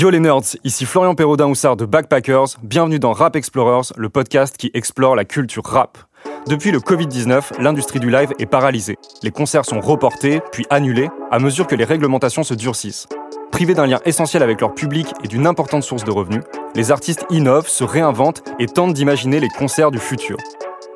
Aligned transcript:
Yo 0.00 0.10
les 0.10 0.20
nerds, 0.20 0.54
ici 0.62 0.84
Florian 0.86 1.16
Perraudin-Houssard 1.16 1.74
de 1.74 1.84
Backpackers, 1.84 2.56
bienvenue 2.62 3.00
dans 3.00 3.12
Rap 3.12 3.34
Explorers, 3.34 3.92
le 3.96 4.08
podcast 4.08 4.56
qui 4.56 4.70
explore 4.72 5.16
la 5.16 5.24
culture 5.24 5.64
rap. 5.64 5.98
Depuis 6.46 6.70
le 6.70 6.78
Covid-19, 6.78 7.60
l'industrie 7.60 7.98
du 7.98 8.08
live 8.08 8.32
est 8.38 8.46
paralysée. 8.46 8.96
Les 9.24 9.32
concerts 9.32 9.64
sont 9.64 9.80
reportés, 9.80 10.40
puis 10.52 10.64
annulés, 10.70 11.08
à 11.32 11.40
mesure 11.40 11.66
que 11.66 11.74
les 11.74 11.82
réglementations 11.82 12.44
se 12.44 12.54
durcissent. 12.54 13.08
Privés 13.50 13.74
d'un 13.74 13.88
lien 13.88 13.98
essentiel 14.04 14.44
avec 14.44 14.60
leur 14.60 14.72
public 14.72 15.08
et 15.24 15.26
d'une 15.26 15.48
importante 15.48 15.82
source 15.82 16.04
de 16.04 16.12
revenus, 16.12 16.44
les 16.76 16.92
artistes 16.92 17.26
innovent, 17.28 17.66
se 17.66 17.82
réinventent 17.82 18.44
et 18.60 18.66
tentent 18.66 18.94
d'imaginer 18.94 19.40
les 19.40 19.48
concerts 19.48 19.90
du 19.90 19.98
futur. 19.98 20.36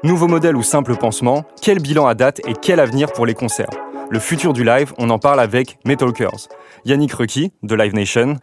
Nouveau 0.05 0.29
modèle 0.29 0.55
ou 0.55 0.62
simple 0.62 0.95
pansement, 0.95 1.43
quel 1.60 1.80
bilan 1.80 2.07
à 2.07 2.15
date 2.15 2.38
et 2.46 2.52
quel 2.52 2.79
avenir 2.79 3.12
pour 3.12 3.27
les 3.27 3.34
concerts? 3.34 3.71
Le 4.10 4.21
futur 4.21 4.52
du 4.52 4.62
live, 4.62 4.93
on 4.96 5.10
en 5.10 5.19
parle 5.19 5.41
avec 5.41 5.80
Metalkers. 5.84 6.46
Yannick 6.84 7.15
Requi, 7.15 7.52
de 7.65 7.74
Live 7.74 7.95
Nation, 7.95 8.37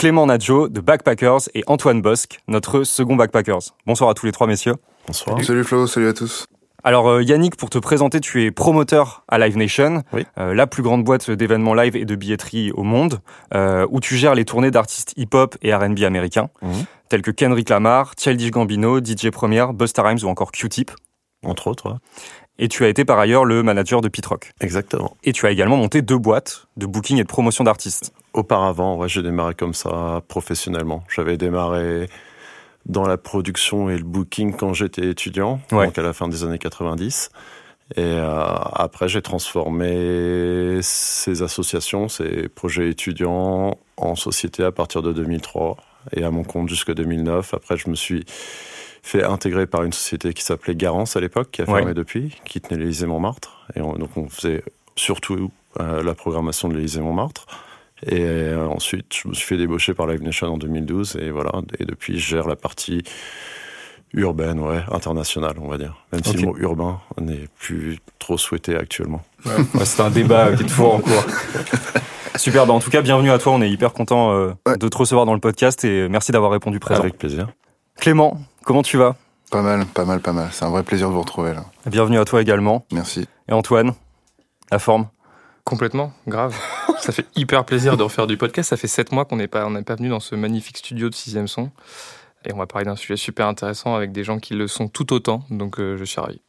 Clément 0.00 0.24
Nadjo, 0.24 0.68
de 0.68 0.80
Backpackers 0.80 1.50
et 1.52 1.62
Antoine 1.66 2.00
Bosque, 2.00 2.40
notre 2.48 2.84
second 2.84 3.16
Backpackers. 3.16 3.74
Bonsoir 3.86 4.08
à 4.08 4.14
tous 4.14 4.24
les 4.24 4.32
trois 4.32 4.46
messieurs. 4.46 4.76
Bonsoir. 5.06 5.38
Salut 5.44 5.62
Flo, 5.62 5.86
salut 5.86 6.08
à 6.08 6.14
tous. 6.14 6.46
Alors 6.82 7.06
euh, 7.06 7.22
Yannick, 7.22 7.56
pour 7.56 7.68
te 7.68 7.76
présenter, 7.76 8.18
tu 8.20 8.42
es 8.42 8.50
promoteur 8.50 9.24
à 9.28 9.38
Live 9.38 9.58
Nation, 9.58 10.02
euh, 10.38 10.54
la 10.54 10.66
plus 10.66 10.82
grande 10.82 11.04
boîte 11.04 11.30
d'événements 11.30 11.74
live 11.74 11.96
et 11.96 12.06
de 12.06 12.14
billetterie 12.14 12.72
au 12.72 12.82
monde, 12.82 13.20
euh, 13.52 13.86
où 13.90 14.00
tu 14.00 14.16
gères 14.16 14.34
les 14.34 14.46
tournées 14.46 14.70
d'artistes 14.70 15.12
hip-hop 15.18 15.58
et 15.60 15.74
R&B 15.74 15.98
américains, 16.04 16.48
mhm. 16.62 16.86
tels 17.10 17.20
que 17.20 17.30
Kendrick 17.30 17.68
Lamar, 17.68 18.14
Childish 18.18 18.52
Gambino, 18.52 19.00
DJ 19.00 19.28
Premier, 19.28 19.66
Busta 19.74 20.02
Rhymes 20.02 20.20
ou 20.22 20.28
encore 20.28 20.50
Q-Tip. 20.50 20.92
Entre 21.44 21.66
autres. 21.66 21.98
Et 22.58 22.68
tu 22.68 22.86
as 22.86 22.88
été 22.88 23.04
par 23.04 23.18
ailleurs 23.18 23.44
le 23.44 23.62
manager 23.62 24.00
de 24.00 24.08
Pitrock. 24.08 24.52
Exactement. 24.60 25.16
Et 25.24 25.32
tu 25.32 25.46
as 25.46 25.50
également 25.50 25.76
monté 25.76 26.00
deux 26.00 26.18
boîtes 26.18 26.68
de 26.78 26.86
booking 26.86 27.18
et 27.18 27.22
de 27.22 27.28
promotion 27.28 27.64
d'artistes. 27.64 28.14
Auparavant, 28.32 28.96
ouais, 28.96 29.08
j'ai 29.08 29.22
démarré 29.22 29.54
comme 29.54 29.74
ça 29.74 30.22
professionnellement. 30.28 31.04
J'avais 31.08 31.36
démarré 31.36 32.08
dans 32.86 33.06
la 33.06 33.18
production 33.18 33.90
et 33.90 33.96
le 33.96 34.04
booking 34.04 34.56
quand 34.56 34.72
j'étais 34.72 35.08
étudiant, 35.08 35.60
donc 35.70 35.98
à 35.98 36.02
la 36.02 36.12
fin 36.12 36.28
des 36.28 36.44
années 36.44 36.58
90. 36.58 37.30
Et 37.96 38.02
euh, 38.02 38.46
après, 38.72 39.08
j'ai 39.08 39.20
transformé 39.20 40.78
ces 40.80 41.42
associations, 41.42 42.08
ces 42.08 42.48
projets 42.48 42.88
étudiants 42.88 43.76
en 43.96 44.14
société 44.14 44.62
à 44.62 44.70
partir 44.70 45.02
de 45.02 45.12
2003 45.12 45.76
et 46.12 46.22
à 46.22 46.30
mon 46.30 46.44
compte 46.44 46.68
jusqu'à 46.68 46.94
2009. 46.94 47.52
Après, 47.54 47.76
je 47.76 47.90
me 47.90 47.96
suis 47.96 48.24
fait 49.02 49.24
intégrer 49.24 49.66
par 49.66 49.82
une 49.82 49.92
société 49.92 50.34
qui 50.34 50.44
s'appelait 50.44 50.76
Garance 50.76 51.16
à 51.16 51.20
l'époque, 51.20 51.50
qui 51.50 51.62
a 51.62 51.66
fermé 51.66 51.94
depuis, 51.94 52.40
qui 52.44 52.60
tenait 52.60 52.80
l'Élysée 52.80 53.06
Montmartre. 53.06 53.66
Et 53.74 53.80
donc, 53.80 54.16
on 54.16 54.28
faisait 54.28 54.62
surtout 54.94 55.50
euh, 55.80 56.02
la 56.02 56.14
programmation 56.14 56.68
de 56.68 56.74
l'Élysée 56.74 57.00
Montmartre. 57.00 57.46
Et 58.06 58.22
euh, 58.22 58.66
ensuite, 58.66 59.14
je 59.14 59.28
me 59.28 59.34
suis 59.34 59.46
fait 59.46 59.56
débaucher 59.56 59.94
par 59.94 60.06
Live 60.06 60.22
Nation 60.22 60.48
en 60.48 60.58
2012. 60.58 61.18
Et 61.20 61.30
voilà. 61.30 61.52
Et 61.78 61.84
depuis, 61.84 62.18
je 62.18 62.28
gère 62.28 62.48
la 62.48 62.56
partie 62.56 63.02
urbaine, 64.12 64.58
ouais, 64.60 64.82
internationale, 64.90 65.54
on 65.60 65.68
va 65.68 65.78
dire. 65.78 65.96
Même 66.12 66.24
si 66.24 66.36
le 66.36 66.46
mot 66.46 66.56
urbain 66.56 67.00
n'est 67.20 67.46
plus 67.58 67.98
trop 68.18 68.38
souhaité 68.38 68.76
actuellement. 68.76 69.22
c'est 69.84 70.02
un 70.02 70.10
débat 70.10 70.52
qui 70.56 70.64
est 70.64 70.66
toujours 70.66 70.94
en 70.94 70.98
cours. 70.98 71.24
Super, 72.36 72.66
bah 72.66 72.72
en 72.72 72.80
tout 72.80 72.90
cas, 72.90 73.02
bienvenue 73.02 73.30
à 73.30 73.38
toi. 73.38 73.52
On 73.52 73.60
est 73.60 73.70
hyper 73.70 73.92
content 73.92 74.32
euh, 74.32 74.52
de 74.78 74.88
te 74.88 74.96
recevoir 74.96 75.26
dans 75.26 75.34
le 75.34 75.40
podcast 75.40 75.84
et 75.84 76.08
merci 76.08 76.32
d'avoir 76.32 76.50
répondu 76.50 76.78
présent. 76.80 77.00
Avec 77.00 77.18
plaisir. 77.18 77.48
Clément, 77.96 78.40
comment 78.64 78.82
tu 78.82 78.96
vas? 78.96 79.16
Pas 79.50 79.62
mal, 79.62 79.84
pas 79.84 80.04
mal, 80.04 80.20
pas 80.20 80.32
mal. 80.32 80.48
C'est 80.52 80.64
un 80.64 80.70
vrai 80.70 80.82
plaisir 80.82 81.08
de 81.08 81.14
vous 81.14 81.20
retrouver 81.20 81.52
là. 81.52 81.64
Bienvenue 81.86 82.18
à 82.18 82.24
toi 82.24 82.40
également. 82.40 82.86
Merci. 82.92 83.26
Et 83.48 83.52
Antoine, 83.52 83.92
la 84.70 84.78
forme? 84.78 85.08
Complètement, 85.64 86.12
grave. 86.26 86.56
Ça 87.00 87.12
fait 87.12 87.26
hyper 87.36 87.64
plaisir 87.64 87.96
de 87.96 88.02
refaire 88.02 88.26
du 88.26 88.36
podcast. 88.36 88.70
Ça 88.70 88.76
fait 88.76 88.88
sept 88.88 89.12
mois 89.12 89.24
qu'on 89.24 89.36
n'est 89.36 89.48
pas, 89.48 89.68
pas 89.82 89.94
venu 89.94 90.08
dans 90.08 90.20
ce 90.20 90.34
magnifique 90.34 90.78
studio 90.78 91.08
de 91.08 91.14
sixième 91.14 91.48
son. 91.48 91.70
Et 92.44 92.52
on 92.52 92.56
va 92.56 92.66
parler 92.66 92.86
d'un 92.86 92.96
sujet 92.96 93.16
super 93.16 93.46
intéressant 93.46 93.94
avec 93.94 94.12
des 94.12 94.24
gens 94.24 94.38
qui 94.38 94.54
le 94.54 94.66
sont 94.66 94.88
tout 94.88 95.12
autant. 95.12 95.42
Donc 95.50 95.78
euh, 95.78 95.96
je 95.96 96.04
suis 96.04 96.20
ravi. 96.20 96.40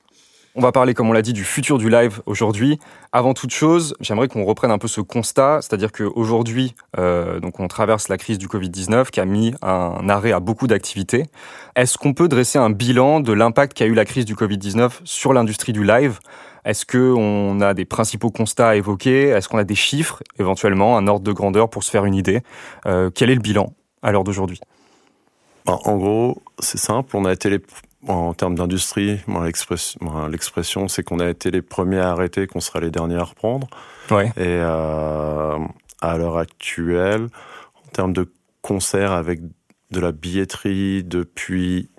On 0.53 0.61
va 0.61 0.73
parler, 0.73 0.93
comme 0.93 1.09
on 1.09 1.13
l'a 1.13 1.21
dit, 1.21 1.31
du 1.31 1.45
futur 1.45 1.77
du 1.77 1.89
live 1.89 2.21
aujourd'hui. 2.25 2.77
Avant 3.13 3.33
toute 3.33 3.51
chose, 3.51 3.95
j'aimerais 4.01 4.27
qu'on 4.27 4.43
reprenne 4.43 4.71
un 4.71 4.77
peu 4.77 4.89
ce 4.89 4.99
constat, 4.99 5.59
c'est-à-dire 5.61 5.93
qu'aujourd'hui, 5.93 6.75
euh, 6.99 7.39
donc 7.39 7.61
on 7.61 7.69
traverse 7.69 8.09
la 8.09 8.17
crise 8.17 8.37
du 8.37 8.47
Covid-19 8.47 9.11
qui 9.11 9.21
a 9.21 9.25
mis 9.25 9.53
un 9.61 10.09
arrêt 10.09 10.33
à 10.33 10.41
beaucoup 10.41 10.67
d'activités. 10.67 11.23
Est-ce 11.77 11.97
qu'on 11.97 12.13
peut 12.13 12.27
dresser 12.27 12.59
un 12.59 12.69
bilan 12.69 13.21
de 13.21 13.31
l'impact 13.31 13.77
qu'a 13.77 13.85
eu 13.85 13.93
la 13.93 14.03
crise 14.03 14.25
du 14.25 14.35
Covid-19 14.35 14.91
sur 15.05 15.31
l'industrie 15.31 15.71
du 15.71 15.85
live? 15.85 16.19
Est-ce 16.65 16.85
qu'on 16.85 17.59
a 17.61 17.73
des 17.73 17.85
principaux 17.85 18.29
constats 18.29 18.69
à 18.69 18.75
évoquer? 18.75 19.29
Est-ce 19.29 19.49
qu'on 19.49 19.57
a 19.57 19.63
des 19.63 19.75
chiffres, 19.75 20.21
éventuellement, 20.39 20.97
un 20.97 21.07
ordre 21.07 21.23
de 21.23 21.31
grandeur 21.31 21.69
pour 21.69 21.83
se 21.83 21.91
faire 21.91 22.05
une 22.05 22.15
idée? 22.15 22.41
Euh, 22.85 23.09
Quel 23.13 23.29
est 23.29 23.35
le 23.35 23.41
bilan 23.41 23.73
à 24.01 24.11
l'heure 24.11 24.23
d'aujourd'hui? 24.23 24.59
En 25.67 25.97
gros, 25.97 26.41
c'est 26.59 26.79
simple. 26.79 27.15
On 27.15 27.25
a 27.25 27.31
été 27.31 27.49
les 27.49 27.59
en 28.07 28.33
termes 28.33 28.55
d'industrie, 28.55 29.19
l'expression, 30.29 30.87
c'est 30.87 31.03
qu'on 31.03 31.19
a 31.19 31.29
été 31.29 31.51
les 31.51 31.61
premiers 31.61 31.99
à 31.99 32.09
arrêter, 32.11 32.47
qu'on 32.47 32.59
sera 32.59 32.79
les 32.79 32.89
derniers 32.89 33.17
à 33.17 33.23
reprendre. 33.23 33.67
Ouais. 34.09 34.27
Et 34.37 34.57
euh, 34.57 35.59
à 36.01 36.17
l'heure 36.17 36.37
actuelle, 36.37 37.27
en 37.85 37.89
termes 37.93 38.13
de 38.13 38.31
concerts 38.61 39.11
avec 39.11 39.41
de 39.91 39.99
la 39.99 40.11
billetterie 40.11 41.03
depuis 41.03 41.89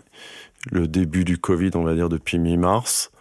le 0.71 0.89
début 0.89 1.25
du 1.25 1.39
Covid, 1.39 1.71
on 1.75 1.85
va 1.85 1.95
dire 1.95 2.09
depuis 2.09 2.39
mi-mars, 2.39 3.13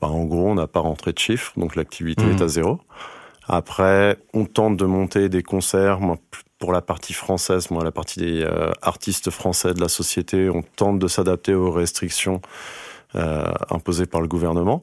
bah, 0.00 0.08
en 0.08 0.24
gros, 0.24 0.48
on 0.48 0.54
n'a 0.54 0.66
pas 0.66 0.80
rentré 0.80 1.12
de 1.12 1.18
chiffres, 1.18 1.52
donc 1.56 1.76
l'activité 1.76 2.24
est 2.24 2.40
à 2.40 2.44
mmh. 2.44 2.48
zéro. 2.48 2.80
Après, 3.48 4.18
on 4.34 4.44
tente 4.44 4.76
de 4.76 4.84
monter 4.84 5.28
des 5.28 5.42
concerts. 5.42 6.00
Moi, 6.00 6.16
pour 6.58 6.72
la 6.72 6.80
partie 6.80 7.12
française, 7.12 7.70
moi, 7.70 7.84
la 7.84 7.92
partie 7.92 8.18
des 8.18 8.42
euh, 8.42 8.72
artistes 8.82 9.30
français 9.30 9.74
de 9.74 9.80
la 9.80 9.88
société, 9.88 10.50
on 10.50 10.62
tente 10.62 10.98
de 10.98 11.06
s'adapter 11.06 11.54
aux 11.54 11.70
restrictions 11.70 12.40
euh, 13.14 13.44
imposées 13.70 14.06
par 14.06 14.20
le 14.20 14.28
gouvernement. 14.28 14.82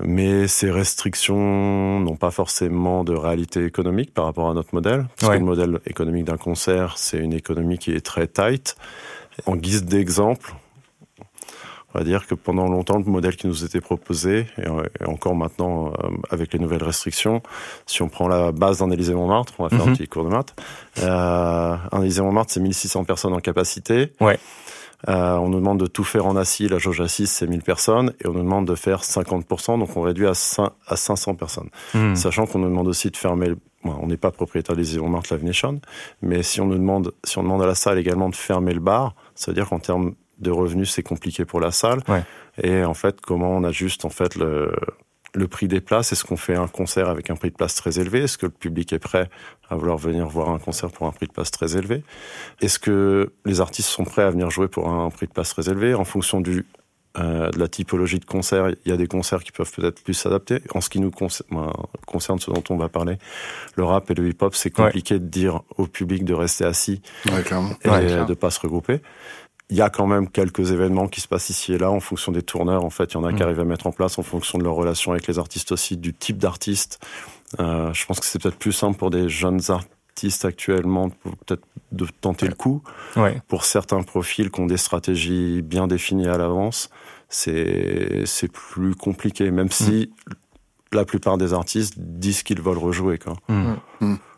Mais 0.00 0.46
ces 0.46 0.70
restrictions 0.70 2.00
n'ont 2.00 2.16
pas 2.16 2.30
forcément 2.30 3.02
de 3.02 3.14
réalité 3.14 3.64
économique 3.64 4.14
par 4.14 4.26
rapport 4.26 4.48
à 4.48 4.54
notre 4.54 4.72
modèle. 4.74 5.06
Parce 5.18 5.32
que 5.32 5.38
le 5.38 5.44
modèle 5.44 5.80
économique 5.86 6.24
d'un 6.24 6.36
concert, 6.36 6.98
c'est 6.98 7.18
une 7.18 7.32
économie 7.32 7.78
qui 7.78 7.92
est 7.92 8.04
très 8.04 8.28
tight. 8.28 8.76
En 9.46 9.56
guise 9.56 9.84
d'exemple, 9.84 10.54
on 11.94 11.98
va 11.98 12.04
dire 12.04 12.26
que 12.26 12.34
pendant 12.34 12.68
longtemps, 12.68 12.98
le 12.98 13.04
modèle 13.04 13.36
qui 13.36 13.46
nous 13.46 13.64
était 13.64 13.80
proposé, 13.80 14.46
et, 14.58 15.04
encore 15.06 15.34
maintenant 15.34 15.88
euh, 15.88 16.08
avec 16.30 16.52
les 16.52 16.58
nouvelles 16.58 16.82
restrictions, 16.82 17.42
si 17.86 18.02
on 18.02 18.08
prend 18.08 18.28
la 18.28 18.52
base 18.52 18.78
d'un 18.78 18.90
Élysée 18.90 19.14
Montmartre, 19.14 19.54
on 19.58 19.64
va 19.64 19.70
faire 19.70 19.82
un 19.82 19.90
mhm. 19.90 19.96
petit 19.96 20.08
cours 20.08 20.24
de 20.24 20.30
maths, 20.30 20.54
euh, 20.98 21.76
un 21.90 22.02
Élysée 22.02 22.22
Montmartre, 22.22 22.52
c'est 22.52 22.60
1600 22.60 23.04
personnes 23.04 23.32
en 23.32 23.40
capacité. 23.40 24.12
Ouais. 24.20 24.38
Euh, 25.08 25.36
on 25.36 25.48
nous 25.48 25.60
demande 25.60 25.78
de 25.78 25.86
tout 25.86 26.04
faire 26.04 26.26
en 26.26 26.36
assis, 26.36 26.68
la 26.68 26.78
jauge 26.78 27.00
assise 27.00 27.30
c'est 27.30 27.46
1000 27.46 27.62
personnes, 27.62 28.12
et 28.20 28.26
on 28.26 28.32
nous 28.32 28.42
demande 28.42 28.66
de 28.66 28.74
faire 28.74 29.02
50%, 29.02 29.78
donc 29.78 29.96
on 29.96 30.02
réduit 30.02 30.26
à, 30.26 30.34
500 30.34 31.36
personnes. 31.36 31.70
Mhm. 31.94 32.16
Sachant 32.16 32.46
qu'on 32.46 32.58
nous 32.58 32.68
demande 32.68 32.88
aussi 32.88 33.10
de 33.10 33.16
fermer, 33.16 33.54
on 33.84 34.08
n'est 34.08 34.16
pas 34.16 34.32
propriétaire 34.32 34.76
des 34.76 34.98
Montmartre 34.98 35.34
Live 35.34 35.44
Nation, 35.44 35.80
mais 36.20 36.42
si 36.42 36.60
on 36.60 36.66
nous 36.66 36.76
demande, 36.76 37.12
si 37.24 37.38
on 37.38 37.44
demande 37.44 37.62
à 37.62 37.66
la 37.66 37.76
salle 37.76 37.96
également 37.98 38.28
de 38.28 38.34
fermer 38.34 38.74
le 38.74 38.80
bar, 38.80 39.14
ça 39.34 39.52
veut 39.52 39.54
dire 39.54 39.68
qu'en 39.68 39.78
termes 39.78 40.14
de 40.38 40.50
revenus, 40.50 40.90
c'est 40.90 41.02
compliqué 41.02 41.44
pour 41.44 41.60
la 41.60 41.70
salle. 41.70 42.00
Et 42.62 42.84
en 42.84 42.94
fait, 42.94 43.20
comment 43.20 43.56
on 43.56 43.64
ajuste 43.64 44.04
en 44.04 44.10
fait 44.10 44.34
le, 44.36 44.72
le 45.34 45.48
prix 45.48 45.68
des 45.68 45.80
places? 45.80 46.12
Est-ce 46.12 46.24
qu'on 46.24 46.36
fait 46.36 46.56
un 46.56 46.68
concert 46.68 47.08
avec 47.08 47.30
un 47.30 47.36
prix 47.36 47.50
de 47.50 47.56
place 47.56 47.74
très 47.74 47.98
élevé? 47.98 48.22
Est-ce 48.22 48.38
que 48.38 48.46
le 48.46 48.52
public 48.52 48.92
est 48.92 48.98
prêt 48.98 49.28
à 49.68 49.76
vouloir 49.76 49.98
venir 49.98 50.26
voir 50.28 50.50
un 50.50 50.58
concert 50.58 50.90
pour 50.90 51.06
un 51.06 51.12
prix 51.12 51.26
de 51.26 51.32
place 51.32 51.50
très 51.50 51.76
élevé? 51.76 52.02
Est-ce 52.60 52.78
que 52.78 53.32
les 53.44 53.60
artistes 53.60 53.88
sont 53.88 54.04
prêts 54.04 54.22
à 54.22 54.30
venir 54.30 54.50
jouer 54.50 54.68
pour 54.68 54.88
un 54.88 55.10
prix 55.10 55.26
de 55.26 55.32
place 55.32 55.50
très 55.50 55.68
élevé? 55.68 55.94
En 55.94 56.04
fonction 56.04 56.40
du, 56.40 56.66
euh, 57.18 57.50
de 57.50 57.58
la 57.58 57.68
typologie 57.68 58.18
de 58.18 58.24
concert, 58.24 58.70
il 58.84 58.90
y 58.90 58.92
a 58.92 58.96
des 58.96 59.06
concerts 59.06 59.42
qui 59.42 59.52
peuvent 59.52 59.72
peut-être 59.72 60.02
plus 60.02 60.14
s'adapter. 60.14 60.62
En 60.74 60.80
ce 60.80 60.88
qui 60.88 61.00
nous 61.00 61.10
concerne, 61.10 62.38
ce 62.38 62.50
dont 62.50 62.64
on 62.70 62.76
va 62.76 62.88
parler, 62.88 63.18
le 63.76 63.84
rap 63.84 64.10
et 64.10 64.14
le 64.14 64.28
hip-hop, 64.28 64.54
c'est 64.54 64.70
compliqué 64.70 65.18
de 65.18 65.26
dire 65.26 65.62
au 65.76 65.86
public 65.86 66.24
de 66.24 66.34
rester 66.34 66.64
assis 66.64 67.02
et 67.26 67.88
de 67.88 68.28
ne 68.28 68.34
pas 68.34 68.50
se 68.50 68.60
regrouper 68.60 69.00
il 69.70 69.76
y 69.76 69.82
a 69.82 69.90
quand 69.90 70.06
même 70.06 70.28
quelques 70.28 70.72
événements 70.72 71.08
qui 71.08 71.20
se 71.20 71.28
passent 71.28 71.50
ici 71.50 71.74
et 71.74 71.78
là 71.78 71.90
en 71.90 72.00
fonction 72.00 72.32
des 72.32 72.42
tourneurs. 72.42 72.84
En 72.84 72.90
fait, 72.90 73.12
il 73.12 73.14
y 73.14 73.16
en 73.18 73.24
a 73.24 73.32
qui 73.32 73.40
mm. 73.40 73.42
arrivent 73.42 73.60
à 73.60 73.64
mettre 73.64 73.86
en 73.86 73.92
place 73.92 74.18
en 74.18 74.22
fonction 74.22 74.58
de 74.58 74.64
leur 74.64 74.74
relation 74.74 75.12
avec 75.12 75.26
les 75.26 75.38
artistes 75.38 75.72
aussi, 75.72 75.96
du 75.96 76.14
type 76.14 76.38
d'artiste. 76.38 76.98
Euh, 77.60 77.92
je 77.92 78.06
pense 78.06 78.20
que 78.20 78.26
c'est 78.26 78.40
peut-être 78.40 78.58
plus 78.58 78.72
simple 78.72 78.98
pour 78.98 79.10
des 79.10 79.28
jeunes 79.28 79.60
artistes 79.70 80.44
actuellement, 80.44 81.10
peut-être 81.10 81.62
de 81.92 82.06
tenter 82.20 82.48
le 82.48 82.54
coup. 82.54 82.82
Ouais. 83.16 83.40
Pour 83.48 83.64
certains 83.64 84.02
profils 84.02 84.50
qui 84.50 84.60
ont 84.60 84.66
des 84.66 84.76
stratégies 84.78 85.62
bien 85.62 85.86
définies 85.86 86.28
à 86.28 86.38
l'avance, 86.38 86.90
c'est 87.28 88.22
c'est 88.24 88.50
plus 88.50 88.94
compliqué, 88.94 89.50
même 89.50 89.70
si 89.70 90.10
mm. 90.26 90.96
la 90.96 91.04
plupart 91.04 91.36
des 91.36 91.52
artistes 91.52 91.94
disent 91.98 92.42
qu'ils 92.42 92.62
veulent 92.62 92.78
rejouer. 92.78 93.18
Quoi. 93.18 93.34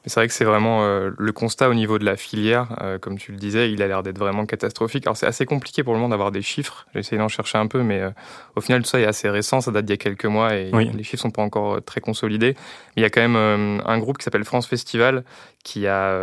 Mm. 0.05 0.09
C'est 0.09 0.21
vrai 0.21 0.29
que 0.29 0.35
c'est 0.35 0.45
vraiment 0.45 0.83
euh, 0.83 1.11
le 1.19 1.33
constat 1.33 1.69
au 1.69 1.75
niveau 1.75 1.99
de 1.99 2.05
la 2.05 2.17
filière, 2.17 2.77
euh, 2.81 2.99
comme 2.99 3.19
tu 3.19 3.33
le 3.33 3.39
disais, 3.39 3.71
il 3.71 3.83
a 3.83 3.87
l'air 3.87 4.03
d'être 4.03 4.19
vraiment 4.19 4.47
catastrophique. 4.47 5.07
Alors 5.07 5.17
c'est 5.17 5.27
assez 5.27 5.47
compliqué 5.47 5.83
pour 5.85 5.93
le 5.93 5.99
moment 5.99 6.09
d'avoir 6.09 6.31
des 6.31 6.43
chiffres. 6.43 6.87
J'ai 6.95 7.01
essayé 7.01 7.19
d'en 7.19 7.29
chercher 7.29 7.59
un 7.59 7.67
peu, 7.67 7.83
mais 7.83 8.01
euh, 8.01 8.11
au 8.57 8.61
final 8.61 8.83
tout 8.83 8.89
ça 8.89 9.01
est 9.01 9.07
assez 9.07 9.29
récent, 9.29 9.61
ça 9.61 9.71
date 9.71 9.85
d'il 9.85 9.93
y 9.93 9.95
a 9.95 9.99
quelques 9.99 10.25
mois 10.27 10.55
et 10.55 10.71
Oui. 10.73 10.91
les 10.95 11.03
chiffres 11.03 11.23
sont 11.23 11.31
pas 11.31 11.43
encore 11.43 11.83
très 11.85 12.01
consolidés. 12.01 12.55
Mais 12.97 13.01
il 13.01 13.03
y 13.03 13.07
a 13.07 13.11
quand 13.11 13.21
même 13.27 13.83
un 13.85 13.99
groupe 13.99 14.19
qui 14.19 14.25
s'appelle 14.25 14.45
France 14.45 14.67
Festival 14.67 15.25
qui 15.63 15.87
a 15.87 16.19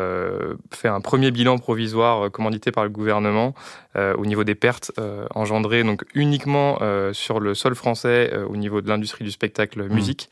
fait 0.74 0.88
un 0.88 1.00
premier 1.00 1.29
bilan 1.29 1.59
provisoire 1.59 2.31
commandité 2.31 2.71
par 2.71 2.83
le 2.83 2.89
gouvernement 2.89 3.53
au 3.97 4.25
niveau 4.25 4.44
des 4.44 4.55
pertes 4.55 4.91
engendrées 5.33 5.83
donc 5.83 6.03
uniquement 6.13 6.79
sur 7.13 7.39
le 7.39 7.53
sol 7.53 7.75
français 7.75 8.31
au 8.47 8.55
niveau 8.55 8.81
de 8.81 8.88
l'industrie 8.89 9.23
du 9.23 9.31
spectacle 9.31 9.83
Mmh. 9.83 9.94
musique. 9.94 10.29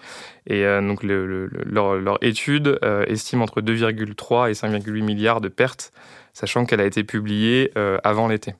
Et 0.47 0.63
donc 0.63 1.03
le, 1.03 1.25
le, 1.25 1.49
leur, 1.65 1.95
leur, 1.95 2.17
étude 2.23 2.79
estime 3.07 3.41
entre 3.41 3.61
2,3 3.61 4.49
et 4.49 4.53
5,8 4.53 5.01
milliards 5.03 5.41
de 5.41 5.49
pertes, 5.49 5.91
sachant 6.33 6.65
qu'elle 6.65 6.81
a 6.81 6.85
été 6.85 7.03
publiée 7.03 7.71
avant 8.03 8.27
l'été. 8.27 8.55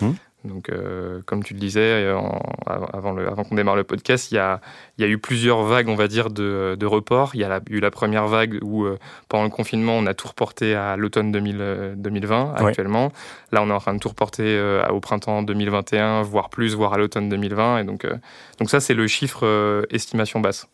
Mmh. 0.00 0.10
Donc, 0.44 0.70
euh, 0.70 1.20
comme 1.26 1.44
tu 1.44 1.52
le 1.52 1.60
disais, 1.60 2.10
en, 2.12 2.40
avant, 2.66 3.44
qu'on 3.44 3.54
démarre 3.54 3.76
le 3.76 3.84
podcast, 3.84 4.30
il 4.30 4.36
y, 4.36 4.38
a, 4.38 4.60
il 4.96 5.02
y, 5.02 5.04
a, 5.04 5.10
eu 5.10 5.18
plusieurs 5.18 5.62
vagues, 5.64 5.88
on 5.88 5.96
va 5.96 6.08
dire, 6.08 6.30
de, 6.30 6.76
de 6.78 6.86
reports. 6.86 7.32
Il 7.34 7.40
y 7.40 7.44
a 7.44 7.48
la, 7.48 7.60
eu 7.68 7.80
la 7.80 7.90
première 7.90 8.26
vague 8.26 8.58
où, 8.62 8.84
euh, 8.84 8.98
pendant 9.28 9.44
le 9.44 9.50
confinement, 9.50 9.96
on 9.96 10.06
a 10.06 10.14
tout 10.14 10.28
reporté 10.28 10.74
à 10.74 10.96
l'automne 10.96 11.30
2020 11.30 12.54
ouais. 12.54 12.66
actuellement. 12.66 13.12
Là, 13.52 13.62
on 13.62 13.68
est 13.68 13.72
en 13.72 13.80
train 13.80 13.94
de 13.94 13.98
tout 13.98 14.08
reporter 14.08 14.44
euh, 14.46 14.86
au 14.88 15.00
printemps 15.00 15.42
2021, 15.42 16.22
voire 16.22 16.48
plus, 16.48 16.74
voire 16.74 16.94
à 16.94 16.98
l'automne 16.98 17.28
2020. 17.28 17.78
Et 17.78 17.84
donc, 17.84 18.04
euh, 18.04 18.16
donc 18.58 18.70
ça, 18.70 18.80
c'est 18.80 18.94
le 18.94 19.06
chiffre 19.06 19.40
euh, 19.44 19.82
estimation 19.90 20.40
basse. 20.40 20.68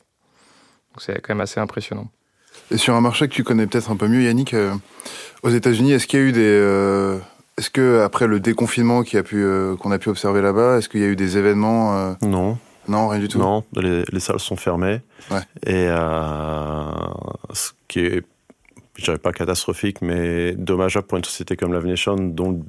Donc, 0.93 1.03
c'est 1.03 1.21
quand 1.21 1.35
même 1.35 1.41
assez 1.41 1.59
impressionnant. 1.61 2.09
Et 2.71 2.79
sur 2.79 2.95
un 2.95 3.01
marché 3.01 3.29
que 3.29 3.35
tu 3.35 3.45
connais 3.45 3.67
peut-être 3.67 3.91
un 3.91 3.97
peu 3.97 4.09
mieux, 4.09 4.23
Yannick, 4.23 4.55
euh, 4.55 4.75
aux 5.43 5.51
États-Unis, 5.51 5.93
est-ce 5.93 6.07
qu'il 6.07 6.19
y 6.19 6.23
a 6.23 6.27
eu 6.27 6.33
des 6.33 6.41
euh, 6.43 7.19
est-ce 7.59 7.71
que 7.71 8.01
après 8.01 8.27
le 8.27 8.41
déconfinement 8.41 9.03
qui 9.03 9.17
a 9.17 9.23
pu 9.23 9.43
euh, 9.43 9.77
qu'on 9.77 9.91
a 9.91 9.99
pu 9.99 10.09
observer 10.09 10.43
là-bas, 10.43 10.79
est-ce 10.79 10.89
qu'il 10.89 11.01
y 11.01 11.05
a 11.05 11.09
eu 11.09 11.17
des 11.17 11.39
événements 11.39 11.97
euh... 11.97 12.15
Non. 12.23 12.59
Non, 12.89 13.09
rien 13.09 13.19
du 13.19 13.27
tout. 13.27 13.39
Non, 13.39 13.65
les, 13.75 14.05
les 14.13 14.21
salles 14.21 14.39
sont 14.39 14.55
fermées. 14.55 15.01
Ouais. 15.33 15.41
Et 15.65 15.89
euh, 15.89 16.85
ce 17.53 17.73
qui 17.89 17.99
est, 17.99 18.25
je 18.95 19.05
dirais 19.05 19.19
pas 19.19 19.33
catastrophique, 19.33 20.03
mais 20.03 20.53
dommageable 20.53 21.07
pour 21.07 21.19
une 21.19 21.25
société 21.25 21.57
comme 21.57 21.77
Nation, 21.77 22.15
dont 22.15 22.65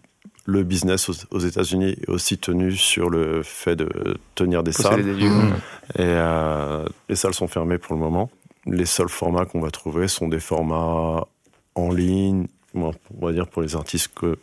le 0.46 0.64
business 0.64 1.10
aux, 1.10 1.14
aux 1.30 1.40
États-Unis 1.40 1.98
est 2.02 2.10
aussi 2.10 2.40
tenu 2.40 2.72
sur 2.72 3.12
le 3.12 3.44
fait 3.44 3.76
de 3.76 4.18
tenir 4.34 4.64
des 4.64 4.72
salles. 4.72 5.04
Des 5.04 5.14
lieux. 5.14 5.30
Mmh. 5.30 5.54
Et 5.98 6.00
euh, 6.00 6.86
les 7.10 7.16
salles 7.16 7.36
sont 7.36 7.48
fermées 7.48 7.78
pour 7.78 7.94
le 7.94 8.00
moment. 8.00 8.32
Les 8.66 8.88
seuls 8.88 9.10
formats 9.10 9.46
qu'on 9.46 9.62
va 9.62 9.70
trouver 9.70 10.08
sont 10.08 10.28
des 10.28 10.40
formats 10.40 11.28
en 11.76 11.92
ligne, 11.92 12.48
on 12.86 13.26
va 13.26 13.32
dire 13.34 13.48
pour 13.48 13.62
les 13.62 13.76
artistes 13.76 14.12
que, 14.16 14.38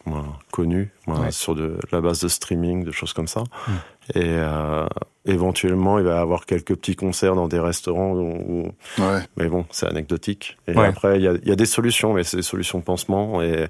connus, 0.51 0.91
Ouais. 1.07 1.31
sur 1.31 1.55
de 1.55 1.79
la 1.93 2.01
base 2.01 2.21
de 2.21 2.29
streaming, 2.29 2.85
de 2.85 2.91
choses 2.93 3.13
comme 3.13 3.29
ça. 3.29 3.41
Mm. 3.43 3.73
Et 4.17 4.23
euh, 4.25 4.87
éventuellement, 5.25 5.99
il 5.99 6.05
va 6.05 6.15
y 6.17 6.19
avoir 6.19 6.45
quelques 6.47 6.75
petits 6.77 6.97
concerts 6.97 7.35
dans 7.35 7.49
des 7.49 7.59
restaurants, 7.61 8.13
où, 8.15 8.73
Ouais. 8.99 9.21
mais 9.37 9.49
bon, 9.49 9.65
c'est 9.71 9.87
anecdotique. 9.87 10.57
Et 10.69 10.77
Ouais. 10.77 10.87
après, 10.87 11.17
il 11.19 11.23
y 11.23 11.29
a, 11.29 11.33
il 11.33 11.49
y 11.49 11.53
a 11.53 11.57
des 11.57 11.67
solutions, 11.67 12.13
mais 12.13 12.25
c'est 12.25 12.37
des 12.37 12.43
solutions 12.43 12.79
de 12.79 12.85
pansement. 12.85 13.41
Et 13.43 13.69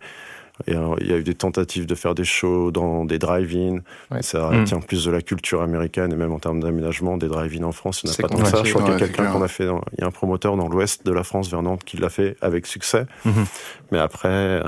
et, 0.66 0.74
euh, 0.76 0.94
il 1.00 1.08
y 1.10 1.12
a 1.12 1.16
eu 1.16 1.22
des 1.24 1.34
tentatives 1.34 1.84
de 1.86 1.94
faire 1.94 2.14
des 2.14 2.24
shows 2.24 2.70
dans 2.70 3.04
des 3.04 3.18
drive-in. 3.18 3.78
Ouais. 4.10 4.22
Ça 4.22 4.50
Mm. 4.50 4.64
tient 4.64 4.80
plus 4.80 5.04
de 5.04 5.10
la 5.10 5.20
culture 5.20 5.62
américaine 5.62 6.12
et 6.12 6.16
même 6.16 6.32
en 6.32 6.38
termes 6.38 6.60
d'aménagement, 6.60 7.16
des 7.16 7.26
drive-in 7.28 7.64
en 7.64 7.72
France, 7.72 8.02
il 8.02 8.06
n'y 8.06 8.10
en 8.10 8.12
a 8.12 8.16
C'est 8.16 8.22
pas 8.22 8.28
tant 8.28 8.38
que 8.38 8.46
ça. 8.48 8.62
Je 8.64 8.70
crois 8.72 8.82
qu'il 8.84 8.92
y 8.92 8.94
a 8.94 8.98
c'est 8.98 9.06
quelqu'un 9.12 9.32
qu'on 9.32 9.42
a 9.42 9.48
fait. 9.48 9.66
dans- 9.66 9.82
Il 9.98 10.00
y 10.00 10.04
a 10.04 10.06
un 10.06 10.10
promoteur 10.12 10.56
dans 10.56 10.68
l'ouest 10.68 11.04
de 11.04 11.12
la 11.12 11.24
France, 11.24 11.50
vers 11.50 11.62
Nantes, 11.62 11.82
qui 11.84 11.96
l'a 11.96 12.08
fait 12.08 12.36
avec 12.40 12.66
succès. 12.66 13.06
Mhm. 13.24 13.44
Mais 13.90 13.98
après, 13.98 14.62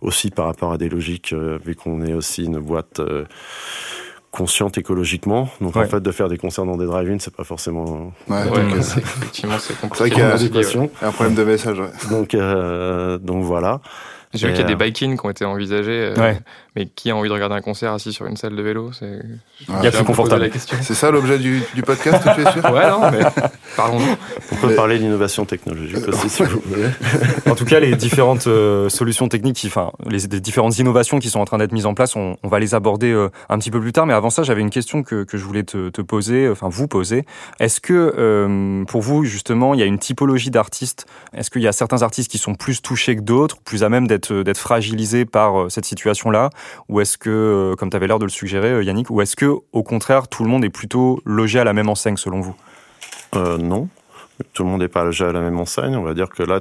aussi 0.00 0.30
par 0.30 0.46
rapport 0.46 0.72
à 0.72 0.78
des 0.78 0.88
logiques, 0.88 1.32
euh, 1.32 1.58
vu 1.64 1.74
qu'on 1.74 2.02
est 2.02 2.14
aussi 2.14 2.44
une 2.44 2.58
boîte 2.58 3.00
euh, 3.00 3.24
consciente 4.30 4.78
écologiquement, 4.78 5.48
donc 5.60 5.74
Ouais. 5.74 5.84
en 5.84 5.88
fait 5.88 6.00
de 6.00 6.12
faire 6.12 6.28
des 6.28 6.38
concerts 6.38 6.64
dans 6.64 6.76
des 6.76 6.86
drive-in, 6.86 7.18
c'est 7.18 7.34
pas 7.34 7.42
forcément 7.42 8.12
Ouais, 8.28 8.36
Ouais, 8.48 8.62
donc, 8.62 8.76
c'est- 8.82 9.00
effectivement, 9.00 9.58
c'est 9.58 9.72
vrai 9.72 9.88
compliqué. 9.88 10.10
qu'il 10.10 10.18
y 10.20 10.22
a- 11.02 11.08
un 11.08 11.10
problème 11.12 11.34
de 11.34 11.42
message. 11.44 11.78
Donc, 12.10 12.34
euh, 12.34 13.18
donc 13.18 13.42
voilà. 13.42 13.80
J'ai 14.32 14.46
vu 14.46 14.52
qu'il 14.52 14.62
y 14.62 14.64
a 14.64 14.68
des 14.68 14.74
euh, 14.74 14.76
bike-in 14.76 15.16
qui 15.16 15.26
ont 15.26 15.30
été 15.30 15.44
envisagés, 15.44 15.90
euh, 15.90 16.14
Ouais. 16.14 16.38
mais 16.76 16.86
qui 16.86 17.10
a 17.10 17.16
envie 17.16 17.28
de 17.28 17.34
regarder 17.34 17.56
un 17.56 17.60
concert 17.60 17.92
assis 17.92 18.12
sur 18.12 18.26
une 18.26 18.36
salle 18.36 18.54
de 18.54 18.62
vélo 18.62 18.92
C'est 18.92 19.06
Ouais. 19.06 19.22
Il 19.68 19.74
y 19.74 19.76
a 19.76 19.80
J'ai 19.82 19.88
un 19.88 19.90
plus 19.90 20.04
confortable. 20.04 20.40
posé 20.40 20.48
la 20.48 20.52
question. 20.52 20.76
C'est 20.82 20.94
ça 20.94 21.10
l'objet 21.10 21.38
du, 21.38 21.60
du 21.74 21.82
podcast, 21.82 22.22
tu 22.34 22.40
es 22.40 22.52
sûr? 22.52 22.64
Ouais, 22.72 22.88
non, 22.88 23.10
mais 23.10 23.18
parlons-en. 23.76 24.16
On 24.52 24.56
peut 24.56 24.68
Mais- 24.68 24.74
parler 24.74 24.98
d'innovation 24.98 25.44
technologique 25.44 26.06
aussi, 26.08 26.28
si 26.30 26.42
vous 26.44 26.60
voulez. 26.64 26.88
En 27.50 27.54
tout 27.56 27.64
cas, 27.64 27.80
les 27.80 27.96
différentes 27.96 28.46
euh, 28.46 28.88
solutions 28.88 29.28
techniques, 29.28 29.60
enfin, 29.66 29.90
les, 30.08 30.18
les 30.18 30.40
différentes 30.40 30.78
innovations 30.78 31.18
qui 31.18 31.28
sont 31.28 31.40
en 31.40 31.44
train 31.44 31.58
d'être 31.58 31.72
mises 31.72 31.86
en 31.86 31.94
place, 31.94 32.14
on, 32.16 32.36
on 32.42 32.48
va 32.48 32.58
les 32.60 32.74
aborder 32.76 33.10
euh, 33.10 33.28
un 33.48 33.58
petit 33.58 33.70
peu 33.72 33.80
plus 33.80 33.92
tard. 33.92 34.06
Mais 34.06 34.14
avant 34.14 34.30
ça, 34.30 34.42
j'avais 34.44 34.60
une 34.60 34.70
question 34.70 35.02
que, 35.02 35.24
que 35.24 35.36
je 35.36 35.44
voulais 35.44 35.64
te, 35.64 35.88
te 35.90 36.00
poser, 36.02 36.48
enfin 36.48 36.68
vous 36.70 36.86
poser. 36.86 37.24
Est-ce 37.58 37.80
que 37.80 38.14
euh, 38.16 38.84
pour 38.84 39.02
vous, 39.02 39.24
justement, 39.24 39.74
il 39.74 39.80
y 39.80 39.82
a 39.82 39.86
une 39.86 39.98
typologie 39.98 40.50
d'artistes? 40.50 41.06
Est-ce 41.36 41.50
qu'il 41.50 41.62
y 41.62 41.68
a 41.68 41.72
certains 41.72 42.02
artistes 42.02 42.30
qui 42.30 42.38
sont 42.38 42.54
plus 42.54 42.80
touchés 42.80 43.16
que 43.16 43.22
d'autres, 43.22 43.58
plus 43.64 43.82
à 43.82 43.88
même 43.88 44.06
d'être 44.06 44.19
d'être 44.28 44.58
fragilisés 44.58 45.24
par 45.24 45.62
euh, 45.62 45.68
cette 45.68 45.84
situation-là, 45.84 46.50
ou 46.88 47.00
est-ce 47.00 47.16
que, 47.16 47.30
euh, 47.30 47.74
comme 47.76 47.88
tu 47.90 47.96
avais 47.96 48.06
l'air 48.06 48.18
de 48.18 48.24
le 48.26 48.30
suggérer, 48.30 48.70
euh, 48.72 48.82
Yannick, 48.84 49.10
ou 49.10 49.20
est-ce 49.22 49.36
que 49.36 49.46
au 49.72 49.82
contraire, 49.82 50.28
tout 50.28 50.44
le 50.44 50.50
monde 50.50 50.64
est 50.64 50.70
plutôt 50.70 51.20
logé 51.24 51.58
à 51.58 51.64
la 51.64 51.72
même 51.72 51.88
enseigne 51.88 52.16
selon 52.16 52.40
vous? 52.40 52.54
Euh, 53.36 53.56
non, 53.58 53.88
tout 54.52 54.64
le 54.64 54.68
monde 54.70 54.80
n'est 54.80 54.88
pas 54.88 55.04
logé 55.04 55.24
à 55.24 55.32
la 55.32 55.40
même 55.40 55.58
enseigne. 55.58 55.96
On 55.96 56.02
va 56.02 56.14
dire 56.14 56.28
que 56.28 56.42
là, 56.42 56.60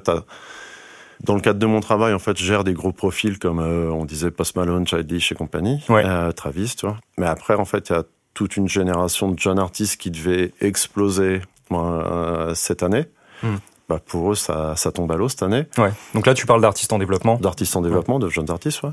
dans 1.24 1.36
le 1.36 1.42
cadre 1.42 1.60
de 1.60 1.66
mon 1.66 1.80
travail, 1.82 2.14
en 2.14 2.20
fait, 2.20 2.38
je 2.38 2.46
gère 2.46 2.64
des 2.64 2.74
gros 2.74 2.92
profils 2.92 3.40
comme 3.40 3.60
euh, 3.60 3.90
on 3.92 4.06
disait 4.06 4.32
Post 4.32 4.56
Malone, 4.56 4.88
Childish 4.88 5.32
et 5.32 5.36
compagnie, 5.36 5.84
Ouais. 5.90 6.04
euh, 6.06 6.32
Travis, 6.32 6.76
tu 6.78 6.86
vois. 6.86 6.98
Mais 7.18 7.26
après, 7.26 7.56
en 7.56 7.66
fait, 7.66 7.90
il 7.90 7.94
y 7.94 7.96
a 7.96 8.04
toute 8.34 8.56
une 8.56 8.70
génération 8.70 9.30
de 9.32 9.38
jeunes 9.40 9.60
artistes 9.60 10.00
qui 10.00 10.12
devait 10.12 10.54
exploser 10.62 11.42
euh, 11.72 12.54
cette 12.56 12.84
année. 12.84 13.06
Hmm. 13.44 13.56
Bah, 13.90 14.00
pour 14.06 14.32
eux, 14.32 14.36
ça, 14.36 14.76
ça 14.76 14.92
tombe 14.92 15.12
à 15.12 15.16
l'eau 15.18 15.28
cette 15.30 15.44
année. 15.44 15.66
Ouais. 15.78 15.92
Donc 16.14 16.26
là, 16.28 16.34
tu 16.36 16.46
parles 16.46 16.62
d'artistes 16.62 16.94
en 16.94 17.00
développement. 17.00 17.38
d'artistes 17.38 17.76
en 17.76 17.82
développement, 17.82 18.20
de 18.20 18.30
jeunes 18.30 18.50
artistes, 18.52 18.84
ouais. 18.84 18.92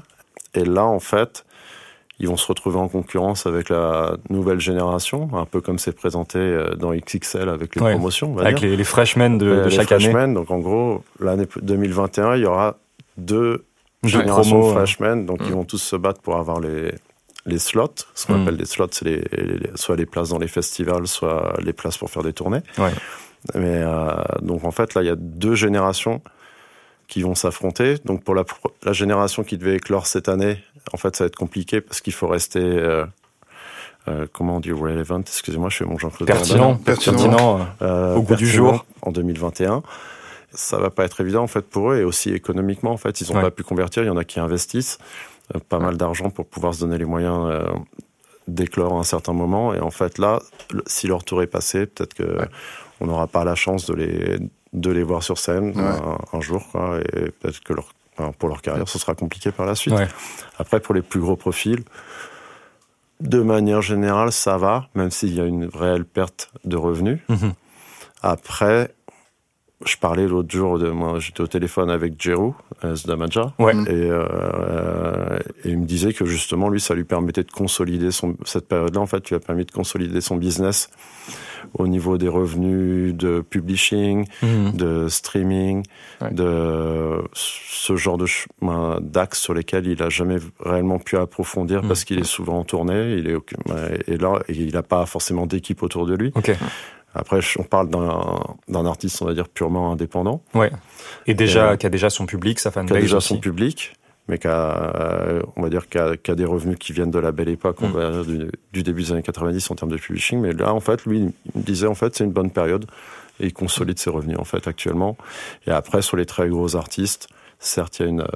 Et 0.54 0.64
là, 0.64 0.84
en 0.84 1.00
fait, 1.00 1.44
ils 2.18 2.26
vont 2.28 2.38
se 2.38 2.46
retrouver 2.46 2.78
en 2.78 2.88
concurrence 2.88 3.46
avec 3.46 3.68
la 3.68 4.16
nouvelle 4.30 4.58
génération, 4.58 5.28
un 5.34 5.44
peu 5.44 5.60
comme 5.60 5.78
c'est 5.78 5.92
présenté 5.92 6.38
euh, 6.38 6.74
dans 6.76 6.92
XXL 6.94 7.50
avec 7.50 7.74
les 7.76 7.82
Ouais. 7.82 7.92
promotions, 7.92 8.30
on 8.30 8.34
va 8.36 8.42
Avec 8.44 8.56
dire. 8.56 8.70
les, 8.70 8.76
les 8.78 8.84
freshmen 8.84 9.36
de, 9.36 9.44
de 9.44 9.60
les 9.64 9.70
chaque 9.70 9.92
année. 9.92 10.04
freshmen. 10.04 10.32
Donc, 10.32 10.50
en 10.50 10.58
gros, 10.60 11.04
l'année 11.20 11.46
2021, 11.60 12.36
il 12.36 12.42
y 12.42 12.46
aura 12.46 12.76
deux 13.18 13.66
Deux 14.02 14.08
générations 14.08 14.60
promos, 14.60 14.68
de 14.72 14.76
freshmen, 14.78 15.26
donc 15.26 15.40
Mm. 15.42 15.44
ils 15.46 15.52
vont 15.52 15.64
tous 15.64 15.78
se 15.78 15.96
battre 15.96 16.20
pour 16.22 16.36
avoir 16.36 16.58
les 16.60 16.94
les 17.48 17.58
slots. 17.60 17.86
Ce 18.16 18.26
qu'on 18.26 18.38
Mm. 18.38 18.42
appelle 18.42 18.56
des 18.56 18.64
slots, 18.64 18.88
c'est 18.90 19.04
les, 19.04 19.18
les- 19.36 19.70
soit 19.76 19.94
les 19.94 20.04
places 20.06 20.30
dans 20.30 20.38
les 20.38 20.48
festivals, 20.48 21.06
soit 21.06 21.52
les 21.62 21.72
places 21.72 21.96
pour 21.96 22.10
faire 22.10 22.24
des 22.24 22.32
tournées. 22.32 22.60
Ouais. 22.78 22.90
Mais 23.54 23.82
euh, 23.82 24.14
donc 24.42 24.64
en 24.64 24.70
fait, 24.70 24.94
là, 24.94 25.02
il 25.02 25.06
y 25.06 25.10
a 25.10 25.16
deux 25.16 25.54
générations 25.54 26.20
qui 27.08 27.22
vont 27.22 27.34
s'affronter. 27.34 27.96
Donc 28.04 28.24
pour 28.24 28.34
la, 28.34 28.44
génération 28.92 29.44
qui 29.44 29.56
devait 29.58 29.76
éclore 29.76 30.06
cette 30.06 30.28
année, 30.28 30.58
en 30.92 30.96
fait, 30.96 31.14
ça 31.16 31.24
va 31.24 31.28
être 31.28 31.36
compliqué 31.36 31.80
parce 31.80 32.00
qu'il 32.00 32.12
faut 32.12 32.26
rester, 32.26 32.58
euh, 32.60 33.06
euh, 34.08 34.26
comment 34.32 34.56
on 34.56 34.60
dit, 34.60 34.72
relevant, 34.72 35.20
excusez-moi, 35.20 35.68
je 35.70 35.76
fais 35.78 35.84
mon 35.84 35.98
Jean-Claude 35.98 36.26
Pertinent. 36.26 36.74
Pertinent. 36.76 37.16
pertinent. 37.16 37.60
euh, 37.82 38.12
Euh, 38.12 38.14
Au 38.16 38.22
goût 38.22 38.34
du 38.36 38.46
jour. 38.46 38.84
En 39.02 39.12
2021. 39.12 39.82
Ça 40.52 40.78
va 40.78 40.90
pas 40.90 41.04
être 41.04 41.20
évident, 41.20 41.42
en 41.42 41.46
fait, 41.48 41.62
pour 41.62 41.92
eux 41.92 41.98
et 41.98 42.04
aussi 42.04 42.30
économiquement, 42.32 42.90
en 42.92 42.96
fait. 42.96 43.20
Ils 43.20 43.30
ont 43.30 43.36
Ouais. 43.36 43.42
pas 43.42 43.50
pu 43.50 43.62
convertir. 43.62 44.02
Il 44.02 44.06
y 44.06 44.10
en 44.10 44.16
a 44.16 44.24
qui 44.24 44.40
investissent 44.40 44.98
pas 45.68 45.78
mal 45.78 45.96
d'argent 45.96 46.30
pour 46.30 46.46
pouvoir 46.46 46.74
se 46.74 46.80
donner 46.80 46.98
les 46.98 47.04
moyens 47.04 47.52
d'éclore 48.48 48.94
à 48.94 48.98
un 49.00 49.04
certain 49.04 49.32
moment. 49.32 49.74
Et 49.74 49.80
en 49.80 49.90
fait, 49.90 50.18
là, 50.18 50.40
si 50.86 51.06
leur 51.08 51.22
tour 51.24 51.42
est 51.42 51.46
passé, 51.46 51.86
peut-être 51.86 52.14
que 52.14 52.22
Ouais. 52.24 52.48
On 53.00 53.06
n'aura 53.06 53.26
pas 53.26 53.44
la 53.44 53.54
chance 53.54 53.86
de 53.86 53.94
les, 53.94 54.38
de 54.72 54.90
les 54.90 55.02
voir 55.02 55.22
sur 55.22 55.38
scène 55.38 55.72
Ouais. 55.76 55.82
un, 55.82 56.18
un 56.38 56.40
jour, 56.40 56.66
quoi. 56.72 56.98
Et 57.00 57.30
peut-être 57.30 57.60
que 57.60 57.72
leur, 57.74 57.92
pour 58.38 58.48
leur 58.48 58.62
carrière, 58.62 58.88
ce 58.88 58.98
sera 58.98 59.14
compliqué 59.14 59.52
par 59.52 59.66
la 59.66 59.74
suite. 59.74 59.94
Ouais. 59.94 60.08
Après, 60.58 60.80
pour 60.80 60.94
les 60.94 61.02
plus 61.02 61.20
gros 61.20 61.36
profils, 61.36 61.82
de 63.20 63.40
manière 63.40 63.82
générale, 63.82 64.32
ça 64.32 64.56
va, 64.58 64.88
même 64.94 65.10
s'il 65.10 65.34
y 65.34 65.40
a 65.40 65.44
une 65.44 65.66
réelle 65.66 66.04
perte 66.04 66.50
de 66.64 66.76
revenus. 66.76 67.18
Mhm. 67.28 67.52
Après, 68.22 68.94
je 69.84 69.96
parlais 69.98 70.26
l'autre 70.26 70.50
jour, 70.50 70.78
de, 70.78 70.88
moi, 70.90 71.18
j'étais 71.18 71.42
au 71.42 71.46
téléphone 71.46 71.90
avec 71.90 72.14
Jero 72.20 72.54
euh, 72.84 72.94
Zdamaja, 72.96 73.52
Ouais. 73.58 73.74
Et, 73.74 74.10
euh, 74.10 75.38
et 75.64 75.70
il 75.70 75.78
me 75.78 75.84
disait 75.86 76.12
que 76.12 76.24
justement, 76.24 76.68
lui, 76.70 76.80
ça 76.80 76.94
lui 76.94 77.04
permettait 77.04 77.42
de 77.44 77.50
consolider 77.50 78.10
son, 78.10 78.36
cette 78.44 78.68
période-là, 78.68 79.00
en 79.00 79.06
fait, 79.06 79.28
lui 79.28 79.36
a 79.36 79.40
permis 79.40 79.64
de 79.64 79.70
consolider 79.70 80.20
son 80.20 80.36
business 80.36 80.88
au 81.74 81.88
niveau 81.88 82.16
des 82.16 82.28
revenus 82.28 83.12
de 83.14 83.40
publishing, 83.40 84.24
Mhm. 84.42 84.72
de 84.76 85.08
streaming, 85.08 85.82
Ouais. 86.20 86.30
de 86.32 87.20
ce 87.32 87.96
genre 87.96 88.16
de 88.16 88.26
chemin 88.26 88.98
d'axes 89.02 89.40
sur 89.40 89.52
lesquels 89.52 89.86
il 89.86 90.02
a 90.02 90.08
jamais 90.08 90.36
réellement 90.60 90.98
pu 90.98 91.16
approfondir 91.16 91.82
Mhm. 91.82 91.88
parce 91.88 92.04
qu'il 92.04 92.18
est 92.18 92.24
souvent 92.24 92.60
en 92.60 92.64
tournée, 92.64 93.14
il 93.18 93.28
est 93.28 93.36
et 94.08 94.16
là 94.16 94.40
et 94.48 94.52
il 94.54 94.72
n'a 94.72 94.82
pas 94.82 95.04
forcément 95.06 95.46
d'équipe 95.46 95.82
autour 95.82 96.06
de 96.06 96.14
lui. 96.14 96.32
Ok. 96.34 96.52
Après, 97.16 97.40
on 97.58 97.62
parle 97.62 97.88
d'un 97.88 98.86
artiste, 98.86 99.22
on 99.22 99.26
va 99.26 99.34
dire, 99.34 99.48
purement 99.48 99.92
indépendant. 99.92 100.42
Ouais. 100.54 100.70
Et 101.26 101.34
déjà, 101.34 101.76
qui 101.76 101.86
a 101.86 101.90
déjà 101.90 102.10
son 102.10 102.26
public, 102.26 102.58
sa 102.58 102.70
fanbase. 102.70 102.92
Qui 102.92 102.98
a 102.98 103.00
déjà 103.00 103.20
son 103.20 103.38
public, 103.38 103.94
mais 104.28 104.38
qui 104.38 104.48
a, 104.48 105.42
on 105.56 105.62
va 105.62 105.70
dire, 105.70 105.88
qui 105.88 105.98
a, 105.98 106.34
des 106.34 106.44
revenus 106.44 106.78
qui 106.78 106.92
viennent 106.92 107.10
de 107.10 107.18
la 107.18 107.32
belle 107.32 107.48
époque, 107.48 107.78
on 107.80 107.88
mm. 107.88 107.92
va 107.92 108.10
dire, 108.10 108.50
du, 108.72 108.82
début 108.82 109.02
des 109.02 109.12
années 109.12 109.22
90 109.22 109.70
en 109.70 109.74
termes 109.74 109.90
de 109.90 109.96
publishing. 109.96 110.40
Mais 110.40 110.52
là, 110.52 110.74
en 110.74 110.80
fait, 110.80 111.04
lui, 111.04 111.18
il 111.18 111.32
me 111.54 111.62
disait, 111.62 111.86
en 111.86 111.94
fait, 111.94 112.14
c'est 112.14 112.24
une 112.24 112.32
bonne 112.32 112.50
période 112.50 112.86
et 113.40 113.46
il 113.46 113.52
consolide 113.52 113.98
ses 113.98 114.10
revenus, 114.10 114.38
en 114.38 114.44
fait, 114.44 114.66
actuellement. 114.66 115.16
Et 115.66 115.70
après, 115.70 116.02
sur 116.02 116.16
les 116.16 116.26
très 116.26 116.48
gros 116.48 116.76
artistes, 116.76 117.28
certes, 117.58 118.00
il 118.00 118.02
y 118.02 118.06
a 118.06 118.08
une, 118.08 118.26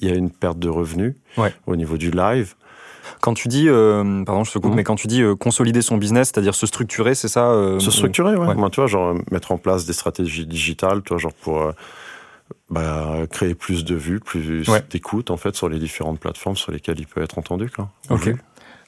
il 0.00 0.08
y 0.08 0.12
a 0.12 0.14
une 0.14 0.30
perte 0.30 0.58
de 0.58 0.68
revenus 0.68 1.14
au 1.66 1.76
niveau 1.76 1.96
du 1.96 2.10
live. 2.10 2.54
Quand 3.22 3.34
tu 3.34 3.46
dis, 3.46 3.68
euh, 3.68 4.24
pardon, 4.24 4.42
je 4.42 4.50
te 4.50 4.58
coupe, 4.58 4.72
mhm. 4.72 4.78
mais 4.78 4.84
quand 4.84 4.96
tu 4.96 5.06
dis 5.06 5.22
euh, 5.22 5.36
consolider 5.36 5.80
son 5.80 5.96
business, 5.96 6.32
c'est-à-dire 6.32 6.56
se 6.56 6.66
structurer, 6.66 7.14
c'est 7.14 7.28
ça 7.28 7.52
euh, 7.52 7.78
Se 7.78 7.92
structurer, 7.92 8.34
ouais. 8.34 8.70
tu 8.70 8.80
vois, 8.80 8.88
genre 8.88 9.14
mettre 9.30 9.52
en 9.52 9.58
place 9.58 9.86
des 9.86 9.92
stratégies 9.92 10.44
digitales, 10.44 11.02
tu 11.04 11.10
vois, 11.10 11.18
genre 11.18 11.32
pour 11.32 11.72
bah, 12.68 13.14
créer 13.30 13.54
plus 13.54 13.84
de 13.84 13.94
vues, 13.94 14.18
plus 14.18 14.66
d'écoute 14.90 15.30
en 15.30 15.36
fait 15.36 15.54
sur 15.54 15.68
les 15.68 15.78
différentes 15.78 16.18
plateformes 16.18 16.56
sur 16.56 16.72
lesquelles 16.72 16.98
il 16.98 17.06
peut 17.06 17.22
être 17.22 17.38
entendu, 17.38 17.70
quoi. 17.70 17.90
Ok. 18.10 18.34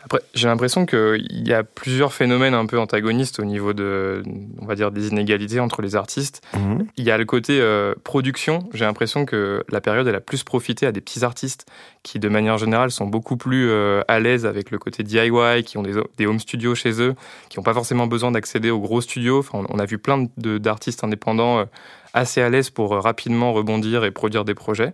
Après, 0.05 0.21
j'ai 0.35 0.49
l'impression 0.49 0.85
qu'il 0.85 1.49
y 1.49 1.55
a 1.55 1.65
plusieurs 1.65 2.13
phénomènes 2.13 2.53
un 2.53 2.67
peu 2.67 2.79
antagonistes 2.79 3.41
au 3.41 3.45
niveau 3.45 3.73
de, 3.73 4.23
on 4.61 4.67
va 4.67 4.75
dire, 4.75 4.91
des 4.91 5.09
inégalités 5.09 5.61
entre 5.61 5.81
les 5.81 5.97
artistes. 5.97 6.43
Mhm. 6.55 6.87
Il 6.99 7.05
y 7.05 7.11
a 7.11 7.17
le 7.17 7.25
côté 7.25 7.59
euh, 7.59 7.95
production. 8.05 8.69
J'ai 8.75 8.85
l'impression 8.85 9.25
que 9.25 9.65
la 9.71 9.81
période, 9.81 10.07
elle 10.07 10.15
a 10.15 10.21
plus 10.21 10.45
profité 10.45 10.87
à 10.87 10.93
des 10.93 11.01
petits 11.01 11.25
artistes 11.25 11.67
qui, 12.03 12.19
de 12.19 12.29
manière 12.29 12.59
générale, 12.59 12.91
sont 12.91 13.07
beaucoup 13.07 13.39
plus 13.39 13.71
euh, 13.71 14.03
à 14.07 14.21
l'aise 14.21 14.45
avec 14.45 14.71
le 14.71 14.79
côté 14.79 15.03
DIY, 15.03 15.65
qui 15.65 15.79
ont 15.79 15.83
des, 15.83 16.27
home 16.27 16.39
studios 16.39 16.75
chez 16.75 17.01
eux, 17.01 17.15
qui 17.49 17.59
n'ont 17.59 17.65
pas 17.65 17.75
forcément 17.75 18.07
besoin 18.07 18.31
d'accéder 18.31 18.71
aux 18.71 18.81
gros 18.81 19.01
studios. 19.01 19.39
Enfin, 19.39 19.65
on 19.71 19.79
a 19.79 19.87
vu 19.87 19.97
plein 19.97 20.27
d'artistes 20.37 21.03
indépendants 21.03 21.61
euh, 21.61 21.65
assez 22.13 22.43
à 22.43 22.51
l'aise 22.51 22.69
pour 22.69 22.93
rapidement 22.93 23.55
rebondir 23.55 24.05
et 24.05 24.11
produire 24.11 24.45
des 24.45 24.55
projets. 24.55 24.93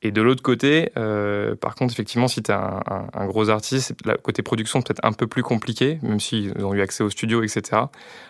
Et 0.00 0.12
de 0.12 0.22
l'autre 0.22 0.42
côté, 0.42 0.90
euh, 0.96 1.56
par 1.56 1.74
contre, 1.74 1.92
effectivement, 1.92 2.28
si 2.28 2.42
tu 2.42 2.52
es 2.52 2.54
un, 2.54 3.26
gros 3.26 3.50
artiste, 3.50 3.94
côté 4.22 4.42
production 4.42 4.80
peut-être 4.80 5.04
un 5.04 5.12
peu 5.12 5.26
plus 5.26 5.42
compliqué, 5.42 5.98
même 6.02 6.20
s'ils 6.20 6.52
ont 6.64 6.72
eu 6.72 6.80
accès 6.80 7.02
au 7.02 7.10
studio, 7.10 7.42
etc. 7.42 7.82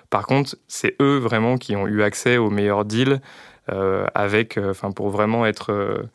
Par 0.08 0.26
contre, 0.26 0.56
c'est 0.66 0.96
eux 1.02 1.18
vraiment 1.18 1.58
qui 1.58 1.76
ont 1.76 1.86
eu 1.86 2.02
accès 2.02 2.38
aux 2.38 2.48
meilleurs 2.48 2.86
deals 2.86 3.20
euh, 3.70 4.06
avec, 4.14 4.56
euh, 4.56 4.72
pour 4.96 5.10
vraiment 5.10 5.44
être 5.44 6.08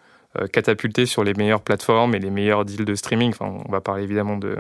catapultés 0.52 1.06
sur 1.06 1.24
les 1.24 1.36
meilleures 1.36 1.62
plateformes 1.62 2.16
et 2.16 2.20
les 2.20 2.32
meilleurs 2.32 2.66
deals 2.66 2.86
de 2.86 2.96
streaming. 2.96 3.30
Enfin, 3.30 3.62
on 3.68 3.72
va 3.72 3.82
parler 3.82 4.02
évidemment 4.02 4.38
de, 4.38 4.58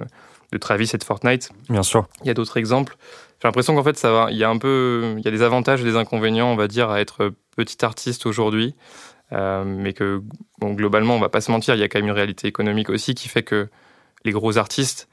de 0.51 0.57
Travis 0.59 0.91
et 0.93 0.97
de 0.99 1.03
Fortnite. 1.03 1.49
Bien 1.69 1.81
sûr. 1.81 2.07
Il 2.21 2.27
y 2.27 2.29
a 2.29 2.35
d'autres 2.35 2.57
exemples. 2.57 2.95
J'ai 3.41 3.47
l'impression 3.47 3.75
qu'en 3.75 3.83
fait, 3.83 3.97
ça 3.97 4.11
va. 4.11 4.27
Il 4.29 4.37
y 4.37 4.43
a 4.43 4.49
un 4.49 4.59
peu, 4.59 5.15
il 5.17 5.25
y 5.25 5.27
a 5.27 5.31
des 5.31 5.41
avantages 5.41 5.81
et 5.81 5.83
des 5.83 5.95
inconvénients, 5.95 6.47
on 6.47 6.55
va 6.55 6.67
dire, 6.67 6.91
à 6.91 7.01
être 7.01 7.33
petit 7.57 7.83
artiste 7.83 8.27
aujourd'hui. 8.27 8.75
Euh, 9.31 9.63
mais 9.63 9.93
que 9.93 10.21
bon, 10.59 10.73
globalement, 10.73 11.15
on 11.15 11.19
va 11.19 11.29
pas 11.29 11.41
se 11.41 11.51
mentir, 11.51 11.75
il 11.75 11.79
y 11.79 11.83
a 11.83 11.89
quand 11.89 11.99
même 11.99 12.07
une 12.07 12.13
réalité 12.13 12.47
économique 12.47 12.89
aussi 12.89 13.15
qui 13.15 13.29
fait 13.29 13.43
que 13.43 13.69
les 14.25 14.31
gros 14.31 14.57
artistes, 14.57 15.09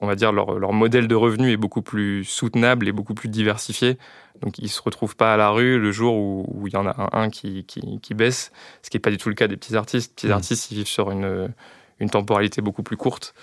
on 0.00 0.06
va 0.06 0.14
dire, 0.14 0.32
leur, 0.32 0.58
leur 0.58 0.72
modèle 0.72 1.08
de 1.08 1.14
revenu 1.14 1.50
est 1.52 1.56
beaucoup 1.56 1.82
plus 1.82 2.24
soutenable 2.24 2.86
et 2.86 2.92
beaucoup 2.92 3.14
plus 3.14 3.28
diversifié. 3.28 3.96
Donc, 4.42 4.58
ils 4.58 4.68
se 4.68 4.82
retrouvent 4.82 5.16
pas 5.16 5.32
à 5.32 5.36
la 5.38 5.48
rue 5.48 5.78
le 5.78 5.90
jour 5.92 6.16
où, 6.16 6.66
il 6.66 6.74
y 6.74 6.76
en 6.76 6.86
a 6.86 7.08
un, 7.16 7.30
qui, 7.30 7.64
qui, 7.64 8.00
qui, 8.00 8.14
baisse, 8.14 8.52
ce 8.82 8.90
qui 8.90 8.96
n'est 8.96 9.00
pas 9.00 9.10
du 9.10 9.16
tout 9.16 9.30
le 9.30 9.34
cas 9.34 9.48
des 9.48 9.56
petits 9.56 9.74
artistes. 9.74 10.10
Les 10.10 10.14
petits 10.14 10.26
mmh. 10.28 10.32
artistes, 10.32 10.70
ils 10.70 10.74
vivent 10.74 10.86
sur 10.86 11.10
une, 11.10 11.50
une 11.98 12.10
temporalité 12.10 12.60
beaucoup 12.60 12.82
plus 12.82 12.96
courte. 12.98 13.34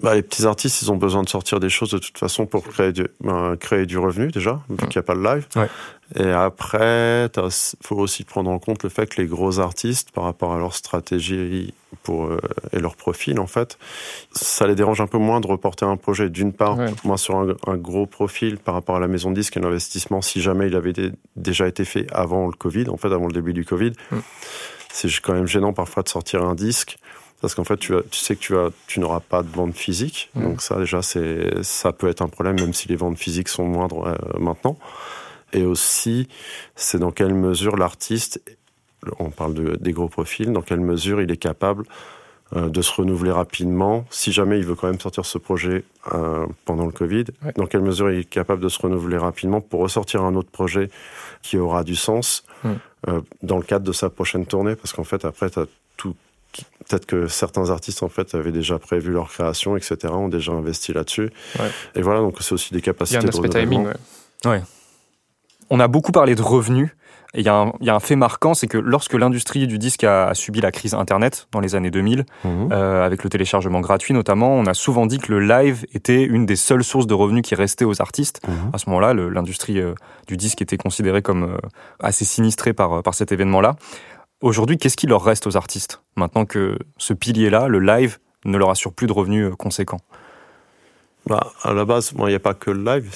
Bah, 0.00 0.14
les 0.14 0.22
petits 0.22 0.46
artistes, 0.46 0.82
ils 0.82 0.92
ont 0.92 0.96
besoin 0.96 1.24
de 1.24 1.28
sortir 1.28 1.58
des 1.58 1.70
choses 1.70 1.90
de 1.90 1.98
toute 1.98 2.18
façon 2.18 2.46
pour 2.46 2.62
créer 2.62 2.92
du, 2.92 3.08
ben, 3.20 3.56
créer 3.56 3.84
du 3.84 3.98
revenu 3.98 4.28
déjà, 4.28 4.60
vu 4.68 4.76
qu'il 4.76 4.90
n'y 4.90 4.98
a 4.98 5.02
pas 5.02 5.14
le 5.14 5.22
live. 5.24 5.46
Ouais. 5.56 5.68
Et 6.16 6.30
après, 6.30 7.26
il 7.26 7.50
faut 7.82 7.96
aussi 7.96 8.22
prendre 8.22 8.48
en 8.48 8.58
compte 8.58 8.84
le 8.84 8.88
fait 8.88 9.06
que 9.06 9.20
les 9.20 9.26
gros 9.26 9.58
artistes, 9.58 10.12
par 10.12 10.24
rapport 10.24 10.54
à 10.54 10.58
leur 10.58 10.74
stratégie 10.74 11.74
pour, 12.04 12.26
euh, 12.26 12.38
et 12.72 12.78
leur 12.78 12.96
profil, 12.96 13.40
en 13.40 13.48
fait, 13.48 13.76
ça 14.30 14.66
les 14.68 14.74
dérange 14.74 15.00
un 15.00 15.06
peu 15.06 15.18
moins 15.18 15.40
de 15.40 15.48
reporter 15.48 15.86
un 15.86 15.96
projet. 15.96 16.30
D'une 16.30 16.52
part, 16.52 16.78
moi, 17.04 17.18
sur 17.18 17.36
un, 17.36 17.76
gros 17.76 18.06
profil 18.06 18.58
par 18.58 18.74
rapport 18.74 18.96
à 18.96 19.00
la 19.00 19.08
maison 19.08 19.30
de 19.30 19.34
disque, 19.34 19.56
un 19.56 19.64
investissement, 19.64 20.22
si 20.22 20.40
jamais 20.40 20.68
il 20.68 20.76
avait 20.76 20.94
déjà 21.36 21.66
été 21.66 21.84
fait 21.84 22.06
avant 22.12 22.46
le 22.46 22.52
Covid, 22.52 22.88
en 22.88 22.96
fait, 22.96 23.12
avant 23.12 23.26
le 23.26 23.32
début 23.32 23.52
du 23.52 23.64
Covid, 23.64 23.92
c'est 24.90 25.10
quand 25.20 25.34
même 25.34 25.46
gênant 25.48 25.72
parfois 25.72 26.02
de 26.04 26.08
sortir 26.08 26.42
un 26.44 26.54
disque 26.54 26.98
parce 27.40 27.54
qu'en 27.54 27.64
fait, 27.64 27.76
tu, 27.76 27.92
tu, 28.10 28.18
sais 28.18 28.34
que 28.34 28.40
tu, 28.40 28.56
as, 28.56 28.70
tu 28.86 28.98
n'auras 28.98 29.20
pas 29.20 29.42
de 29.42 29.48
vente 29.48 29.74
physique. 29.74 30.30
Donc 30.34 30.60
ça, 30.60 30.76
déjà, 30.76 31.02
c'est, 31.02 31.62
ça 31.62 31.92
peut 31.92 32.08
être 32.08 32.22
un 32.22 32.28
problème, 32.28 32.56
même 32.56 32.74
si 32.74 32.88
les 32.88 32.96
ventes 32.96 33.18
physiques 33.18 33.48
sont 33.48 33.64
moindres 33.64 34.08
euh, 34.08 34.38
maintenant. 34.40 34.76
Et 35.52 35.64
aussi, 35.64 36.28
c'est 36.74 36.98
dans 36.98 37.12
quelle 37.12 37.34
mesure 37.34 37.76
l'artiste, 37.76 38.42
on 39.20 39.30
parle 39.30 39.54
de, 39.54 39.76
des 39.76 39.92
gros 39.92 40.08
profils, 40.08 40.52
dans 40.52 40.62
quelle 40.62 40.80
mesure 40.80 41.22
il 41.22 41.30
est 41.30 41.36
capable 41.36 41.84
euh, 42.56 42.68
de 42.68 42.82
se 42.82 42.92
renouveler 42.92 43.30
rapidement, 43.30 44.04
si 44.10 44.32
jamais 44.32 44.58
il 44.58 44.64
veut 44.64 44.74
quand 44.74 44.88
même 44.88 45.00
sortir 45.00 45.24
ce 45.24 45.38
projet 45.38 45.84
euh, 46.12 46.44
pendant 46.64 46.86
le 46.86 46.92
Covid, 46.92 47.26
dans 47.56 47.66
quelle 47.66 47.82
mesure 47.82 48.10
il 48.10 48.18
est 48.18 48.24
capable 48.24 48.62
de 48.62 48.68
se 48.68 48.80
renouveler 48.82 49.16
rapidement 49.16 49.60
pour 49.60 49.80
ressortir 49.80 50.24
un 50.24 50.34
autre 50.34 50.50
projet 50.50 50.90
qui 51.42 51.56
aura 51.56 51.84
du 51.84 51.94
sens 51.94 52.44
dans 53.44 53.58
le 53.58 53.62
cadre 53.62 53.86
de 53.86 53.92
sa 53.92 54.10
prochaine 54.10 54.44
tournée, 54.44 54.74
parce 54.74 54.92
qu'en 54.92 55.04
fait, 55.04 55.24
après, 55.24 55.48
tu 55.50 55.60
as 55.60 55.66
tout 55.96 56.16
peut-être 56.88 57.06
que 57.06 57.26
certains 57.26 57.70
artistes 57.70 58.02
en 58.02 58.08
fait 58.08 58.34
avaient 58.34 58.52
déjà 58.52 58.78
prévu 58.78 59.12
leur 59.12 59.28
création, 59.28 59.76
etc., 59.76 59.96
ont 60.12 60.28
déjà 60.28 60.52
investi 60.52 60.92
là-dessus. 60.92 61.30
Et 61.94 62.02
voilà, 62.02 62.20
donc 62.20 62.36
c'est 62.40 62.52
aussi 62.52 62.72
des 62.72 62.80
capacités 62.80 63.18
il 63.18 63.22
y 63.22 63.36
a 63.36 63.38
un 63.38 63.42
de 63.42 63.48
timing, 63.48 63.88
ouais. 64.46 64.62
On 65.70 65.80
a 65.80 65.88
beaucoup 65.88 66.12
parlé 66.12 66.34
de 66.34 66.42
revenus. 66.42 66.90
Et 67.34 67.40
il 67.40 67.44
y, 67.44 67.50
a 67.50 67.94
un 67.94 68.00
fait 68.00 68.16
marquant, 68.16 68.54
c'est 68.54 68.68
que 68.68 68.78
lorsque 68.78 69.12
l'industrie 69.12 69.66
du 69.66 69.78
disque 69.78 70.02
a, 70.02 70.32
subi 70.32 70.62
la 70.62 70.72
crise 70.72 70.94
Internet 70.94 71.46
dans 71.52 71.60
les 71.60 71.74
années 71.74 71.90
2000, 71.90 72.24
mhm. 72.42 72.68
euh, 72.72 73.04
avec 73.04 73.22
le 73.22 73.28
téléchargement 73.28 73.80
gratuit 73.80 74.14
notamment, 74.14 74.54
on 74.54 74.64
a 74.64 74.72
souvent 74.72 75.04
dit 75.04 75.18
que 75.18 75.30
le 75.30 75.40
live 75.40 75.84
était 75.92 76.22
une 76.22 76.46
des 76.46 76.56
seules 76.56 76.82
sources 76.82 77.06
de 77.06 77.12
revenus 77.12 77.42
qui 77.42 77.54
restait 77.54 77.84
aux 77.84 78.00
artistes. 78.00 78.40
Mhm. 78.48 78.70
À 78.72 78.78
ce 78.78 78.88
moment-là, 78.88 79.12
l'industrie 79.12 79.78
euh, 79.78 79.92
du 80.26 80.38
disque 80.38 80.62
était 80.62 80.78
considérée 80.78 81.20
comme 81.20 81.42
euh, 81.42 81.58
assez 82.00 82.24
sinistrée 82.24 82.72
par, 82.72 83.02
par 83.02 83.12
cet 83.12 83.30
événement-là. 83.30 83.76
Aujourd'hui, 84.40 84.78
qu'est-ce 84.78 84.96
qui 84.96 85.06
leur 85.06 85.24
reste 85.24 85.46
aux 85.46 85.56
artistes 85.56 86.00
maintenant 86.16 86.44
que 86.44 86.78
ce 86.96 87.12
pilier-là, 87.12 87.68
le 87.68 87.80
live, 87.80 88.18
ne 88.44 88.56
leur 88.56 88.70
assure 88.70 88.92
plus 88.92 89.06
de 89.06 89.12
revenus 89.12 89.46
euh, 89.46 89.56
conséquents? 89.56 90.00
Bah, 91.26 91.52
à 91.62 91.72
la 91.72 91.84
base, 91.84 92.12
il 92.16 92.24
n'y 92.24 92.34
a 92.34 92.40
pas 92.40 92.54
que 92.54 92.70
le 92.70 92.82
live. 92.82 93.12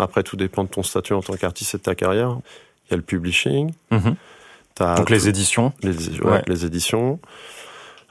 après, 0.00 0.22
tout 0.22 0.36
dépend 0.36 0.64
de 0.64 0.68
ton 0.68 0.82
statut 0.82 1.12
en 1.12 1.20
tant 1.20 1.34
qu'artiste 1.34 1.74
et 1.74 1.78
de 1.78 1.82
ta 1.82 1.94
carrière. 1.94 2.38
Il 2.86 2.92
y 2.92 2.94
a 2.94 2.96
le 2.96 3.02
publishing. 3.02 3.72
Mhm. 3.90 4.16
Donc 4.78 5.10
les 5.10 5.28
éditions. 5.28 5.72
Les, 5.82 5.92
les 6.46 6.64
éditions. 6.64 7.20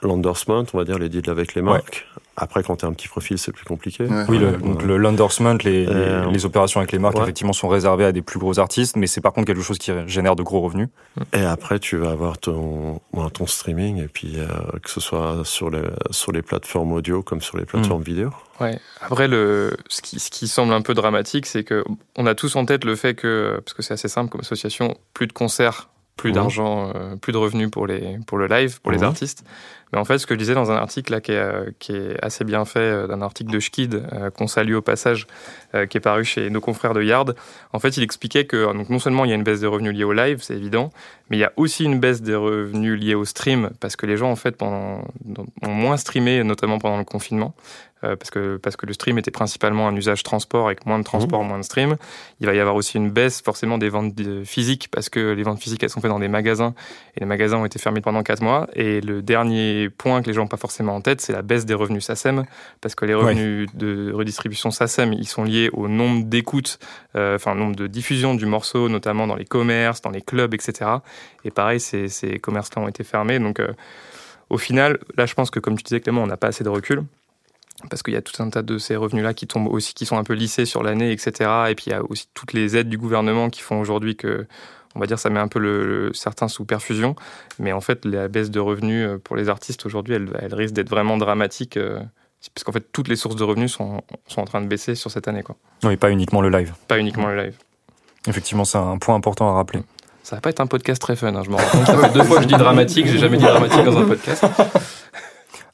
L'endorsement, 0.03 0.63
on 0.74 0.77
va 0.77 0.84
dire 0.84 0.98
les 0.98 1.10
deals 1.10 1.29
avec 1.29 1.53
les 1.53 1.62
marques. 1.62 2.08
Après, 2.36 2.63
quand 2.63 2.77
tu 2.77 2.86
as 2.86 2.88
un 2.88 2.93
petit 2.93 3.08
profil, 3.08 3.38
c'est 3.38 3.51
plus 3.51 3.65
compliqué. 3.65 4.08
Oui, 4.27 4.39
le, 4.39 4.53
donc 4.53 4.81
l'endorsement, 4.84 5.55
les, 5.63 5.86
euh, 5.88 6.31
les, 6.31 6.46
opérations 6.46 6.79
avec 6.79 6.91
les 6.91 6.98
marques, 6.98 7.17
effectivement, 7.20 7.53
sont 7.53 7.67
réservées 7.67 8.05
à 8.05 8.12
des 8.12 8.24
plus 8.24 8.39
gros 8.39 8.58
artistes, 8.58 8.96
mais 8.96 9.05
c'est 9.05 9.22
par 9.22 9.31
contre 9.31 9.46
quelque 9.48 9.62
chose 9.62 9.77
qui 9.77 9.91
génère 10.08 10.36
de 10.36 10.41
gros 10.41 10.62
revenus. 10.62 10.88
Et 11.34 11.43
après, 11.43 11.77
tu 11.77 11.98
vas 11.98 12.10
avoir 12.10 12.39
ton, 12.39 13.00
ton 13.34 13.46
streaming, 13.46 14.01
et 14.01 14.08
puis 14.08 14.39
euh, 14.39 14.48
que 14.81 14.89
ce 14.89 15.00
soit 15.00 15.41
sur 15.43 15.70
les, 15.70 15.84
sur 16.10 16.31
les 16.31 16.41
plateformes 16.41 16.93
audio 16.93 17.22
comme 17.22 17.41
sur 17.41 17.58
les 17.58 17.65
plateformes 17.65 18.01
mm. 18.01 18.05
vidéo. 18.05 18.29
Ouais. 18.60 18.79
Après, 19.01 19.27
le, 19.27 19.77
ce, 19.88 20.01
qui, 20.01 20.20
ce 20.20 20.31
qui 20.31 20.48
semble 20.48 20.74
un 20.74 20.81
peu 20.81 20.96
dramatique, 20.96 21.46
c'est 21.46 21.63
que 21.63 21.84
on 22.15 22.25
a 22.25 22.34
tous 22.34 22.55
en 22.55 22.65
tête 22.65 22.86
le 22.86 22.96
fait 22.96 23.13
que, 23.13 23.62
parce 23.63 23.75
que 23.75 23.84
c'est 23.84 23.93
assez 23.93 24.08
simple 24.08 24.31
comme 24.31 24.41
association, 24.41 24.98
plus 25.13 25.27
de 25.27 25.34
concerts 25.34 25.90
plus 26.18 26.32
mmh. 26.32 26.34
d'argent, 26.34 26.91
euh, 26.96 27.15
plus 27.15 27.34
de 27.34 27.38
revenus 27.38 27.70
pour, 27.72 27.88
les, 27.88 28.20
pour 28.27 28.38
le 28.38 28.48
live, 28.48 28.80
pour 28.82 28.91
les 28.91 29.00
mmh. 29.00 29.03
artistes. 29.03 29.44
Mais 29.91 30.00
en 30.00 30.06
fait, 30.06 30.20
ce 30.20 30.25
que 30.25 30.36
je 30.36 30.39
disais 30.39 30.53
dans 30.53 30.72
un 30.72 30.75
article 30.75 31.12
là, 31.12 31.20
qui, 31.20 31.34
est, 31.34 31.36
euh, 31.36 31.72
qui 31.80 31.94
est 31.94 32.24
assez 32.24 32.46
bien 32.46 32.63
fait, 32.63 32.80
euh, 32.80 33.08
d'un 33.08 33.22
article 33.22 33.51
de 33.51 33.60
Schkid, 33.60 34.03
qu'on 34.38 34.48
salue 34.48 34.74
au 34.74 34.82
passage, 34.82 35.27
qui 35.89 35.98
est 35.98 36.01
paru 36.01 36.24
chez 36.24 36.50
nos 36.50 36.62
confrères 36.62 36.94
de 36.94 37.01
Yard, 37.01 37.36
en 37.74 37.80
fait, 37.80 37.98
il 37.98 38.03
expliquait 38.03 38.46
que 38.46 38.74
donc, 38.74 38.89
non 38.89 39.00
seulement 39.00 39.25
il 39.25 39.30
y 39.30 39.32
a 39.32 39.36
une 39.36 39.44
baisse 39.44 39.62
des 39.62 39.68
revenus 39.68 39.94
liés 39.94 40.03
au 40.03 40.13
live, 40.13 40.39
c'est 40.41 40.56
évident, 40.56 40.91
mais 41.30 41.38
il 41.38 41.39
y 41.39 41.46
a 41.46 41.53
aussi 41.56 41.86
une 41.86 42.00
baisse 42.00 42.22
des 42.22 42.36
revenus 42.36 43.00
liés 43.00 43.15
au 43.15 43.25
stream, 43.25 43.70
parce 43.80 43.96
que 43.96 44.06
les 44.06 44.18
gens, 44.18 44.32
en 44.32 44.36
fait, 44.36 44.56
pendant, 44.56 45.03
ont 45.62 45.72
moins 45.72 45.98
streamé, 45.98 46.44
notamment 46.44 46.77
pendant 46.77 46.98
le 46.98 47.06
confinement. 47.06 47.53
Euh, 48.03 48.15
parce, 48.15 48.31
que, 48.31 48.58
parce 48.58 48.75
que 48.75 48.86
le 48.86 48.93
stream 48.93 49.17
était 49.20 49.31
principalement 49.31 49.88
un 49.88 49.96
usage 49.96 50.24
transport, 50.24 50.65
avec 50.65 50.86
moins 50.86 50.98
de 50.98 51.03
transport, 51.03 51.43
mmh. 51.43 51.48
moins 51.48 51.60
de 51.60 51.63
stream. 51.63 51.98
Il 52.39 52.48
va 52.48 52.53
y 52.55 52.60
avoir 52.60 52.75
aussi 52.75 52.98
une 52.98 53.12
baisse 53.12 53.41
forcément 53.41 53.77
des 53.77 53.89
ventes 53.89 54.13
physiques, 54.43 54.88
parce 54.91 55.10
que 55.10 55.34
les 55.34 55.43
ventes 55.43 55.60
physiques, 55.60 55.84
elles 55.84 55.89
sont 55.89 56.01
faites 56.01 56.10
dans 56.10 56.20
des 56.20 56.27
magasins, 56.27 56.74
et 57.15 57.20
les 57.20 57.25
magasins 57.25 57.58
ont 57.58 57.65
été 57.65 57.77
fermés 57.77 58.01
pendant 58.01 58.24
4 58.24 58.41
mois. 58.41 58.67
Et 58.74 59.01
le 59.01 59.22
dernier 59.22 59.89
point 59.89 60.22
que 60.22 60.27
les 60.27 60.34
gens 60.34 60.41
n'ont 60.41 60.48
pas 60.48 60.58
forcément 60.58 60.96
en 60.96 61.01
tête, 61.01 61.22
c'est 61.22 61.34
la 61.34 61.43
baisse 61.43 61.65
des 61.65 61.75
revenus 61.75 62.05
SACEM, 62.05 62.46
parce 62.81 62.96
que 62.96 63.05
les 63.05 63.13
revenus 63.13 63.70
de 63.75 64.12
redistribution 64.13 64.72
SACEM, 64.72 65.13
ils 65.13 65.27
sont 65.27 65.43
liés 65.43 65.70
au 65.74 65.88
nombre 65.88 66.25
d'écoutes, 66.25 66.79
euh, 67.15 67.36
enfin, 67.36 67.53
nombre 67.53 67.75
de 67.75 67.88
diffusions 67.88 68.34
du 68.34 68.48
morceau, 68.48 68.89
notamment 68.89 69.27
dans 69.27 69.36
les 69.36 69.46
commerces, 69.46 70.01
dans 70.01 70.10
les 70.10 70.22
clubs, 70.22 70.53
etc. 70.53 70.89
Et 71.46 71.51
pareil, 71.51 71.79
ces, 71.79 72.08
ces 72.08 72.39
commerces-là 72.39 72.81
ont 72.81 72.88
été 72.88 73.03
fermés. 73.03 73.38
Donc, 73.38 73.60
euh, 73.60 73.74
au 74.50 74.58
final, 74.58 75.00
là, 75.17 75.25
je 75.25 75.34
pense 75.34 75.50
que, 75.50 75.60
comme 75.60 75.77
tu 75.77 75.84
disais, 75.84 76.01
Clément, 76.01 76.24
on 76.24 76.27
n'a 76.27 76.38
pas 76.38 76.48
assez 76.48 76.63
de 76.63 76.70
recul. 76.70 77.03
Parce 77.89 78.03
qu'il 78.03 78.13
y 78.13 78.17
a 78.17 78.21
tout 78.21 78.41
un 78.41 78.50
tas 78.50 78.61
de 78.61 78.77
ces 78.77 78.95
revenus-là 78.95 79.33
qui 79.33 79.47
tombent 79.47 79.67
aussi, 79.67 79.93
qui 79.93 80.05
sont 80.05 80.17
un 80.17 80.23
peu 80.23 80.33
lissés 80.33 80.65
sur 80.65 80.83
l'année, 80.83 81.11
etc. 81.11 81.50
Et 81.69 81.75
puis 81.75 81.85
il 81.88 81.89
y 81.91 81.93
a 81.93 82.03
aussi 82.03 82.27
toutes 82.33 82.53
les 82.53 82.77
aides 82.77 82.89
du 82.89 82.97
gouvernement 82.97 83.50
qui 83.50 83.61
font 83.61 83.79
aujourd'hui 83.79 84.15
que, 84.15 84.45
on 84.95 85.00
va 85.00 85.07
dire, 85.07 85.19
ça 85.19 85.29
met 85.29 85.39
un 85.39 85.47
peu 85.47 85.59
le, 85.59 86.11
certains 86.13 86.47
sous 86.47 86.65
perfusion. 86.65 87.15
Mais 87.59 87.71
en 87.71 87.81
fait, 87.81 88.05
la 88.05 88.27
baisse 88.27 88.51
de 88.51 88.59
revenus 88.59 89.07
euh, 89.07 89.17
pour 89.17 89.35
les 89.35 89.50
artistes 89.50 89.85
aujourd'hui, 89.85 90.15
elle, 90.15 90.29
elle 90.39 90.53
risque 90.53 90.73
d'être 90.73 90.89
vraiment 90.89 91.17
dramatique. 91.17 91.77
Euh, 91.77 92.00
parce 92.55 92.63
qu'en 92.63 92.71
fait, 92.71 92.85
toutes 92.91 93.07
les 93.07 93.15
sources 93.15 93.35
de 93.35 93.43
revenus 93.43 93.71
sont, 93.71 94.01
sont 94.27 94.41
en 94.41 94.45
train 94.45 94.61
de 94.61 94.67
baisser 94.67 94.95
sur 94.95 95.11
cette 95.11 95.27
année. 95.27 95.43
Quoi. 95.43 95.55
Oui, 95.83 95.95
pas 95.95 96.09
uniquement 96.09 96.41
le 96.41 96.50
live. 96.50 96.73
Pas 96.88 96.97
uniquement 96.97 97.27
le 97.27 97.43
live. 97.43 97.55
Effectivement, 98.27 98.65
c'est 98.65 98.77
un 98.77 98.97
point 98.97 99.15
important 99.15 99.50
à 99.50 99.53
rappeler. 99.53 99.81
Ça 100.23 100.35
va 100.35 100.41
pas 100.41 100.50
être 100.51 100.59
un 100.59 100.67
podcast 100.67 101.01
très 101.01 101.15
fun, 101.15 101.33
hein, 101.33 101.41
je 101.43 101.50
me 101.50 101.55
rends 101.55 101.63
compte. 101.63 101.85
Ça 101.85 101.97
fait 101.97 102.13
deux 102.13 102.23
fois 102.23 102.38
que 102.38 102.43
je 102.43 102.47
dis 102.47 102.53
dramatique, 102.53 103.07
j'ai 103.07 103.17
jamais 103.17 103.38
dit 103.38 103.43
dramatique 103.43 103.83
dans 103.83 103.97
un 103.97 104.05
podcast. 104.05 104.45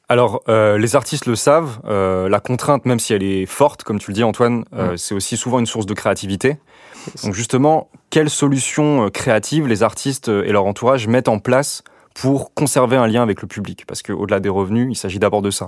Alors, 0.10 0.42
euh, 0.48 0.78
les 0.78 0.96
artistes 0.96 1.26
le 1.26 1.36
savent, 1.36 1.80
euh, 1.86 2.30
la 2.30 2.40
contrainte, 2.40 2.86
même 2.86 3.00
si 3.00 3.14
elle 3.14 3.24
est 3.24 3.46
forte, 3.46 3.84
comme 3.84 4.00
tu 4.00 4.12
le 4.12 4.16
dis 4.16 4.24
Antoine, 4.24 4.64
euh, 4.74 4.96
c'est 4.96 5.14
aussi 5.14 5.36
souvent 5.36 5.60
une 5.60 5.66
source 5.66 5.86
de 5.86 5.94
créativité. 5.94 6.58
Donc 7.24 7.34
justement, 7.34 7.90
quelles 8.10 8.30
solutions 8.30 9.10
créatives 9.10 9.68
les 9.68 9.84
artistes 9.84 10.30
et 10.30 10.52
leur 10.52 10.66
entourage 10.66 11.08
mettent 11.08 11.28
en 11.28 11.40
place 11.40 11.84
pour 12.14 12.54
conserver 12.54 12.96
un 12.96 13.08
lien 13.08 13.22
avec 13.22 13.42
le 13.42 13.48
public? 13.50 13.84
Parce 13.86 14.02
qu'au-delà 14.02 14.40
des 14.40 14.50
revenus, 14.50 14.88
il 14.90 14.96
s'agit 14.96 15.20
d'abord 15.20 15.42
de 15.42 15.52
ça. 15.52 15.68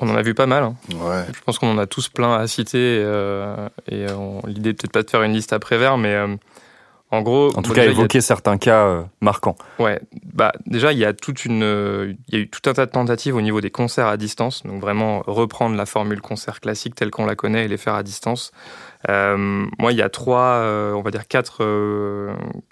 On 0.00 0.08
en 0.08 0.14
a 0.16 0.22
vu 0.22 0.34
pas 0.34 0.46
mal. 0.46 0.62
Hein. 0.62 0.74
Ouais. 0.94 1.24
Je 1.34 1.40
pense 1.44 1.58
qu'on 1.58 1.70
en 1.70 1.78
a 1.78 1.86
tous 1.86 2.08
plein 2.08 2.34
à 2.34 2.46
citer. 2.46 2.78
euh, 3.02 3.68
et 3.90 4.06
on- 4.12 4.40
l'idée 4.46 4.72
peut-être 4.72 4.92
pas 4.92 5.02
de 5.02 5.10
faire 5.10 5.22
une 5.22 5.32
liste 5.32 5.52
après 5.52 5.78
vers, 5.78 5.96
mais 5.98 6.14
euh, 6.14 6.28
en 7.12 7.22
gros, 7.22 7.48
En 7.56 7.62
tout 7.62 7.68
bon, 7.70 7.74
cas, 7.74 7.82
déjà, 7.82 7.90
a- 7.90 7.92
évoquer 7.92 8.20
certains 8.20 8.58
cas 8.58 8.86
euh, 8.86 9.02
marquants. 9.20 9.56
Ouais, 9.78 10.00
bah 10.32 10.50
déjà 10.66 10.92
il 10.92 10.98
y 10.98 11.04
a 11.04 11.12
toute 11.12 11.44
une, 11.44 11.62
euh, 11.62 12.14
il 12.28 12.34
y 12.34 12.38
a 12.38 12.40
eu 12.40 12.48
tout 12.48 12.68
un 12.68 12.72
tas 12.72 12.86
de 12.86 12.90
tentatives 12.90 13.36
au 13.36 13.40
niveau 13.42 13.60
des 13.60 13.70
concerts 13.70 14.06
à 14.08 14.16
distance, 14.16 14.62
donc 14.64 14.80
vraiment 14.80 15.22
reprendre 15.26 15.76
la 15.76 15.86
formule 15.86 16.20
concert 16.20 16.58
classique 16.60 16.94
telle 16.94 17.10
qu'on 17.10 17.26
la 17.26 17.36
connaît 17.36 17.66
et 17.66 17.68
les 17.68 17.76
faire 17.76 17.94
à 17.94 18.02
distance. 18.02 18.50
Euh, 19.10 19.36
moi, 19.78 19.92
il 19.92 19.98
y 19.98 20.02
a 20.02 20.08
trois, 20.08 20.62
on 20.94 21.02
va 21.02 21.10
dire 21.10 21.26
quatre, 21.28 21.62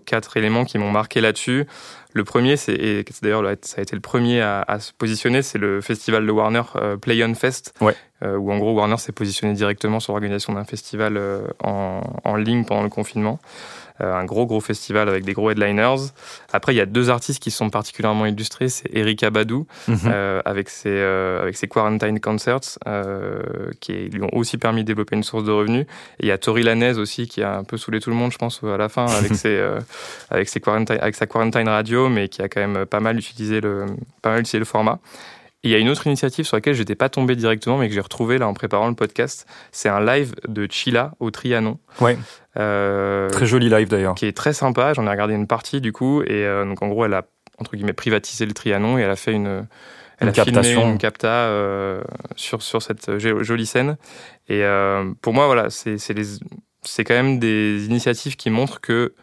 quatre 0.06 0.36
éléments 0.36 0.64
qui 0.64 0.78
m'ont 0.78 0.90
marqué 0.90 1.20
là-dessus. 1.20 1.66
Le 2.12 2.24
premier, 2.24 2.56
c'est 2.56 2.74
et 2.74 3.04
d'ailleurs 3.22 3.44
ça 3.62 3.78
a 3.78 3.82
été 3.82 3.94
le 3.94 4.00
premier 4.00 4.40
à, 4.40 4.64
à 4.66 4.80
se 4.80 4.92
positionner, 4.92 5.42
c'est 5.42 5.58
le 5.58 5.80
festival 5.80 6.26
de 6.26 6.30
Warner 6.32 6.62
Play 7.00 7.22
On 7.24 7.34
Fest, 7.34 7.72
Ouais. 7.80 7.94
où 8.24 8.52
en 8.52 8.58
gros 8.58 8.72
Warner 8.74 8.96
s'est 8.96 9.12
positionné 9.12 9.54
directement 9.54 10.00
sur 10.00 10.12
l'organisation 10.12 10.52
d'un 10.54 10.64
festival 10.64 11.20
en, 11.62 12.00
en 12.24 12.36
ligne 12.36 12.64
pendant 12.64 12.82
le 12.82 12.88
confinement. 12.88 13.38
Euh, 14.02 14.14
un 14.14 14.24
gros 14.24 14.46
gros 14.46 14.60
festival 14.60 15.08
avec 15.08 15.24
des 15.24 15.32
gros 15.32 15.50
headliners. 15.50 15.96
Après, 16.52 16.72
il 16.72 16.76
y 16.76 16.80
a 16.80 16.86
deux 16.86 17.10
artistes 17.10 17.42
qui 17.42 17.50
sont 17.50 17.70
particulièrement 17.70 18.26
illustrés. 18.26 18.68
C'est 18.68 18.88
Erika 18.94 19.30
Badou 19.30 19.66
Mhm. 19.88 19.98
euh, 20.06 20.40
avec 20.44 20.68
ses 20.68 20.88
euh, 20.88 21.42
avec 21.42 21.56
ses 21.56 21.68
quarantine 21.68 22.18
concerts 22.20 22.60
euh, 22.86 23.42
qui 23.80 23.92
lui 24.08 24.22
ont 24.22 24.34
aussi 24.34 24.58
permis 24.58 24.82
de 24.82 24.86
développer 24.86 25.16
une 25.16 25.22
source 25.22 25.44
de 25.44 25.52
revenus. 25.52 25.86
Et 26.18 26.24
il 26.24 26.28
y 26.28 26.32
a 26.32 26.38
Tori 26.38 26.62
Lanez 26.62 26.98
aussi 26.98 27.28
qui 27.28 27.42
a 27.42 27.56
un 27.58 27.64
peu 27.64 27.76
saoulé 27.76 28.00
tout 28.00 28.10
le 28.10 28.16
monde, 28.16 28.32
je 28.32 28.38
pense, 28.38 28.62
à 28.64 28.76
la 28.76 28.88
fin 28.88 29.06
avec 29.18 29.34
ses 29.34 29.60
avec 30.30 30.48
ses 30.48 30.60
quarantine 30.60 30.98
avec 31.00 31.14
sa 31.14 31.26
quarantine 31.26 31.68
radio, 31.68 32.08
mais 32.08 32.28
qui 32.28 32.42
a 32.42 32.48
quand 32.48 32.66
même 32.66 32.86
pas 32.86 33.00
mal 33.00 33.18
utilisé 33.18 33.60
le 33.60 33.86
pas 34.22 34.30
mal 34.30 34.40
utilisé 34.40 34.58
le 34.58 34.64
format. 34.64 34.98
Et 35.62 35.68
il 35.68 35.72
y 35.72 35.74
a 35.74 35.78
une 35.78 35.90
autre 35.90 36.06
initiative 36.06 36.46
sur 36.46 36.56
laquelle 36.56 36.72
j'étais 36.74 36.94
pas 36.94 37.10
tombé 37.10 37.36
directement, 37.36 37.76
mais 37.76 37.88
que 37.88 37.94
j'ai 37.94 38.00
retrouvé 38.00 38.38
là 38.38 38.48
en 38.48 38.54
préparant 38.54 38.88
le 38.88 38.94
podcast. 38.94 39.46
C'est 39.72 39.90
un 39.90 40.02
live 40.02 40.32
de 40.48 40.66
Chila 40.70 41.12
au 41.20 41.30
Trianon. 41.30 41.76
Ouais. 42.00 42.16
Euh, 42.56 43.28
Très 43.30 43.46
joli 43.46 43.68
live 43.68 43.88
d'ailleurs. 43.88 44.14
qui 44.14 44.26
est 44.26 44.36
très 44.36 44.52
sympa. 44.52 44.92
J'en 44.94 45.06
ai 45.06 45.10
regardé 45.10 45.34
une 45.34 45.46
partie 45.46 45.80
du 45.80 45.92
coup, 45.92 46.22
et 46.22 46.44
euh, 46.44 46.64
donc 46.64 46.82
en 46.82 46.88
gros, 46.88 47.04
elle 47.04 47.14
a 47.14 47.24
entre 47.58 47.76
guillemets 47.76 47.92
privatisé 47.92 48.46
le 48.46 48.52
Trianon 48.52 48.98
et 48.98 49.02
elle 49.02 49.10
a 49.10 49.16
fait 49.16 49.32
une, 49.32 49.66
elle 50.18 50.28
Une 50.28 50.28
a 50.28 50.32
filmé 50.32 50.52
captation. 50.52 50.90
une 50.90 50.98
capta 50.98 51.28
euh, 51.28 52.02
sur 52.36 52.62
sur 52.62 52.82
cette 52.82 53.18
jo- 53.18 53.42
jolie 53.42 53.66
scène. 53.66 53.96
Et 54.48 54.64
euh, 54.64 55.12
pour 55.22 55.32
moi, 55.34 55.46
voilà, 55.46 55.70
c'est 55.70 55.98
c'est 55.98 56.14
les 56.14 56.24
c'est 56.82 57.04
quand 57.04 57.14
même 57.14 57.38
des 57.38 57.84
initiatives 57.86 58.36
qui 58.36 58.50
montrent 58.50 58.80
que 58.80 59.14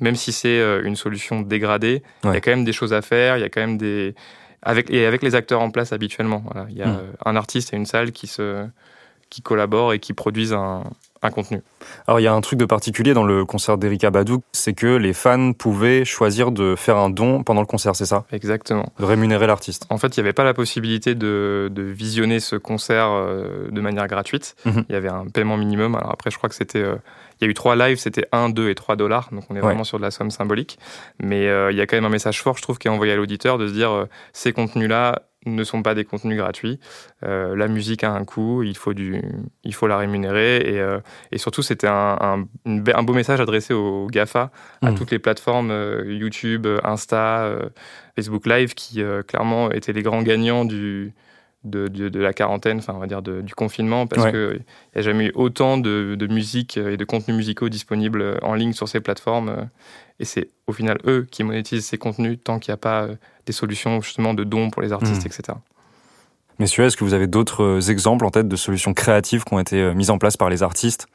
même 0.00 0.14
si 0.14 0.30
c'est 0.30 0.60
une 0.84 0.94
solution 0.94 1.40
dégradée, 1.40 2.02
il 2.24 2.32
y 2.32 2.36
a 2.36 2.40
quand 2.40 2.50
même 2.52 2.64
des 2.64 2.72
choses 2.72 2.92
à 2.92 3.02
faire. 3.02 3.36
Il 3.36 3.40
y 3.40 3.44
a 3.44 3.48
quand 3.48 3.60
même 3.60 3.78
des 3.78 4.14
avec 4.62 4.90
et 4.90 5.06
avec 5.06 5.22
les 5.22 5.34
acteurs 5.34 5.60
en 5.62 5.70
place 5.70 5.92
habituellement. 5.92 6.44
Voilà, 6.52 6.68
il 6.70 6.76
y 6.76 6.82
a 6.82 6.86
Mm. 6.86 6.96
euh, 6.96 7.12
un 7.24 7.34
artiste 7.34 7.72
et 7.72 7.76
une 7.76 7.86
salle 7.86 8.12
qui 8.12 8.26
se 8.28 8.64
qui 9.30 9.42
collaborent 9.42 9.92
et 9.92 9.98
qui 9.98 10.12
produisent 10.12 10.52
un, 10.54 10.84
un 11.22 11.30
contenu. 11.30 11.62
Alors 12.06 12.20
il 12.20 12.22
y 12.22 12.26
a 12.26 12.32
un 12.32 12.40
truc 12.40 12.58
de 12.58 12.64
particulier 12.64 13.14
dans 13.14 13.24
le 13.24 13.44
concert 13.44 13.78
d'Erika 13.78 14.10
Badou, 14.10 14.42
c'est 14.52 14.72
que 14.74 14.86
les 14.96 15.12
fans 15.12 15.52
pouvaient 15.52 16.04
choisir 16.04 16.50
de 16.52 16.74
faire 16.76 16.96
un 16.96 17.10
don 17.10 17.42
pendant 17.42 17.60
le 17.60 17.66
concert, 17.66 17.96
c'est 17.96 18.06
ça? 18.06 18.24
Exactement. 18.32 18.92
De 18.98 19.04
rémunérer 19.04 19.46
l'artiste. 19.46 19.86
En 19.90 19.98
fait, 19.98 20.16
il 20.16 20.20
n'y 20.20 20.26
avait 20.26 20.32
pas 20.32 20.44
la 20.44 20.54
possibilité 20.54 21.14
de, 21.14 21.68
de 21.72 21.82
visionner 21.82 22.40
ce 22.40 22.56
concert 22.56 23.08
euh, 23.10 23.68
de 23.70 23.80
manière 23.80 24.06
gratuite. 24.06 24.54
Mhm. 24.64 24.84
Il 24.88 24.92
y 24.92 24.96
avait 24.96 25.08
un 25.08 25.26
paiement 25.26 25.56
minimum. 25.56 25.94
Alors 25.94 26.12
après, 26.12 26.30
je 26.30 26.36
crois 26.38 26.48
que 26.48 26.54
c'était. 26.54 26.82
euh, 26.82 26.96
il 27.40 27.44
y 27.44 27.46
a 27.46 27.50
eu 27.50 27.54
trois 27.54 27.76
lives, 27.76 27.98
c'était 27.98 28.26
1, 28.32 28.48
2 28.48 28.68
et 28.68 28.74
3 28.74 28.96
dollars. 28.96 29.28
Donc 29.30 29.44
on 29.48 29.54
est 29.54 29.58
Ouais. 29.58 29.64
vraiment 29.66 29.84
sur 29.84 29.98
de 29.98 30.02
la 30.02 30.10
somme 30.10 30.30
symbolique. 30.30 30.78
Mais 31.22 31.46
euh, 31.48 31.70
il 31.70 31.76
y 31.76 31.80
a 31.80 31.86
quand 31.86 31.96
même 31.96 32.04
un 32.04 32.08
message 32.08 32.42
fort, 32.42 32.56
je 32.56 32.62
trouve, 32.62 32.78
qui 32.78 32.88
est 32.88 32.90
envoyé 32.90 33.12
à 33.12 33.16
l'auditeur 33.16 33.58
de 33.58 33.68
se 33.68 33.72
dire 33.72 33.90
euh, 33.92 34.04
ces 34.32 34.52
contenus-là 34.52 35.22
ne 35.54 35.64
sont 35.64 35.82
pas 35.82 35.94
des 35.94 36.04
contenus 36.04 36.36
gratuits. 36.36 36.78
Euh, 37.24 37.56
la 37.56 37.68
musique 37.68 38.04
a 38.04 38.12
un 38.12 38.24
coût, 38.24 38.62
il 38.62 38.76
faut, 38.76 38.94
du, 38.94 39.22
il 39.64 39.74
faut 39.74 39.86
la 39.86 39.96
rémunérer. 39.96 40.56
Et, 40.58 40.80
euh, 40.80 41.00
et 41.32 41.38
surtout, 41.38 41.62
c'était 41.62 41.88
un, 41.88 42.46
beau 42.64 43.12
message 43.12 43.40
adressé 43.40 43.74
aux 43.74 44.06
GAFA, 44.08 44.50
à 44.82 44.90
Mhm. 44.90 44.96
toutes 44.96 45.10
les 45.10 45.18
plateformes 45.18 45.70
euh, 45.70 46.04
YouTube, 46.06 46.66
Insta, 46.84 47.50
Facebook 48.16 48.46
Live, 48.46 48.74
qui 48.74 49.02
clairement 49.26 49.70
étaient 49.70 49.92
les 49.92 50.02
grands 50.02 50.22
gagnants 50.22 50.64
du, 50.64 51.14
de, 51.64 51.88
de, 51.88 52.08
de 52.08 52.20
la 52.20 52.32
quarantaine, 52.32 52.78
enfin 52.78 52.94
on 52.94 52.98
va 53.00 53.06
dire 53.06 53.20
de- 53.22 53.40
du 53.40 53.54
confinement, 53.54 54.06
parce 54.06 54.24
Ouais. 54.24 54.30
qu'il 54.30 54.64
n'y 54.94 54.98
a 55.00 55.02
jamais 55.02 55.26
eu 55.26 55.32
autant 55.34 55.76
de, 55.78 56.16
musique 56.30 56.76
et 56.76 56.96
de 56.96 57.04
contenus 57.04 57.36
musicaux 57.36 57.68
disponibles 57.68 58.38
en 58.42 58.54
ligne 58.54 58.72
sur 58.72 58.88
ces 58.88 59.00
plateformes. 59.00 59.48
euh, 59.48 59.64
Et 60.20 60.24
c'est 60.24 60.48
au 60.66 60.72
final 60.72 60.98
eux 61.06 61.26
qui 61.30 61.44
monétisent 61.44 61.86
ces 61.86 61.98
contenus 61.98 62.38
tant 62.42 62.58
qu'il 62.58 62.70
n'y 62.72 62.74
a 62.74 62.78
pas 62.78 63.02
euh, 63.04 63.14
des 63.46 63.52
solutions 63.52 64.00
justement 64.00 64.34
de 64.34 64.44
dons 64.44 64.70
pour 64.70 64.82
les 64.82 64.92
artistes, 64.92 65.24
Mhm. 65.24 65.32
etc. 65.32 65.58
Messieurs, 66.58 66.84
est-ce 66.86 66.96
que 66.96 67.04
vous 67.04 67.14
avez 67.14 67.28
d'autres 67.28 67.62
euh, 67.62 67.80
exemples 67.90 68.24
en 68.26 68.30
tête 68.30 68.48
de 68.48 68.56
solutions 68.56 68.92
créatives 68.94 69.44
qui 69.44 69.54
ont 69.54 69.60
été 69.60 69.80
euh, 69.80 69.94
mises 69.94 70.10
en 70.10 70.18
place 70.18 70.36
par 70.36 70.50
les 70.50 70.62
artistes 70.64 71.06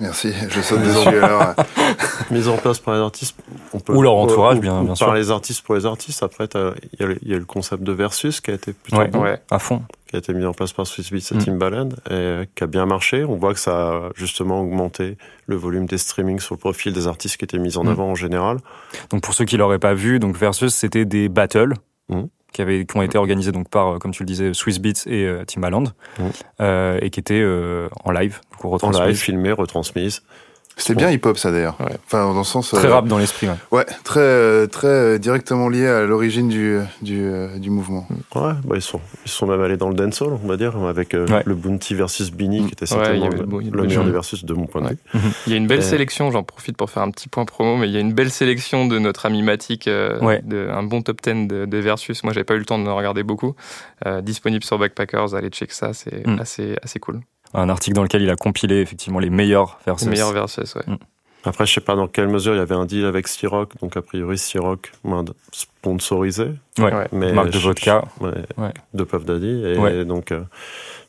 Merci, 0.00 0.32
je 0.50 0.60
saute 0.60 0.80
dessus 0.82 1.08
alors. 1.22 1.54
Mise 2.32 2.48
en 2.48 2.56
place 2.56 2.80
par 2.80 2.94
les 2.94 3.00
artistes. 3.00 3.36
On 3.72 3.78
peut, 3.78 3.94
Ou 3.94 4.02
leur 4.02 4.14
entourage, 4.16 4.58
ou- 4.58 4.60
bien- 4.60 4.78
ou 4.80 4.84
bien 4.84 4.88
par 4.88 4.96
sûr. 4.96 5.14
les 5.14 5.30
artistes 5.30 5.62
pour 5.62 5.76
les 5.76 5.86
artistes. 5.86 6.22
Après, 6.24 6.48
il 6.54 7.00
y, 7.00 7.02
a 7.04 7.06
le- 7.06 7.18
il 7.22 7.30
y 7.30 7.34
a 7.34 7.38
le 7.38 7.44
concept 7.44 7.84
de 7.84 7.92
Versus 7.92 8.40
qui 8.40 8.50
a 8.50 8.54
été 8.54 8.72
plutôt 8.72 8.98
Ouais. 8.98 9.06
bon, 9.08 9.22
Ouais. 9.22 9.40
À 9.52 9.58
fond. 9.60 9.82
qui 10.08 10.16
a 10.16 10.18
été 10.18 10.34
mis 10.34 10.44
en 10.44 10.52
place 10.52 10.72
par 10.72 10.86
Swiss 10.86 11.10
Beats 11.12 11.28
et 11.32 11.34
Mm. 11.36 11.38
Timbaland 11.44 11.88
et 12.10 12.42
qui 12.56 12.64
a 12.64 12.66
bien 12.66 12.86
marché. 12.86 13.24
On 13.24 13.36
voit 13.36 13.54
que 13.54 13.60
ça 13.60 13.88
a 13.88 14.10
justement 14.16 14.60
augmenté 14.62 15.16
le 15.46 15.56
volume 15.56 15.86
des 15.86 15.98
streamings 15.98 16.40
sur 16.40 16.54
le 16.56 16.60
profil 16.60 16.92
des 16.92 17.06
artistes 17.06 17.36
qui 17.36 17.44
étaient 17.44 17.58
mis 17.58 17.76
en 17.78 17.84
Mm. 17.84 17.88
avant 17.88 18.10
en 18.10 18.14
général. 18.16 18.58
Donc 19.10 19.22
pour 19.22 19.32
ceux 19.34 19.44
qui 19.44 19.56
l'auraient 19.56 19.78
pas 19.78 19.94
vu, 19.94 20.18
donc 20.18 20.36
Versus, 20.36 20.74
c'était 20.74 21.04
des 21.04 21.28
battles 21.28 21.74
Mhm. 22.08 22.28
Qui, 22.54 22.62
avaient, 22.62 22.86
qui 22.86 22.96
ont 22.96 23.02
été 23.02 23.18
organisés 23.18 23.52
donc 23.52 23.68
par, 23.68 23.88
euh, 23.88 23.98
comme 23.98 24.12
tu 24.12 24.22
le 24.22 24.26
disais, 24.26 24.54
Swiss 24.54 24.78
Beats 24.78 25.04
et 25.06 25.24
euh, 25.26 25.44
Timbaland, 25.44 25.84
Mhm. 26.18 26.30
euh, 26.62 26.98
et 27.02 27.10
qui 27.10 27.20
étaient 27.20 27.44
en 28.04 28.10
live, 28.12 28.40
donc 28.62 28.82
En 28.84 28.90
live, 29.06 29.16
filmé, 29.16 29.52
retransmise. 29.52 30.22
C'était 30.76 30.96
bien 30.96 31.10
hip-hop 31.10 31.38
ça 31.38 31.50
d'ailleurs. 31.52 31.76
Ouais. 31.80 31.96
Enfin 32.06 32.32
dans 32.32 32.38
le 32.38 32.44
sens 32.44 32.70
Très 32.70 32.88
euh, 32.88 32.94
rap 32.94 33.06
dans 33.06 33.18
l'esprit. 33.18 33.46
ouais. 33.48 33.54
Ouais, 33.70 33.86
très 34.02 34.20
euh, 34.20 34.66
très 34.66 34.88
euh, 34.88 35.18
directement 35.18 35.68
lié 35.68 35.86
à 35.86 36.02
l'origine 36.04 36.48
du 36.48 36.78
du, 37.00 37.22
euh, 37.24 37.58
du 37.58 37.70
mouvement. 37.70 38.06
Ouais, 38.34 38.52
bah 38.64 38.74
ils 38.74 38.82
sont, 38.82 39.00
ils 39.24 39.30
sont 39.30 39.46
même 39.46 39.60
allés 39.60 39.76
dans 39.76 39.88
le 39.88 39.94
dancehall, 39.94 40.32
on 40.42 40.46
va 40.48 40.56
dire, 40.56 40.76
avec 40.84 41.14
euh, 41.14 41.26
Ouais. 41.28 41.42
le 41.46 41.54
Bounty 41.54 41.94
versus 41.94 42.30
Bini, 42.32 42.60
Mm. 42.62 42.66
qui 42.66 42.72
était 42.72 42.92
Ouais, 42.94 43.00
il 43.16 43.18
y 43.18 43.20
certainement 43.22 43.28
le, 43.60 43.70
le 43.70 43.82
meilleur 43.86 44.04
des 44.04 44.10
versus 44.10 44.44
de 44.44 44.52
mon 44.54 44.66
point 44.66 44.82
de 44.82 44.88
vue. 44.88 44.98
Il 45.46 45.52
y 45.52 45.54
a 45.54 45.58
une 45.58 45.66
belle 45.66 45.82
sélection, 45.82 46.30
j'en 46.30 46.42
profite 46.42 46.76
pour 46.76 46.90
faire 46.90 47.02
un 47.04 47.10
petit 47.10 47.28
point 47.28 47.44
promo, 47.44 47.76
mais 47.76 47.88
il 47.88 47.92
y 47.92 47.96
a 47.96 48.00
une 48.00 48.12
belle 48.12 48.30
sélection 48.30 48.86
de 48.86 48.98
notre 48.98 49.26
ami 49.26 49.42
Matic, 49.42 49.86
euh, 49.88 50.18
Ouais. 50.20 50.42
de, 50.44 50.68
un 50.70 50.82
bon 50.82 51.02
top 51.02 51.20
10 51.22 51.46
de, 51.46 51.64
de 51.66 51.78
Versus. 51.78 52.22
Moi, 52.24 52.32
j'avais 52.32 52.44
pas 52.44 52.54
eu 52.54 52.58
le 52.58 52.64
temps 52.66 52.78
de 52.78 52.86
en 52.88 52.96
regarder 52.96 53.22
beaucoup. 53.22 53.54
Euh, 54.06 54.20
disponible 54.20 54.64
sur 54.64 54.78
Backpackers, 54.78 55.34
allez 55.34 55.50
check 55.50 55.72
ça, 55.72 55.92
c'est 55.92 56.26
Mm. 56.26 56.38
assez, 56.40 56.76
assez 56.82 56.98
cool. 56.98 57.20
Un 57.54 57.68
article 57.68 57.94
dans 57.96 58.02
lequel 58.02 58.22
il 58.22 58.30
a 58.30 58.36
compilé 58.36 58.76
effectivement 58.80 59.18
les 59.20 59.30
meilleurs 59.30 59.78
Versus. 59.86 60.04
C'est 60.04 60.10
meilleur 60.10 60.32
Versus, 60.32 60.74
ouais. 60.74 60.82
Après, 61.46 61.66
je 61.66 61.74
sais 61.74 61.80
pas 61.82 61.94
dans 61.94 62.08
quelle 62.08 62.28
mesure 62.28 62.54
il 62.54 62.56
y 62.56 62.60
avait 62.60 62.74
un 62.74 62.86
deal 62.86 63.04
avec 63.04 63.28
Ciroc, 63.28 63.72
donc 63.80 63.96
a 63.98 64.02
priori 64.02 64.38
Ciroc 64.38 64.92
ben, 65.04 65.24
sponsorisé. 65.52 66.52
Ouais. 66.78 67.06
Mais 67.12 67.32
Marque 67.32 67.50
de 67.50 67.58
je- 67.58 67.66
vodka. 67.68 68.04
ouais, 68.20 68.30
Ouais. 68.56 68.72
de 68.94 69.04
Puff 69.04 69.24
Daddy. 69.24 69.62
Et 69.66 69.78
Ouais. 69.78 70.04
donc, 70.06 70.32
euh, 70.32 70.40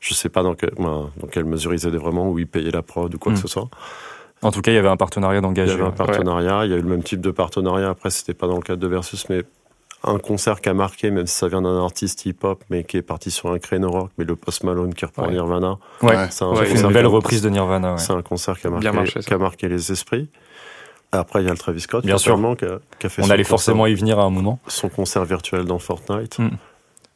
je 0.02 0.14
sais 0.14 0.28
pas 0.30 0.44
dans, 0.44 0.56
que- 0.56 0.66
ben, 0.78 1.10
dans 1.18 1.28
quelle 1.28 1.46
mesure 1.46 1.74
ils 1.74 1.88
aidaient 1.88 1.98
vraiment, 1.98 2.30
ou 2.30 2.38
ils 2.40 2.48
payaient 2.48 2.72
la 2.72 2.82
prod 2.82 3.14
ou 3.14 3.18
quoi 3.18 3.32
Mm. 3.32 3.36
que 3.36 3.42
ce 3.42 3.48
soit. 3.48 3.70
En 4.42 4.52
tout 4.52 4.62
cas, 4.62 4.72
il 4.72 4.76
y 4.76 4.78
avait 4.78 4.90
un 4.90 4.98
partenariat 4.98 5.40
Il 5.42 5.58
y 5.58 5.62
avait 5.62 5.82
un 5.82 5.86
ouais. 5.86 5.92
partenariat, 5.96 6.66
il 6.66 6.72
y 6.72 6.74
a 6.74 6.78
eu 6.78 6.82
le 6.82 6.90
même 6.90 7.02
type 7.04 7.22
de 7.22 7.32
partenariat. 7.32 7.90
Après, 7.90 8.10
c'était 8.10 8.34
pas 8.34 8.48
dans 8.48 8.58
le 8.58 8.62
cadre 8.62 8.82
de 8.82 8.88
Versus, 8.88 9.28
mais 9.30 9.44
un 10.06 10.20
concert 10.20 10.62
qui 10.62 10.70
a 10.70 10.74
marqué, 10.74 11.10
même 11.12 11.28
si 11.28 11.36
ça 11.36 11.48
vient 11.48 11.62
d'un 11.62 11.84
artiste 11.84 12.26
hip-hop, 12.26 12.64
mais 12.70 12.84
qui 12.84 12.98
est 12.98 13.02
parti 13.02 13.32
sur 13.32 13.52
un 13.52 13.60
créneau 13.60 13.90
rock, 13.90 14.12
mais 14.18 14.26
le 14.26 14.36
Post 14.36 14.64
Malone 14.64 14.94
qui 14.94 15.06
reprend 15.06 15.24
Ouais. 15.26 15.32
Nirvana. 15.34 15.78
Ouais. 16.02 16.16
Ouais. 16.16 16.28
C'est 16.30 16.44
un, 16.44 16.50
Ouais, 16.54 16.70
une 16.72 16.92
belle 16.92 17.08
reprise 17.08 17.42
de 17.42 17.50
Nirvana. 17.50 17.94
ouais. 17.94 17.98
C'est 17.98 18.14
un 18.14 18.22
concert 18.22 18.60
qui 18.60 18.68
a 18.68 18.70
marqué, 18.70 18.82
Bien 18.90 18.92
marché, 18.94 19.22
ça. 19.22 19.28
qui 19.28 19.34
a 19.34 19.38
marqué 19.38 19.68
les 19.68 19.92
esprits. 19.92 20.30
Après, 21.12 21.42
il 21.42 21.46
y 21.46 21.50
a 21.50 21.52
le 21.52 21.58
Travis 21.58 21.82
Scott, 21.82 22.06
Bien 22.06 22.18
sûr. 22.18 22.38
qui 22.58 22.66
a, 22.66 22.80
qui 23.00 23.06
a 23.08 23.10
fait 23.10 23.22
On 23.22 23.26
son 23.26 23.32
allait 23.32 23.44
concert- 23.44 23.50
forcément 23.50 23.88
y 23.88 23.94
venir 23.96 24.20
à 24.20 24.24
un 24.24 24.30
moment. 24.30 24.60
son 24.68 24.90
concert 24.90 25.24
virtuel 25.26 25.66
dans 25.66 25.80
Fortnite. 25.80 26.40
Mm. 26.40 26.50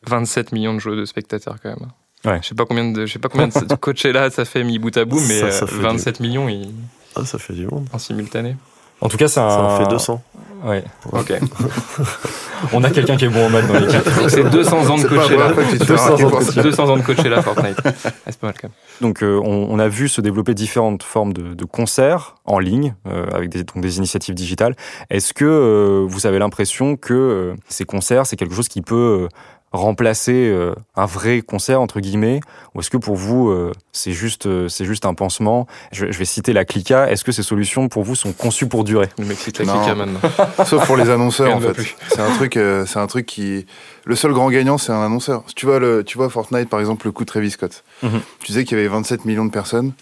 27 0.08 0.52
millions 0.54 0.74
de 0.74 0.80
jeux 0.80 0.96
de 0.96 1.06
spectateurs 1.06 1.56
quand 1.62 1.70
même. 1.70 2.42
Je 2.42 2.48
sais 2.48 2.56
pas 2.56 2.66
combien 2.66 2.90
de, 2.92 3.06
je 3.06 3.12
sais 3.14 3.20
pas 3.20 3.30
combien 3.30 3.48
de 3.48 3.76
Coachella 3.80 4.30
ça 4.30 4.46
fait 4.46 4.64
mis 4.64 4.80
bout 4.80 4.96
à 4.98 5.06
bout, 5.06 5.20
mais 5.28 5.40
Ça, 5.40 5.52
ça 5.52 5.66
euh, 5.66 5.68
fait 5.68 5.76
27 5.82 6.20
millions 6.22 6.48
il- 6.50 6.72
Ah, 7.16 7.26
ça 7.26 7.38
fait 7.38 7.54
du 7.54 7.66
monde. 7.68 7.88
en 7.94 7.98
simultané. 7.98 8.56
En 9.02 9.08
tout 9.10 9.18
cas, 9.18 9.28
c'est 9.30 9.40
un. 9.40 9.50
Ça 9.50 9.62
en 9.62 9.78
fait 9.80 9.88
200. 9.90 10.22
Ouais. 10.64 10.84
Ok. 11.12 11.34
On 12.74 12.84
a 12.84 12.90
quelqu'un 12.90 13.16
qui 13.16 13.26
est 13.26 13.30
bon 13.30 13.46
en 13.46 13.50
maths 13.50 13.68
dans 13.68 13.80
l'équipe. 13.80 14.04
Donc 14.20 14.30
c'est 14.30 14.44
200 14.44 14.90
ans 14.90 14.98
de 14.98 15.04
Coachella. 15.08 15.26
première 15.50 15.54
fois 15.54 15.64
que 15.64 15.72
tu 15.72 15.78
te 15.80 15.86
fais 15.86 15.94
200 15.94 16.04
remarquer 16.04 16.26
ans 16.26 16.30
pour 16.30 16.40
de 16.40 16.46
ça. 16.46 16.64
200 16.64 16.90
ans 16.90 16.98
de 16.98 17.02
Coachella 17.02 17.42
Fortnite. 17.42 17.78
Ah, 17.86 17.92
c'est 18.26 18.40
pas 18.40 18.48
mal 18.48 18.56
quand 18.62 18.68
même. 18.68 18.72
Donc, 19.02 19.24
euh, 19.24 19.40
on, 19.44 19.68
on 19.70 19.80
a 19.80 19.88
vu 19.88 20.10
se 20.10 20.20
développer 20.20 20.54
différentes 20.54 21.04
formes 21.04 21.32
de, 21.32 21.54
de 21.54 21.66
concerts 21.66 22.36
en 22.46 22.60
ligne 22.60 22.96
euh, 23.08 23.28
avec 23.34 23.50
des, 23.50 23.64
donc 23.64 23.82
des 23.82 23.98
initiatives 23.98 24.36
digitales. 24.36 24.76
Est-ce 25.10 25.34
que 25.34 25.46
euh, 25.46 26.06
vous 26.08 26.26
avez 26.28 26.40
l'impression 26.40 26.98
que 26.98 27.14
euh, 27.14 27.54
ces 27.70 27.86
concerts, 27.86 28.26
c'est 28.26 28.36
quelque 28.36 28.56
chose 28.56 28.68
qui 28.68 28.82
peut 28.82 28.96
euh, 29.24 29.28
remplacer 29.72 30.34
euh, 30.50 30.74
un 30.96 31.06
vrai 31.06 31.42
concert 31.42 31.80
entre 31.82 32.00
guillemets, 32.00 32.40
ou 32.74 32.80
est-ce 32.80 32.90
que 32.90 32.98
pour 32.98 33.16
vous 33.16 33.50
euh, 33.50 33.72
c'est 33.92 34.12
juste 34.14 34.46
euh, 34.48 34.68
c'est 34.68 34.86
juste 34.86 35.06
un 35.06 35.14
pansement? 35.14 35.68
Je, 35.92 36.12
je 36.12 36.18
vais 36.18 36.26
citer 36.26 36.54
la 36.54 36.66
Clica. 36.66 37.10
Est-ce 37.12 37.24
que 37.24 37.32
ces 37.32 37.44
solutions 37.44 37.88
pour 37.88 38.04
vous 38.04 38.16
sont 38.16 38.32
conçues 38.34 38.68
pour 38.68 38.84
durer? 38.84 39.10
Le 39.20 39.26
mec 39.26 39.38
cite 39.38 39.60
la 39.60 39.66
Non. 39.66 39.78
clica 39.80 39.96
maintenant. 39.96 40.20
Sauf 40.66 40.86
pour 40.88 40.98
les 40.98 41.10
annonceurs 41.10 41.56
en 41.56 41.60
fait. 41.60 41.96
C'est 42.10 42.20
un 42.22 42.34
truc, 42.36 42.58
euh, 42.58 42.86
c'est 42.86 43.00
un 43.00 43.08
truc 43.08 43.26
qui. 43.26 43.66
Le 44.06 44.16
seul 44.16 44.34
grand 44.34 44.50
gagnant, 44.50 44.78
c'est 44.80 44.92
un 44.92 45.06
annonceur. 45.06 45.44
Tu 45.56 45.66
vois 45.68 45.80
le, 45.80 46.04
tu 46.04 46.18
vois 46.18 46.30
Fortnite 46.30 46.68
par 46.70 46.80
exemple 46.80 47.06
le 47.06 47.12
coup 47.12 47.24
de 47.24 47.30
Travis 47.30 47.52
Scott. 47.52 47.84
Mhm. 48.02 48.22
Tu 48.40 48.48
disais 48.48 48.64
qu'il 48.66 48.78
y 48.78 48.80
avait 48.82 48.90
27 48.90 49.26
millions 49.26 49.46
de 49.46 49.52
personnes. 49.52 49.94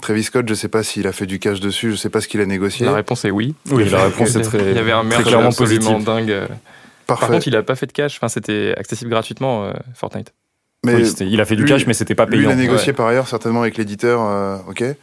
Travis 0.00 0.22
Scott, 0.24 0.44
je 0.48 0.54
sais 0.54 0.68
pas 0.68 0.82
s'il 0.84 1.06
a 1.08 1.12
fait 1.12 1.26
du 1.26 1.38
cash 1.40 1.58
dessus, 1.58 1.90
je 1.90 1.96
sais 1.96 2.08
pas 2.10 2.20
ce 2.20 2.28
qu'il 2.28 2.40
a 2.40 2.46
négocié. 2.46 2.86
La 2.86 2.92
réponse 2.92 3.24
est 3.24 3.32
oui. 3.32 3.54
Oui, 3.70 3.88
la 3.88 4.04
réponse 4.04 4.36
est 4.36 4.42
très 4.42 4.70
Il 4.70 4.76
y 4.76 4.78
avait 4.78 4.92
un 4.92 5.02
merge 5.02 5.24
clairement 5.24 5.48
absolument 5.48 5.98
positive. 5.98 6.04
dingue. 6.06 6.48
Parfait. 7.08 7.26
Par 7.26 7.30
contre, 7.34 7.48
il 7.48 7.56
a 7.56 7.62
pas 7.64 7.74
fait 7.74 7.86
de 7.86 7.92
cash. 7.92 8.16
Enfin, 8.18 8.28
c'était 8.28 8.74
accessible 8.76 9.10
gratuitement 9.10 9.64
euh, 9.64 9.72
Fortnite. 9.94 10.32
mais 10.84 10.94
Oui, 10.94 11.12
il 11.22 11.40
a 11.40 11.44
fait 11.44 11.56
du 11.56 11.62
lui- 11.62 11.68
cash, 11.68 11.86
mais 11.86 11.94
c'était 11.94 12.14
pas 12.14 12.26
lui, 12.26 12.36
il 12.36 12.40
payant. 12.42 12.50
a 12.52 12.54
négocié 12.54 12.92
par 12.92 13.06
ailleurs 13.08 13.26
certainement 13.26 13.62
avec 13.62 13.76
l'éditeur. 13.78 14.20
euh, 14.22 14.58
ok. 14.68 14.82
Et 14.82 14.94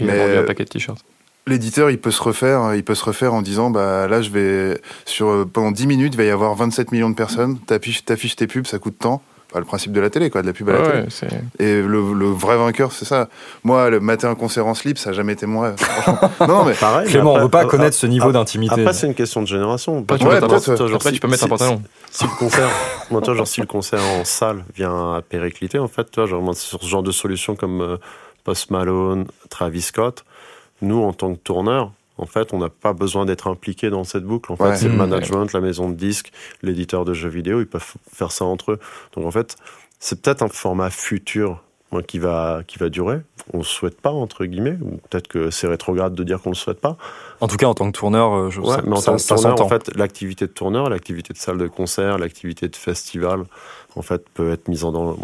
il 0.00 0.08
a 0.08 0.12
Mais- 0.14 0.18
vendu 0.26 0.38
un 0.38 0.42
paquet 0.44 0.64
de 0.64 0.68
t-shirts. 0.70 1.04
L'éditeur, 1.46 1.90
il 1.90 1.98
peut 1.98 2.10
se 2.10 2.22
refaire, 2.22 2.74
il 2.74 2.84
peut 2.84 2.94
se 2.94 3.04
refaire 3.04 3.32
en 3.34 3.40
disant, 3.42 3.70
bah 3.70 4.06
là, 4.06 4.20
je 4.22 4.30
vais 4.30 4.80
sur 5.06 5.28
euh, 5.28 5.44
pendant 5.46 5.70
10 5.70 5.86
minutes, 5.86 6.14
il 6.14 6.16
va 6.18 6.24
y 6.24 6.30
avoir 6.30 6.54
27 6.54 6.92
millions 6.92 7.10
de 7.10 7.14
personnes. 7.14 7.58
T'affiches, 7.60 8.04
t'affiches 8.04 8.36
tes 8.36 8.46
pubs, 8.46 8.66
ça 8.66 8.78
coûte 8.78 8.96
tant. 8.98 9.22
Bah, 9.52 9.60
le 9.60 9.64
principe 9.64 9.92
de 9.92 10.00
la 10.00 10.10
télé, 10.10 10.28
quoi, 10.28 10.42
de 10.42 10.46
la 10.46 10.52
pub 10.52 10.68
à 10.68 10.72
la 10.74 10.80
Ouais, 10.80 11.06
télé. 11.06 11.32
Et 11.58 11.80
le, 11.80 12.12
le 12.12 12.26
vrai 12.26 12.58
vainqueur, 12.58 12.92
c'est 12.92 13.06
ça. 13.06 13.28
Moi, 13.64 13.88
le 13.88 13.98
matin 13.98 14.28
un 14.28 14.34
concert 14.34 14.66
en 14.66 14.74
slip, 14.74 14.98
ça 14.98 15.08
n'a 15.10 15.16
jamais 15.16 15.32
été 15.32 15.46
mon 15.46 15.60
rêve. 15.60 15.76
Non, 16.46 16.64
mais 16.64 16.74
Pareil. 16.74 17.06
mais 17.06 17.12
Clément, 17.12 17.30
on 17.32 17.34
après- 17.36 17.42
veut 17.44 17.48
pas 17.50 17.60
a- 17.60 17.64
connaître 17.64 17.96
ce 17.96 18.06
niveau 18.06 18.30
d'intimité. 18.30 18.78
Après, 18.82 18.92
c'est 18.92 19.06
une 19.06 19.14
question 19.14 19.40
de 19.40 19.46
génération. 19.46 20.00
Après, 20.00 20.18
tu 20.18 20.26
Ouais. 20.26 20.38
Genre, 20.38 20.52
Après, 20.94 21.08
si- 21.10 21.14
tu 21.14 21.20
peux 21.20 21.28
mettre 21.28 21.44
un 21.44 21.48
pantalon. 21.48 21.82
Si 22.10 22.24
le 22.24 22.30
concert, 22.38 22.68
moi, 23.10 23.22
genre, 23.24 23.46
si 23.48 23.60
le 23.62 23.66
concert 23.66 24.02
en 24.20 24.24
salle 24.26 24.64
vient 24.76 25.14
à 25.14 25.22
péricliter, 25.22 25.78
en 25.78 25.88
fait, 25.88 26.10
tu 26.10 26.20
vois, 26.20 26.28
genre, 26.28 26.42
moi, 26.42 26.52
sur 26.54 26.82
ce 26.82 26.86
genre 26.86 27.02
de 27.02 27.10
solution 27.12 27.56
comme 27.56 27.80
euh, 27.80 27.96
Post 28.44 28.70
Malone, 28.70 29.26
Travis 29.48 29.80
Scott, 29.82 30.24
nous, 30.82 31.02
en 31.02 31.14
tant 31.14 31.32
que 31.34 31.38
tourneurs, 31.38 31.90
en 32.18 32.26
fait, 32.26 32.52
on 32.52 32.58
n'a 32.58 32.68
pas 32.68 32.92
besoin 32.92 33.24
d'être 33.24 33.46
impliqué 33.48 33.90
dans 33.90 34.04
cette 34.04 34.24
boucle. 34.24 34.52
En 34.52 34.56
fait, 34.56 34.76
c'est 34.76 34.88
le 34.88 34.94
Mmh. 34.94 34.96
management, 34.96 35.52
la 35.52 35.60
maison 35.60 35.88
de 35.88 35.94
disques, 35.94 36.32
l'éditeur 36.62 37.04
de 37.04 37.14
jeux 37.14 37.28
vidéo, 37.30 37.60
ils 37.60 37.66
peuvent 37.66 37.94
faire 38.12 38.32
ça 38.32 38.44
entre 38.44 38.72
eux. 38.72 38.78
Donc, 39.14 39.24
en 39.24 39.30
fait, 39.30 39.56
c'est 40.00 40.20
peut-être 40.20 40.42
un 40.42 40.48
format 40.48 40.90
futur 40.90 41.62
moi, 41.90 42.02
qui 42.02 42.18
va 42.18 42.60
qui 42.66 42.78
va 42.78 42.90
durer. 42.90 43.20
On 43.54 43.58
le 43.58 43.64
souhaite 43.64 43.98
pas 43.98 44.10
entre 44.10 44.44
guillemets, 44.44 44.76
ou 44.82 44.98
peut-être 45.08 45.26
que 45.26 45.50
c'est 45.50 45.66
rétrograde 45.66 46.14
de 46.14 46.22
dire 46.22 46.38
qu'on 46.42 46.50
le 46.50 46.54
souhaite 46.54 46.80
pas. 46.82 46.98
En 47.40 47.48
tout 47.48 47.56
cas, 47.56 47.66
en 47.66 47.72
tant 47.72 47.90
que 47.90 47.96
tourneur, 47.98 48.34
euh, 48.34 48.50
je, 48.50 48.60
Ouais, 48.60 48.76
ça, 48.76 48.82
mais 48.84 48.92
en 48.92 48.96
ça- 49.00 49.12
tant 49.12 49.16
que 49.16 49.26
tourneur, 49.26 49.60
en 49.62 49.68
fait, 49.70 49.96
l'activité 49.96 50.46
de 50.46 50.52
tourneur, 50.52 50.90
l'activité 50.90 51.32
de 51.32 51.38
salle 51.38 51.56
de 51.56 51.66
concert, 51.66 52.18
l'activité 52.18 52.68
de 52.68 52.76
festival, 52.76 53.44
en 53.96 54.02
fait, 54.02 54.28
peut 54.28 54.52
être 54.52 54.68
mise 54.68 54.84
en 54.84 54.92
danger, 54.92 55.16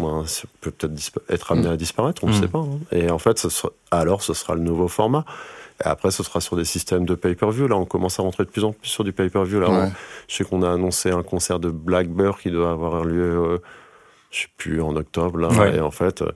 peut 0.61 0.71
peut-être 0.71 1.19
être 1.29 1.51
amenée 1.51 1.69
à 1.69 1.77
disparaître, 1.77 2.23
on 2.23 2.29
ne 2.29 2.31
Mm. 2.35 2.41
sait 2.41 2.47
pas. 2.47 2.59
hein. 2.59 2.79
Et 2.91 3.11
en 3.11 3.19
fait, 3.19 3.37
ce 3.37 3.49
sera- 3.49 3.71
alors, 3.91 4.23
ce 4.23 4.33
sera 4.33 4.55
le 4.55 4.61
nouveau 4.61 4.87
format. 4.87 5.23
Et 5.83 5.87
après, 5.87 6.11
ce 6.11 6.23
sera 6.23 6.39
sur 6.39 6.55
des 6.55 6.63
systèmes 6.65 7.05
de 7.05 7.15
pay-per-view. 7.15 7.67
Là, 7.67 7.75
on 7.75 7.85
commence 7.85 8.19
à 8.19 8.23
rentrer 8.23 8.45
de 8.45 8.49
plus 8.49 8.63
en 8.63 8.71
plus 8.71 8.87
sur 8.87 9.03
du 9.03 9.11
pay-per-view. 9.11 9.59
Là, 9.59 9.69
Ouais. 9.69 9.75
on- 9.87 9.91
je 10.27 10.35
sais 10.35 10.43
qu'on 10.45 10.61
a 10.63 10.71
annoncé 10.71 11.11
un 11.11 11.21
concert 11.23 11.59
de 11.59 11.69
Blackbird 11.69 12.37
qui 12.39 12.49
doit 12.49 12.71
avoir 12.71 13.03
lieu, 13.03 13.23
euh, 13.35 13.57
je 14.31 14.41
sais 14.43 14.47
plus, 14.57 14.81
en 14.81 14.95
octobre. 14.95 15.37
Là, 15.37 15.49
Ouais. 15.49 15.75
Et 15.75 15.79
en 15.81 15.91
fait, 15.91 16.21
euh, 16.21 16.31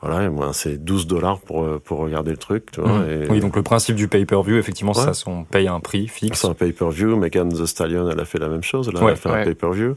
voilà, 0.00 0.24
et 0.24 0.28
moi, 0.30 0.52
c'est 0.54 0.82
12 0.82 1.06
dollars 1.06 1.40
pour, 1.40 1.62
euh, 1.64 1.78
pour 1.84 1.98
regarder 1.98 2.30
le 2.30 2.36
truc. 2.38 2.70
Tu 2.72 2.80
vois, 2.80 3.00
Mmh. 3.00 3.10
et- 3.24 3.30
Oui, 3.30 3.40
donc 3.40 3.54
le 3.56 3.62
principe 3.62 3.96
du 3.96 4.08
pay-per-view, 4.08 4.56
effectivement, 4.56 4.92
Ouais. 4.92 5.12
ça, 5.12 5.30
on 5.30 5.44
paye 5.44 5.68
un 5.68 5.80
prix 5.80 6.08
fixe. 6.08 6.40
c'est 6.40 6.46
un 6.48 6.54
pay-per-view. 6.54 7.16
Megan 7.16 7.52
The 7.52 7.66
Stallion, 7.66 8.08
elle 8.10 8.20
a 8.20 8.24
fait 8.24 8.38
la 8.38 8.48
même 8.48 8.62
chose. 8.62 8.90
Là, 8.92 9.00
Ouais, 9.00 9.06
elle 9.08 9.12
a 9.12 9.16
fait 9.16 9.28
ouais. 9.30 9.40
un 9.42 9.44
pay-per-view. 9.44 9.96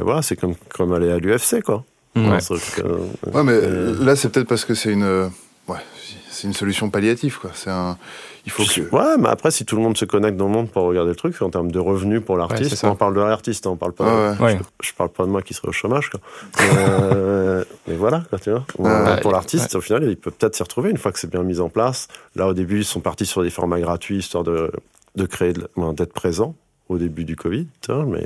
Et 0.00 0.02
voilà, 0.02 0.22
c'est 0.22 0.36
comme, 0.36 0.54
comme 0.74 0.92
aller 0.94 1.10
à 1.10 1.18
l'UFC, 1.18 1.60
quoi. 1.62 1.84
Mmh. 2.14 2.30
Euh, 2.30 2.98
Ouais, 3.32 3.42
mais 3.42 3.52
euh, 3.52 4.04
là, 4.04 4.14
c'est 4.16 4.28
peut-être 4.30 4.46
parce 4.48 4.64
que 4.64 4.74
c'est 4.74 4.92
une, 4.92 5.02
euh, 5.02 5.28
ouais, 5.68 5.78
c'est 6.44 6.48
une 6.48 6.54
solution 6.54 6.90
palliative, 6.90 7.38
quoi. 7.38 7.50
C'est 7.54 7.70
un, 7.70 7.96
il 8.44 8.52
faut 8.52 8.64
que. 8.64 8.94
Ouais, 8.94 9.16
mais 9.18 9.30
après, 9.30 9.50
si 9.50 9.64
tout 9.64 9.76
le 9.76 9.82
monde 9.82 9.96
se 9.96 10.04
connecte 10.04 10.36
dans 10.36 10.44
le 10.44 10.52
monde 10.52 10.68
pour 10.70 10.82
regarder 10.82 11.08
le 11.08 11.16
truc, 11.16 11.40
en 11.40 11.48
termes 11.48 11.72
de 11.72 11.78
revenus 11.78 12.20
pour 12.22 12.36
l'artiste, 12.36 12.74
ça. 12.74 12.90
on 12.90 12.96
parle 12.96 13.14
de 13.14 13.20
l'artiste, 13.20 13.66
hein, 13.66 13.70
on 13.70 13.76
parle 13.76 13.94
pas. 13.94 14.04
Ouais, 14.04 14.38
ouais. 14.38 14.44
Ouais. 14.54 14.60
Je 14.82 14.92
parle 14.92 15.08
pas 15.08 15.24
de 15.24 15.30
moi 15.30 15.40
qui 15.40 15.54
serait 15.54 15.68
au 15.68 15.72
chômage, 15.72 16.10
quoi. 16.10 16.20
Euh, 16.60 17.64
mais 17.88 17.94
voilà, 17.94 18.22
quoi, 18.28 18.38
tu 18.38 18.50
vois. 18.50 18.64
Ouais. 18.78 19.20
pour 19.22 19.32
l'artiste, 19.32 19.74
au 19.74 19.80
final, 19.80 20.04
il 20.04 20.16
peut 20.18 20.30
peut-être 20.30 20.54
s'y 20.54 20.62
retrouver 20.62 20.90
une 20.90 20.98
fois 20.98 21.12
que 21.12 21.18
c'est 21.18 21.30
bien 21.30 21.42
mis 21.42 21.60
en 21.60 21.70
place. 21.70 22.08
Là, 22.36 22.46
au 22.48 22.52
début, 22.52 22.80
ils 22.80 22.84
sont 22.84 23.00
partis 23.00 23.24
sur 23.26 23.42
des 23.42 23.50
formats 23.50 23.80
gratuits, 23.80 24.18
histoire 24.18 24.44
de, 24.44 24.70
de 25.16 25.24
créer, 25.26 25.54
de- 25.54 25.68
d'être 25.94 26.12
présent 26.12 26.54
au 26.90 26.98
début 26.98 27.24
du 27.24 27.36
Covid, 27.36 27.66
tu 27.80 27.92
vois, 27.92 28.04
mais 28.04 28.24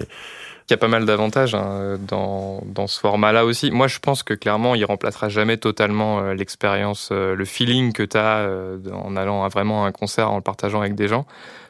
Il 0.69 0.73
y 0.73 0.75
a 0.75 0.79
pas 0.79 0.89
mal 0.89 1.07
d'avantages 1.07 1.55
hein, 1.55 1.97
dans, 2.07 2.61
dans 2.67 2.87
ce 2.87 3.01
format-là 3.01 3.47
aussi. 3.47 3.71
Moi, 3.71 3.87
je 3.89 3.99
pense 4.01 4.23
que 4.23 4.35
clairement, 4.35 4.75
il 4.75 4.85
remplacera 4.85 5.31
jamais 5.31 5.57
totalement 5.57 6.21
euh, 6.21 6.35
l'expérience, 6.35 7.09
euh, 7.11 7.35
le 7.35 7.45
feeling 7.47 7.93
que 7.93 8.03
tu 8.03 8.19
as 8.19 8.47
en 8.93 9.17
allant 9.17 9.45
à 9.45 9.49
vraiment 9.49 9.85
à 9.85 9.89
un 9.89 9.93
concert, 9.93 10.31
en 10.31 10.37
le 10.37 10.43
partageant 10.43 10.81
avec 10.81 10.95
des 10.95 11.09
gens. 11.09 11.27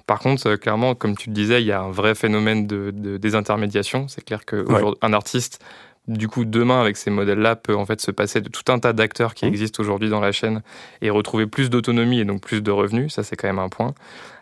Par 0.08 0.20
contre, 0.20 0.48
euh, 0.48 0.56
clairement, 0.56 0.94
comme 0.94 1.16
tu 1.16 1.28
le 1.28 1.34
disais, 1.34 1.60
il 1.62 1.66
y 1.66 1.72
a 1.72 1.80
un 1.80 1.90
vrai 1.90 2.14
phénomène 2.14 2.66
de, 2.66 2.90
de 2.92 3.18
désintermédiation. 3.18 4.08
C'est 4.08 4.24
clair 4.24 4.44
qu'un 4.46 5.12
artiste, 5.12 5.62
du 6.08 6.26
coup, 6.28 6.46
demain, 6.46 6.80
avec 6.80 6.96
ces 6.96 7.10
modèles-là, 7.10 7.56
peut 7.56 7.76
en 7.76 7.84
fait 7.84 8.00
se 8.00 8.10
passer 8.10 8.40
de 8.40 8.48
tout 8.48 8.72
un 8.72 8.78
tas 8.78 8.94
d'acteurs 8.94 9.34
qui 9.34 9.44
Mmh. 9.44 9.48
existent 9.48 9.82
aujourd'hui 9.82 10.08
dans 10.08 10.20
la 10.20 10.32
chaîne 10.32 10.62
et 11.02 11.10
retrouver 11.10 11.46
plus 11.46 11.68
d'autonomie 11.68 12.20
et 12.20 12.24
donc 12.24 12.40
plus 12.40 12.62
de 12.62 12.70
revenus. 12.70 13.12
Ça, 13.12 13.22
c'est 13.22 13.36
quand 13.36 13.48
même 13.48 13.58
un 13.58 13.68
point. 13.68 13.94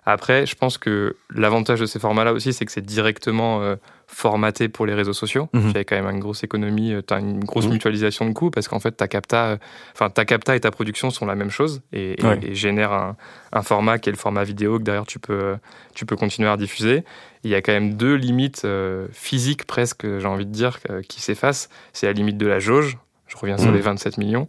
Après, 0.08 0.46
je 0.46 0.54
pense 0.54 0.78
que 0.78 1.16
l'avantage 1.34 1.80
de 1.80 1.86
ces 1.86 1.98
formats-là 1.98 2.32
aussi, 2.32 2.52
c'est 2.52 2.64
que 2.64 2.70
c'est 2.70 2.84
directement 2.86 3.60
euh, 3.60 3.74
formaté 4.06 4.68
pour 4.68 4.86
les 4.86 4.94
réseaux 4.94 5.12
sociaux. 5.12 5.48
Y 5.52 5.76
a 5.78 5.82
quand 5.84 5.96
même 5.96 6.06
une 6.08 6.20
grosse 6.20 6.44
économie, 6.44 6.94
tu 7.06 7.12
as 7.12 7.18
une 7.18 7.40
grosse 7.44 7.66
Mhm. 7.66 7.72
mutualisation 7.72 8.24
de 8.28 8.32
coûts 8.32 8.52
parce 8.52 8.68
qu'en 8.68 8.78
fait, 8.78 8.92
ta 8.92 9.08
capta, 9.08 9.46
euh, 9.46 9.56
enfin, 9.94 10.08
ta 10.08 10.24
capta 10.24 10.54
et 10.54 10.60
ta 10.60 10.70
production 10.70 11.10
sont 11.10 11.26
la 11.26 11.34
même 11.34 11.50
chose 11.50 11.82
et, 11.92 12.14
Ouais. 12.24 12.38
et 12.40 12.54
génèrent 12.54 12.92
un, 12.92 13.16
un 13.52 13.62
format 13.62 13.98
qui 13.98 14.08
est 14.08 14.12
le 14.12 14.18
format 14.18 14.44
vidéo 14.44 14.78
que 14.78 14.84
derrière 14.84 15.06
tu 15.06 15.18
peux, 15.18 15.32
euh, 15.32 15.56
tu 15.94 16.06
peux 16.06 16.14
continuer 16.16 16.48
à 16.48 16.56
diffuser. 16.56 17.02
Il 17.42 17.50
y 17.50 17.56
a 17.56 17.60
quand 17.60 17.72
même 17.72 17.94
deux 17.94 18.14
limites 18.14 18.62
euh, 18.64 19.08
physiques 19.12 19.64
presque, 19.66 20.06
j'ai 20.20 20.26
envie 20.28 20.46
de 20.46 20.52
dire, 20.52 20.78
euh, 20.88 21.02
qui 21.02 21.20
s'effacent. 21.20 21.68
C'est 21.92 22.06
la 22.06 22.12
limite 22.12 22.38
de 22.38 22.46
la 22.46 22.60
jauge, 22.60 22.96
je 23.26 23.36
reviens 23.36 23.58
sur 23.58 23.70
Mhm. 23.70 23.74
les 23.74 23.80
27 23.80 24.18
millions, 24.18 24.48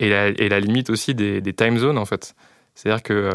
et 0.00 0.08
la, 0.10 0.26
et 0.28 0.48
la 0.48 0.58
limite 0.58 0.90
aussi 0.90 1.14
des, 1.14 1.40
des 1.40 1.52
time 1.52 1.78
zones 1.78 1.96
en 1.98 2.06
fait. 2.06 2.34
C'est-à-dire 2.74 3.04
que 3.04 3.12
euh, 3.12 3.30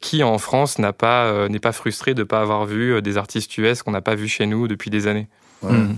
qui 0.00 0.22
en 0.22 0.38
France 0.38 0.78
n'a 0.78 0.92
pas 0.92 1.24
euh, 1.24 1.48
n'est 1.48 1.58
pas 1.58 1.72
frustré 1.72 2.14
de 2.14 2.20
ne 2.20 2.24
pas 2.24 2.40
avoir 2.40 2.66
vu 2.66 2.94
euh, 2.94 3.00
des 3.00 3.16
artistes 3.16 3.56
US 3.58 3.82
qu'on 3.82 3.90
n'a 3.90 4.00
pas 4.00 4.14
vu 4.14 4.28
chez 4.28 4.46
nous 4.46 4.68
depuis 4.68 4.90
des 4.90 5.06
années 5.06 5.28
Ouais. 5.62 5.72
Mmh. 5.72 5.96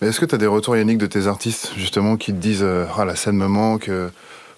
Mais 0.00 0.08
est-ce 0.08 0.20
que 0.20 0.26
tu 0.26 0.34
as 0.34 0.38
des 0.38 0.46
retours, 0.46 0.76
Yannick, 0.76 0.98
de 0.98 1.06
tes 1.06 1.26
artistes, 1.26 1.72
justement, 1.74 2.18
qui 2.18 2.32
te 2.32 2.38
disent 2.38 2.62
euh, 2.62 2.84
Ah, 2.98 3.06
la 3.06 3.16
scène 3.16 3.36
me 3.36 3.48
manque. 3.48 3.90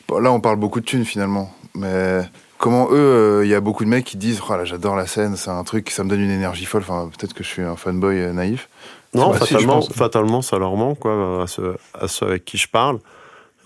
Bon, 0.08 0.18
Là, 0.18 0.32
on 0.32 0.40
parle 0.40 0.56
beaucoup 0.56 0.80
de 0.80 0.84
thunes, 0.84 1.04
finalement. 1.04 1.54
Mais 1.76 2.22
comment 2.58 2.88
eux, 2.90 3.42
il 3.44 3.48
y 3.48 3.54
a 3.54 3.60
beaucoup 3.60 3.84
de 3.84 3.88
mecs 3.88 4.04
qui 4.04 4.16
disent 4.16 4.40
Ah, 4.50 4.56
là, 4.56 4.64
j'adore 4.64 4.96
la 4.96 5.06
scène, 5.06 5.36
c'est 5.36 5.50
un 5.50 5.62
truc, 5.62 5.90
ça 5.90 6.02
me 6.02 6.10
donne 6.10 6.20
une 6.20 6.30
énergie 6.30 6.64
folle. 6.64 6.82
Enfin, 6.82 7.08
peut-être 7.16 7.34
que 7.34 7.44
je 7.44 7.48
suis 7.48 7.62
un 7.62 7.76
fanboy 7.76 8.32
naïf. 8.34 8.68
Non, 9.14 9.30
Bah, 9.30 9.38
fatalement, 9.38 9.80
fatalement, 9.80 10.42
ça 10.42 10.58
leur 10.58 10.74
manque, 10.74 10.98
quoi, 10.98 11.44
à 11.44 11.46
ceux, 11.46 11.76
à 11.94 12.08
ceux 12.08 12.26
avec 12.26 12.44
qui 12.44 12.58
je 12.58 12.66
parle. 12.66 12.98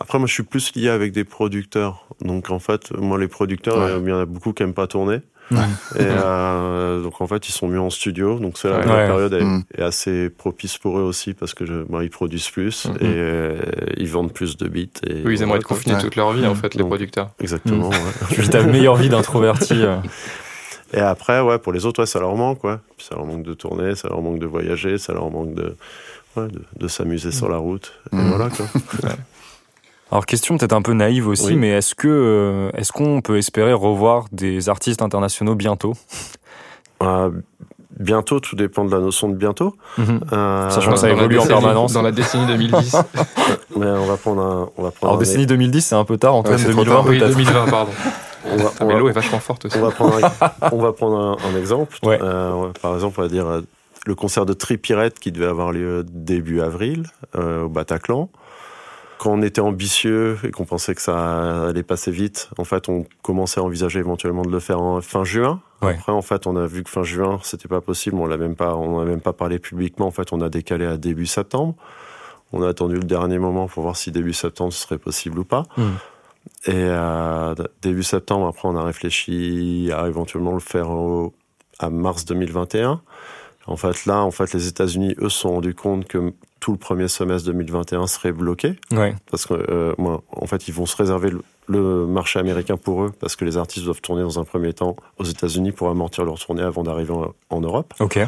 Après, 0.00 0.18
moi, 0.18 0.26
je 0.26 0.32
suis 0.34 0.42
plus 0.42 0.74
lié 0.74 0.88
avec 0.88 1.12
des 1.12 1.24
producteurs. 1.24 2.06
Donc, 2.20 2.50
en 2.50 2.58
fait, 2.58 2.90
moi, 2.96 3.18
les 3.18 3.28
producteurs, 3.28 3.78
Ouais. 3.78 4.00
il 4.02 4.08
y 4.08 4.12
en 4.12 4.18
a 4.20 4.26
beaucoup 4.26 4.52
qui 4.52 4.62
aiment 4.62 4.74
pas 4.74 4.86
tourner. 4.86 5.20
Ouais. 5.52 5.58
Et 5.94 6.00
euh, 6.00 7.02
donc, 7.02 7.20
en 7.20 7.26
fait, 7.28 7.48
ils 7.48 7.52
sont 7.52 7.68
mieux 7.68 7.80
en 7.80 7.88
studio. 7.88 8.38
Donc, 8.40 8.58
c'est 8.58 8.68
la, 8.68 8.80
Ouais. 8.80 8.86
la 8.86 8.94
Ouais. 8.96 9.06
période 9.06 9.32
est, 9.32 9.44
Mm. 9.44 9.62
est 9.78 9.82
assez 9.82 10.28
propice 10.28 10.76
pour 10.76 10.98
eux 10.98 11.02
aussi 11.02 11.34
parce 11.34 11.54
que 11.54 11.64
je, 11.64 11.84
bah, 11.88 12.02
ils 12.02 12.10
produisent 12.10 12.50
plus 12.50 12.86
Mhm. 12.86 12.94
et 12.96 12.98
euh, 13.04 13.56
ils 13.96 14.08
vendent 14.08 14.32
plus 14.32 14.56
de 14.56 14.68
beats. 14.68 15.00
Et 15.06 15.22
Oui, 15.24 15.34
ils 15.34 15.42
aimeraient 15.42 15.58
être 15.58 15.64
quoi. 15.66 15.76
confinés 15.76 15.94
Ouais. 15.94 16.00
toute 16.00 16.16
leur 16.16 16.32
vie, 16.32 16.46
en 16.46 16.52
Mm. 16.52 16.56
fait, 16.56 16.74
les 16.74 16.80
Donc. 16.80 16.88
producteurs. 16.88 17.30
Exactement. 17.40 17.88
ouais. 17.90 17.96
Tu 18.30 18.40
vis 18.40 18.50
ta 18.50 18.62
meilleure 18.64 18.96
vie 18.96 19.08
d'introverti. 19.08 19.74
euh. 19.84 19.96
Et 20.92 20.98
après, 21.00 21.40
ouais, 21.40 21.58
pour 21.58 21.72
les 21.72 21.86
autres, 21.86 22.00
ouais, 22.00 22.06
ça 22.06 22.20
leur 22.20 22.34
manque, 22.36 22.62
ouais. 22.64 22.76
Puis 22.96 23.06
ça 23.08 23.14
leur 23.16 23.24
manque 23.24 23.42
de 23.44 23.54
tourner, 23.54 23.94
ça 23.94 24.08
leur 24.08 24.20
manque 24.22 24.38
de 24.40 24.46
voyager, 24.46 24.98
ça 24.98 25.12
leur 25.14 25.30
manque 25.30 25.54
de, 25.54 25.76
ouais, 26.36 26.48
de, 26.48 26.60
de 26.76 26.88
s'amuser 26.88 27.30
sur 27.32 27.48
la 27.48 27.56
route. 27.58 27.92
Et 28.12 28.16
voilà, 28.16 28.48
quoi. 28.50 28.66
Alors 30.12 30.24
question 30.26 30.56
peut-être 30.56 30.72
un 30.72 30.82
peu 30.82 30.92
naïve 30.92 31.26
aussi, 31.26 31.46
Oui. 31.48 31.56
mais 31.56 31.70
est-ce 31.70 31.94
que 31.94 32.06
euh, 32.08 32.70
est-ce 32.78 32.92
qu'on 32.92 33.20
peut 33.20 33.38
espérer 33.38 33.72
revoir 33.72 34.26
des 34.32 34.68
artistes 34.68 35.02
internationaux 35.02 35.54
bientôt? 35.56 35.94
Euh, 37.02 37.30
bientôt, 37.98 38.38
tout 38.40 38.54
dépend 38.56 38.84
de 38.84 38.92
la 38.92 39.00
notion 39.00 39.28
de 39.28 39.34
bientôt. 39.34 39.74
Mhm. 39.98 40.20
Euh, 40.32 40.70
Sachant 40.70 40.92
que 40.92 40.98
ça 40.98 41.10
évolue 41.10 41.38
en 41.40 41.46
permanence. 41.46 41.92
Dans 41.92 42.02
la 42.02 42.12
décennie 42.12 42.46
2010. 42.46 42.96
mais 43.76 43.86
on 43.86 44.06
va 44.06 44.16
prendre 44.16 44.42
un, 44.42 44.70
on 44.76 44.82
va 44.82 44.90
prendre 44.92 45.12
Alors 45.12 45.16
un- 45.16 45.18
décennie 45.18 45.46
2010, 45.46 45.80
c'est 45.84 45.94
un 45.96 46.04
peu 46.04 46.18
tard, 46.18 46.34
Antoine, 46.36 46.54
Ouais, 46.56 46.62
c'est 46.62 46.70
trop 46.70 46.84
2020 46.84 46.94
tard, 46.94 47.06
oui, 47.08 47.18
peut-être. 47.18 47.32
2020, 47.36 47.66
pardon. 47.68 47.92
on 48.52 48.56
va, 48.58 48.70
on 48.80 48.86
mais 48.86 48.92
va- 48.94 49.00
l'eau 49.00 49.08
est 49.08 49.12
vachement 49.12 49.40
forte 49.40 49.64
aussi. 49.64 49.76
on 49.76 49.82
va 49.82 49.90
prendre 49.90 50.24
un, 50.24 50.68
on 50.72 50.78
va 50.78 50.92
prendre 50.92 51.16
un, 51.18 51.36
un 51.52 51.58
exemple. 51.58 51.96
Ouais. 52.04 52.18
Euh, 52.22 52.68
par 52.80 52.94
exemple, 52.94 53.18
on 53.18 53.22
va 53.22 53.28
dire 53.28 53.46
le 54.06 54.14
concert 54.14 54.46
de 54.46 54.52
Tripirette 54.52 55.18
qui 55.18 55.32
devait 55.32 55.46
avoir 55.46 55.72
lieu 55.72 56.04
début 56.08 56.60
avril 56.60 57.06
euh, 57.34 57.64
au 57.64 57.68
Bataclan. 57.68 58.30
Quand 59.18 59.30
on 59.32 59.42
était 59.42 59.60
ambitieux 59.60 60.38
et 60.44 60.50
qu'on 60.50 60.64
pensait 60.66 60.94
que 60.94 61.00
ça 61.00 61.68
allait 61.68 61.82
passer 61.82 62.10
vite, 62.10 62.50
en 62.58 62.64
fait, 62.64 62.88
on 62.88 63.06
commençait 63.22 63.60
à 63.60 63.62
envisager 63.62 63.98
éventuellement 63.98 64.42
de 64.42 64.50
le 64.50 64.60
faire 64.60 64.80
en 64.80 65.00
fin 65.00 65.24
juin. 65.24 65.60
Ouais. 65.82 65.94
Après, 65.94 66.12
en 66.12 66.22
fait, 66.22 66.46
on 66.46 66.54
a 66.56 66.66
vu 66.66 66.82
que 66.82 66.90
fin 66.90 67.02
juin, 67.02 67.38
c'était 67.42 67.68
pas 67.68 67.80
possible. 67.80 68.16
On 68.16 68.26
l'a 68.26 68.36
même 68.36 68.56
pas, 68.56 68.74
on 68.76 69.00
a 69.00 69.04
même 69.04 69.20
pas 69.22 69.32
parlé 69.32 69.58
publiquement. 69.58 70.06
En 70.06 70.10
fait, 70.10 70.32
on 70.32 70.40
a 70.42 70.48
décalé 70.50 70.84
à 70.84 70.96
début 70.98 71.26
septembre. 71.26 71.74
On 72.52 72.62
a 72.62 72.68
attendu 72.68 72.94
le 72.96 73.04
dernier 73.04 73.38
moment 73.38 73.66
pour 73.68 73.82
voir 73.82 73.96
si 73.96 74.12
début 74.12 74.32
septembre 74.34 74.72
ce 74.72 74.82
serait 74.82 74.98
possible 74.98 75.38
ou 75.38 75.44
pas. 75.44 75.64
Mhm. 75.76 75.84
Et 76.66 76.72
euh, 76.74 77.54
début 77.82 78.02
septembre, 78.04 78.46
après, 78.46 78.68
on 78.68 78.76
a 78.76 78.84
réfléchi 78.84 79.90
à 79.96 80.06
éventuellement 80.06 80.52
le 80.52 80.60
faire 80.60 80.90
au- 80.90 81.34
à 81.78 81.90
mars 81.90 82.24
2021. 82.24 83.00
En 83.66 83.76
fait, 83.76 84.06
là, 84.06 84.20
en 84.22 84.30
fait, 84.30 84.52
les 84.54 84.68
États-Unis, 84.68 85.16
eux, 85.20 85.28
se 85.28 85.38
sont 85.40 85.50
rendus 85.50 85.74
compte 85.74 86.06
que 86.06 86.32
tout 86.66 86.72
le 86.72 86.78
premier 86.78 87.06
semestre 87.06 87.46
2021 87.46 88.08
serait 88.08 88.32
bloqué 88.32 88.74
Ouais. 88.92 89.14
parce 89.30 89.46
que, 89.46 89.54
euh, 89.54 89.94
moi, 89.98 90.24
en 90.32 90.46
fait, 90.46 90.66
ils 90.66 90.74
vont 90.74 90.84
se 90.84 90.96
réserver 90.96 91.30
le, 91.30 91.40
le 91.68 92.06
marché 92.06 92.40
américain 92.40 92.76
pour 92.76 93.04
eux 93.04 93.12
parce 93.20 93.36
que 93.36 93.44
les 93.44 93.56
artistes 93.56 93.84
doivent 93.84 94.00
tourner 94.00 94.22
dans 94.22 94.40
un 94.40 94.44
premier 94.44 94.72
temps 94.72 94.96
aux 95.18 95.22
États-Unis 95.24 95.70
pour 95.70 95.88
amortir 95.90 96.24
leur 96.24 96.40
tournée 96.40 96.62
avant 96.62 96.82
d'arriver 96.82 97.12
en, 97.12 97.32
en 97.50 97.60
Europe. 97.60 97.94
Ok. 98.00 98.18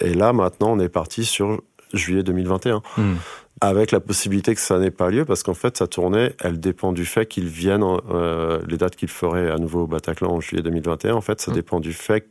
Et 0.00 0.12
là, 0.12 0.34
maintenant, 0.34 0.72
on 0.72 0.78
est 0.78 0.90
parti 0.90 1.24
sur 1.24 1.62
juillet 1.94 2.22
2021 2.22 2.82
Hmm. 2.98 3.14
avec 3.62 3.92
la 3.92 4.00
possibilité 4.00 4.54
que 4.54 4.60
ça 4.60 4.78
n'ait 4.78 4.90
pas 4.90 5.08
lieu 5.08 5.24
parce 5.24 5.42
qu'en 5.42 5.54
fait 5.54 5.76
sa 5.78 5.86
tournée 5.86 6.32
elle 6.40 6.60
dépend 6.60 6.92
du 6.92 7.06
fait 7.06 7.24
qu'ils 7.26 7.48
viennent 7.48 7.82
euh, 8.10 8.60
les 8.68 8.76
dates 8.76 8.94
qu'ils 8.94 9.08
feraient 9.08 9.50
à 9.50 9.56
nouveau 9.56 9.84
au 9.84 9.86
Bataclan 9.86 10.30
en 10.32 10.40
juillet 10.40 10.62
2021 10.62 11.14
en 11.14 11.20
fait 11.22 11.40
ça 11.40 11.50
Mm. 11.50 11.54
dépend 11.54 11.80
du 11.80 11.92
fait 11.94 12.20
que 12.20 12.26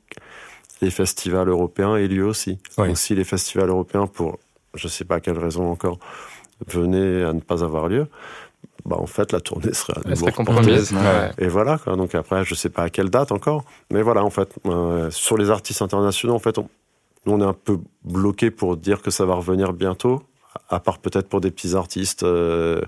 les 0.81 0.91
festivals 0.91 1.49
européens 1.49 1.95
aient 1.97 2.07
lieu 2.07 2.25
aussi 2.25 2.59
Oui. 2.77 2.87
donc 2.87 2.97
si 2.97 3.15
les 3.15 3.25
festivals 3.25 3.69
européens 3.69 4.07
pour 4.07 4.37
je 4.73 4.87
sais 4.87 5.05
pas 5.05 5.19
quelle 5.19 5.37
raison 5.39 5.69
encore 5.71 5.99
venaient 6.67 7.23
à 7.23 7.33
ne 7.33 7.39
pas 7.39 7.63
avoir 7.63 7.87
lieu 7.87 8.07
bah 8.85 8.95
en 8.99 9.05
fait 9.07 9.31
la 9.33 9.39
tournée 9.41 9.73
serait 9.73 9.93
à 9.97 10.01
Elle 10.05 10.11
nouveau 10.11 10.31
compromise. 10.31 10.91
Ouais. 10.93 11.31
Et 11.37 11.47
voilà, 11.47 11.77
quoi. 11.77 11.95
Donc 11.97 12.15
après, 12.15 12.43
je 12.45 12.55
sais 12.55 12.69
pas 12.69 12.83
à 12.83 12.89
quelle 12.89 13.09
date 13.09 13.31
encore. 13.31 13.63
Mais 13.91 14.01
voilà, 14.01 14.23
en 14.23 14.29
fait, 14.29 14.49
euh, 14.65 15.11
sur 15.11 15.37
les 15.37 15.49
artistes 15.51 15.81
internationaux, 15.81 16.33
en 16.33 16.39
fait, 16.39 16.57
on, 16.57 16.69
nous, 17.25 17.33
on 17.33 17.41
est 17.41 17.45
un 17.45 17.53
peu 17.53 17.77
bloqué 18.03 18.51
pour 18.51 18.77
dire 18.77 19.01
que 19.01 19.11
ça 19.11 19.25
va 19.25 19.35
revenir 19.35 19.73
bientôt, 19.73 20.23
à 20.69 20.79
part 20.79 20.99
peut-être 20.99 21.27
pour 21.27 21.41
des 21.41 21.51
petits 21.51 21.75
artistes 21.75 22.23
euh, 22.23 22.81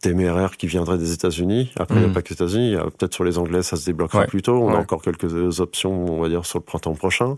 téméraires 0.00 0.56
qui 0.56 0.66
viendraient 0.66 0.98
des 0.98 1.12
États-Unis. 1.12 1.72
Après, 1.76 1.96
il 1.96 2.00
n'y 2.00 2.04
Mhm. 2.06 2.10
a 2.10 2.14
pas 2.14 2.22
que 2.22 2.28
les 2.30 2.34
États-Unis. 2.34 2.76
Peut-être 2.98 3.14
sur 3.14 3.24
les 3.24 3.38
Anglais, 3.38 3.62
ça 3.62 3.76
se 3.76 3.86
débloquera 3.86 4.20
Ouais. 4.20 4.26
plus 4.26 4.42
tôt. 4.42 4.54
On 4.54 4.72
a 4.74 4.76
encore 4.76 5.02
quelques 5.02 5.60
options, 5.60 6.04
on 6.12 6.20
va 6.20 6.28
dire, 6.28 6.44
sur 6.44 6.58
le 6.58 6.64
printemps 6.64 6.94
prochain. 6.94 7.36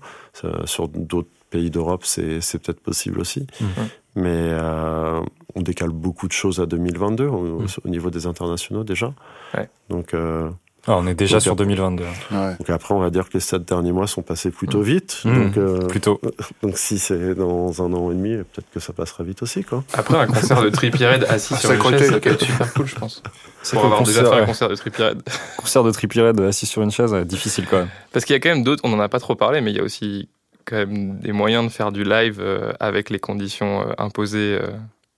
Sur 0.64 0.88
d'autres 0.88 1.28
pays 1.50 1.70
d'Europe, 1.70 2.02
c'est 2.04 2.40
c'est 2.40 2.58
peut-être 2.62 2.80
possible 2.80 3.20
aussi. 3.20 3.46
Mhm. 3.60 3.68
Mais 4.16 4.30
euh, 4.34 5.20
on 5.54 5.62
décale 5.62 5.90
beaucoup 5.90 6.26
de 6.26 6.32
choses 6.32 6.60
à 6.60 6.66
2022 6.66 7.26
au, 7.26 7.60
Mhm. 7.60 7.66
au 7.84 7.88
niveau 7.88 8.10
des 8.10 8.26
internationaux 8.26 8.84
déjà. 8.84 9.12
Ouais. 9.56 9.68
Donc, 9.90 10.14
euh, 10.14 10.50
Ah, 10.90 10.96
on 10.96 11.06
est 11.06 11.14
déjà 11.14 11.34
Donc, 11.36 11.42
sur 11.42 11.52
après- 11.52 11.64
2022. 11.66 12.04
Ouais. 12.30 12.56
donc 12.58 12.70
après, 12.70 12.94
on 12.94 12.98
va 12.98 13.10
dire 13.10 13.28
que 13.28 13.34
les 13.34 13.40
sept 13.40 13.62
derniers 13.68 13.92
mois 13.92 14.06
sont 14.06 14.22
passés 14.22 14.50
plutôt 14.50 14.80
vite. 14.80 15.20
Mhm. 15.26 15.44
Donc, 15.44 15.56
euh, 15.58 15.86
Plutôt. 15.86 16.18
donc 16.62 16.78
si 16.78 16.98
c'est 16.98 17.34
dans 17.34 17.82
un 17.82 17.92
an 17.92 18.10
et 18.10 18.14
demi, 18.14 18.36
peut-être 18.36 18.70
que 18.72 18.80
ça 18.80 18.94
passera 18.94 19.22
vite 19.22 19.42
aussi. 19.42 19.64
Quoi. 19.64 19.84
Après, 19.92 20.16
un 20.16 20.26
concert 20.26 20.62
de 20.62 20.70
Trippie 20.70 21.04
Red 21.04 21.24
assis 21.28 21.54
sur 21.56 21.72
une 21.72 21.82
chaise, 21.82 22.08
ça 22.10 22.20
peut 22.20 22.30
être 22.30 22.42
super 22.44 22.72
cool, 22.72 22.86
je 22.86 22.94
pense. 22.94 23.22
C'est 23.62 23.76
Pour 23.76 23.84
avoir 23.84 24.02
déjà 24.02 24.24
fait 24.24 24.40
un 24.40 24.46
concert 24.46 24.68
de 24.70 24.76
Trippie 24.76 25.02
Red. 25.02 25.22
Concert 25.58 25.84
de 25.84 25.90
Trippie 25.90 26.20
Red 26.22 26.40
assis 26.40 26.64
sur 26.66 26.80
une 26.80 26.90
chaise, 26.90 27.12
difficile 27.26 27.66
quand 27.68 27.78
même. 27.80 27.90
Parce 28.12 28.24
qu'il 28.24 28.32
y 28.32 28.36
a 28.36 28.40
quand 28.40 28.48
même 28.50 28.64
d'autres, 28.64 28.82
on 28.84 28.88
n'en 28.88 29.00
a 29.00 29.08
pas 29.10 29.20
trop 29.20 29.34
parlé, 29.34 29.60
mais 29.60 29.72
il 29.72 29.76
y 29.76 29.80
a 29.80 29.84
aussi 29.84 30.28
quand 30.68 30.76
même 30.76 31.18
des 31.18 31.32
moyens 31.32 31.64
de 31.64 31.70
faire 31.70 31.92
du 31.92 32.04
live 32.04 32.38
euh, 32.40 32.72
avec 32.78 33.10
les 33.10 33.18
conditions 33.18 33.80
euh, 33.80 33.92
imposées 33.98 34.58
euh, 34.60 34.68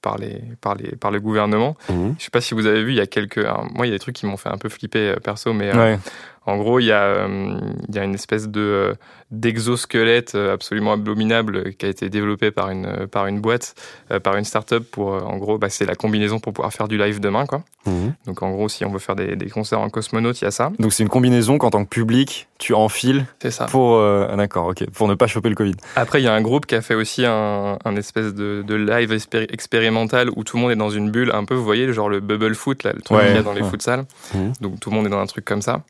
par, 0.00 0.16
les, 0.16 0.40
par, 0.60 0.76
les, 0.76 0.96
par 0.96 1.10
le 1.10 1.20
gouvernement. 1.20 1.76
Mhm. 1.88 2.14
Je 2.18 2.24
sais 2.24 2.30
pas 2.30 2.40
si 2.40 2.54
vous 2.54 2.66
avez 2.66 2.84
vu, 2.84 2.92
il 2.92 2.96
y 2.96 3.00
a 3.00 3.06
quelques. 3.06 3.44
moi, 3.74 3.86
il 3.86 3.90
y 3.90 3.92
a 3.92 3.96
des 3.96 3.98
trucs 3.98 4.16
qui 4.16 4.26
m'ont 4.26 4.36
fait 4.36 4.48
un 4.48 4.58
peu 4.58 4.68
flipper 4.68 5.16
perso, 5.22 5.52
mais 5.52 5.74
euh. 5.74 5.96
En 6.46 6.56
gros, 6.56 6.80
il 6.80 6.86
y, 6.86 6.92
a, 6.92 7.02
euh, 7.02 7.60
il 7.88 7.94
y 7.94 7.98
a 7.98 8.04
une 8.04 8.14
espèce 8.14 8.48
de 8.48 8.60
euh, 8.60 8.94
d'exosquelette 9.30 10.34
euh, 10.34 10.52
absolument 10.54 10.92
abominable 10.92 11.72
qui 11.74 11.86
a 11.86 11.88
été 11.88 12.08
développé 12.08 12.50
par 12.50 12.70
une, 12.70 13.06
par 13.06 13.26
une 13.26 13.40
boîte, 13.40 13.74
par 14.22 14.36
une 14.36 14.44
start-up 14.44 14.84
pour, 14.90 15.08
en 15.12 15.36
gros, 15.36 15.58
bah, 15.58 15.68
c'est 15.70 15.84
la 15.86 15.94
combinaison 15.94 16.38
pour 16.40 16.52
pouvoir 16.52 16.72
faire 16.72 16.88
du 16.88 16.98
live 16.98 17.20
demain, 17.20 17.46
quoi. 17.46 17.62
Mhm. 17.86 18.14
Donc, 18.26 18.42
en 18.42 18.50
gros, 18.50 18.68
si 18.68 18.84
on 18.84 18.90
veut 18.90 18.98
faire 18.98 19.16
des, 19.16 19.36
des 19.36 19.48
concerts 19.48 19.80
en 19.80 19.88
cosmonaute, 19.88 20.40
il 20.40 20.44
y 20.44 20.46
a 20.46 20.50
ça. 20.50 20.70
Donc 20.78 20.92
c'est 20.92 21.02
une 21.02 21.08
combinaison 21.08 21.56
qu'en 21.58 21.70
tant 21.70 21.84
que 21.84 21.88
public, 21.88 22.48
tu 22.58 22.74
enfiles 22.74 23.24
C'est 23.40 23.50
ça. 23.50 23.66
pour... 23.66 23.96
euh, 23.96 24.26
ah, 24.30 24.36
D'accord, 24.36 24.66
ok. 24.66 24.84
Pour 24.90 25.08
ne 25.08 25.14
pas 25.14 25.26
choper 25.26 25.48
le 25.48 25.54
Covid. 25.54 25.76
Après, 25.96 26.20
il 26.20 26.24
y 26.24 26.28
a 26.28 26.34
un 26.34 26.42
groupe 26.42 26.66
qui 26.66 26.74
a 26.74 26.82
fait 26.82 26.94
aussi 26.94 27.24
un, 27.24 27.78
un 27.84 27.96
espèce 27.96 28.34
de, 28.34 28.62
de 28.66 28.74
live 28.74 29.12
expéri- 29.12 29.46
expérimental 29.52 30.28
où 30.36 30.44
tout 30.44 30.56
le 30.56 30.62
monde 30.62 30.72
est 30.72 30.76
dans 30.76 30.90
une 30.90 31.10
bulle, 31.10 31.30
un 31.32 31.44
peu, 31.44 31.54
vous 31.54 31.64
voyez, 31.64 31.90
genre 31.92 32.08
le 32.08 32.20
bubble 32.20 32.54
foot, 32.54 32.82
là, 32.82 32.92
le 32.94 33.00
truc 33.00 33.16
Ouais, 33.18 33.26
qu'il 33.26 33.36
y 33.36 33.38
a 33.38 33.42
dans 33.42 33.52
les 33.54 33.62
ouais. 33.62 33.70
futsals. 33.70 34.04
Mhm. 34.34 34.52
Donc 34.60 34.80
tout 34.80 34.90
le 34.90 34.96
monde 34.96 35.06
est 35.06 35.10
dans 35.10 35.20
un 35.20 35.26
truc 35.26 35.44
comme 35.44 35.62
ça. 35.62 35.82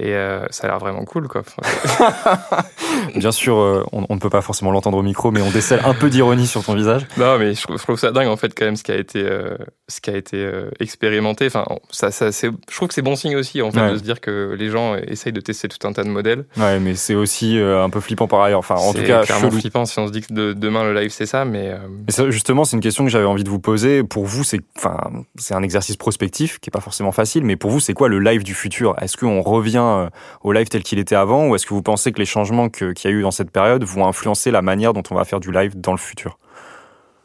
Et 0.00 0.14
euh, 0.14 0.44
ça 0.50 0.64
a 0.66 0.70
l'air 0.70 0.78
vraiment 0.78 1.04
cool, 1.04 1.28
quoi. 1.28 1.42
Bien 3.16 3.32
sûr, 3.32 3.56
euh, 3.58 3.84
on, 3.92 4.06
on 4.08 4.14
ne 4.14 4.20
peut 4.20 4.30
pas 4.30 4.40
forcément 4.42 4.70
l'entendre 4.70 4.98
au 4.98 5.02
micro, 5.02 5.30
mais 5.30 5.40
on 5.42 5.50
décèle 5.50 5.80
un 5.84 5.94
peu 5.94 6.10
d'ironie 6.10 6.46
sur 6.46 6.64
ton 6.64 6.74
visage. 6.74 7.06
non, 7.16 7.38
mais 7.38 7.54
je, 7.54 7.62
trouve- 7.62 7.78
je 7.78 7.82
trouve 7.82 7.98
ça 7.98 8.10
dingue, 8.10 8.28
en 8.28 8.36
fait, 8.36 8.52
quand 8.56 8.64
même, 8.64 8.76
ce 8.76 8.82
qui 8.82 8.92
a 8.92 8.96
été, 8.96 9.22
euh, 9.22 9.56
ce 9.88 10.00
qui 10.00 10.10
a 10.10 10.16
été 10.16 10.50
expérimenté. 10.80 11.46
Enfin, 11.46 11.64
ça, 11.90 12.10
ça, 12.10 12.32
c'est- 12.32 12.50
je 12.70 12.76
trouve 12.76 12.88
que 12.88 12.94
c'est 12.94 13.02
bon 13.02 13.16
signe 13.16 13.36
aussi, 13.36 13.62
en 13.62 13.70
fait, 13.70 13.80
Ouais. 13.80 13.92
de 13.92 13.98
se 13.98 14.02
dire 14.02 14.20
que 14.20 14.54
les 14.58 14.70
gens 14.70 14.96
essayent 14.96 15.32
de 15.32 15.40
tester 15.40 15.68
tout 15.68 15.86
un 15.86 15.92
tas 15.92 16.02
de 16.04 16.08
modèles. 16.08 16.44
Ouais, 16.56 16.78
mais 16.80 16.94
c'est 16.94 17.14
aussi 17.14 17.58
un 17.58 17.90
peu 17.90 18.00
flippant 18.00 18.26
par 18.26 18.40
ailleurs. 18.42 18.58
Enfin, 18.60 18.76
en 18.76 18.92
tout 18.92 18.98
C'est 18.98 19.04
cas, 19.06 19.22
clairement 19.22 19.48
chelou. 19.50 19.60
flippant 19.60 19.84
si 19.84 19.98
on 19.98 20.06
se 20.06 20.12
dit 20.12 20.22
que 20.22 20.32
de- 20.32 20.52
demain, 20.54 20.84
le 20.84 20.94
live, 20.94 21.10
c'est 21.10 21.26
ça, 21.26 21.44
mais... 21.44 21.72
Mais 22.06 22.12
ça, 22.12 22.28
justement, 22.30 22.64
c'est 22.64 22.76
une 22.76 22.82
question 22.82 23.04
que 23.04 23.10
j'avais 23.10 23.24
envie 23.26 23.44
de 23.44 23.50
vous 23.50 23.60
poser. 23.60 24.02
Pour 24.02 24.24
vous, 24.26 24.44
c'est 24.44 24.60
enfin, 24.76 24.96
c'est 25.36 25.54
un 25.54 25.62
exercice 25.62 25.96
prospectif 25.96 26.58
qui 26.58 26.70
est 26.70 26.72
pas 26.72 26.80
forcément 26.80 27.12
facile, 27.12 27.44
mais 27.44 27.56
pour 27.56 27.70
vous, 27.70 27.80
c'est 27.80 27.94
quoi 27.94 28.08
le 28.08 28.18
live 28.18 28.42
du 28.44 28.54
futur? 28.54 28.94
Est-ce 29.00 29.16
qu'on 29.16 29.40
revient 29.42 29.83
euh, 29.84 30.08
au 30.42 30.52
live 30.52 30.68
tel 30.68 30.82
qu'il 30.82 30.98
était 30.98 31.14
avant, 31.16 31.48
ou 31.48 31.54
est-ce 31.54 31.66
que 31.66 31.74
vous 31.74 31.82
pensez 31.82 32.12
que 32.12 32.18
les 32.18 32.24
changements 32.26 32.68
qu'il 32.68 32.94
y 33.04 33.06
a 33.06 33.10
eu 33.10 33.22
dans 33.22 33.30
cette 33.30 33.50
période 33.50 33.84
vont 33.84 34.06
influencer 34.06 34.50
la 34.50 34.62
manière 34.62 34.92
dont 34.92 35.02
on 35.10 35.14
va 35.14 35.24
faire 35.24 35.40
du 35.40 35.50
live 35.52 35.78
dans 35.80 35.92
le 35.92 35.98
futur? 35.98 36.38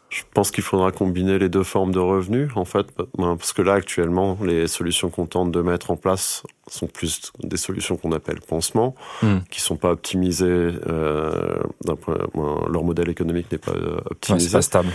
Je 0.10 0.24
pense 0.34 0.50
qu'il 0.50 0.64
faudra 0.64 0.92
combiner 0.92 1.38
les 1.38 1.50
deux 1.50 1.62
formes 1.64 1.92
de 1.92 2.00
revenus, 2.00 2.50
en 2.56 2.66
fait, 2.66 2.88
ben, 3.20 3.38
parce 3.38 3.54
que 3.54 3.62
là, 3.62 3.74
actuellement, 3.74 4.36
les 4.44 4.66
solutions 4.68 5.12
qu'on 5.12 5.28
tente 5.28 5.52
de 5.52 5.62
mettre 5.62 5.92
en 5.92 5.98
place 5.98 6.42
sont 6.68 6.88
plus 6.88 7.32
des 7.44 7.58
solutions 7.58 7.96
qu'on 7.96 8.12
appelle 8.12 8.40
pansements, 8.42 8.96
Hmm. 9.22 9.38
qui 9.52 9.62
sont 9.62 9.76
pas 9.76 9.92
optimisées. 9.92 10.72
Euh, 10.88 11.60
point- 12.02 12.18
ben, 12.34 12.56
leur 12.72 12.84
modèle 12.84 13.10
économique 13.10 13.52
n'est 13.52 13.60
pas 13.60 13.72
euh, 13.72 13.98
Ouais, 13.98 14.02
optimisé. 14.10 14.52
Pas 14.52 14.64
stable. 14.64 14.90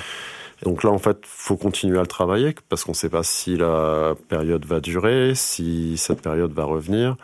Donc 0.65 0.83
là, 0.83 0.91
en 0.91 0.99
fait, 0.99 1.19
faut 1.23 1.57
continuer 1.57 1.99
à 1.99 2.01
le 2.01 2.07
travailler 2.09 2.55
parce 2.69 2.83
qu'on 2.85 2.93
ne 2.93 2.97
sait 2.97 3.09
pas 3.09 3.23
si 3.23 3.57
la 3.57 4.15
période 4.29 4.65
va 4.65 4.81
durer, 4.81 5.35
si 5.37 5.97
cette 5.97 6.23
période 6.23 6.53
va 6.53 6.65
revenir 6.65 7.17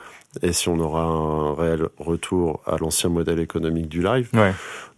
et 0.43 0.53
si 0.53 0.69
on 0.69 0.79
aura 0.79 1.03
un 1.03 1.55
réel 1.55 1.89
retour 1.99 2.61
à 2.67 2.77
l'ancien 2.77 3.11
modèle 3.11 3.41
économique 3.41 3.89
du 3.89 4.03
live. 4.03 4.29
Ouais. 4.33 4.53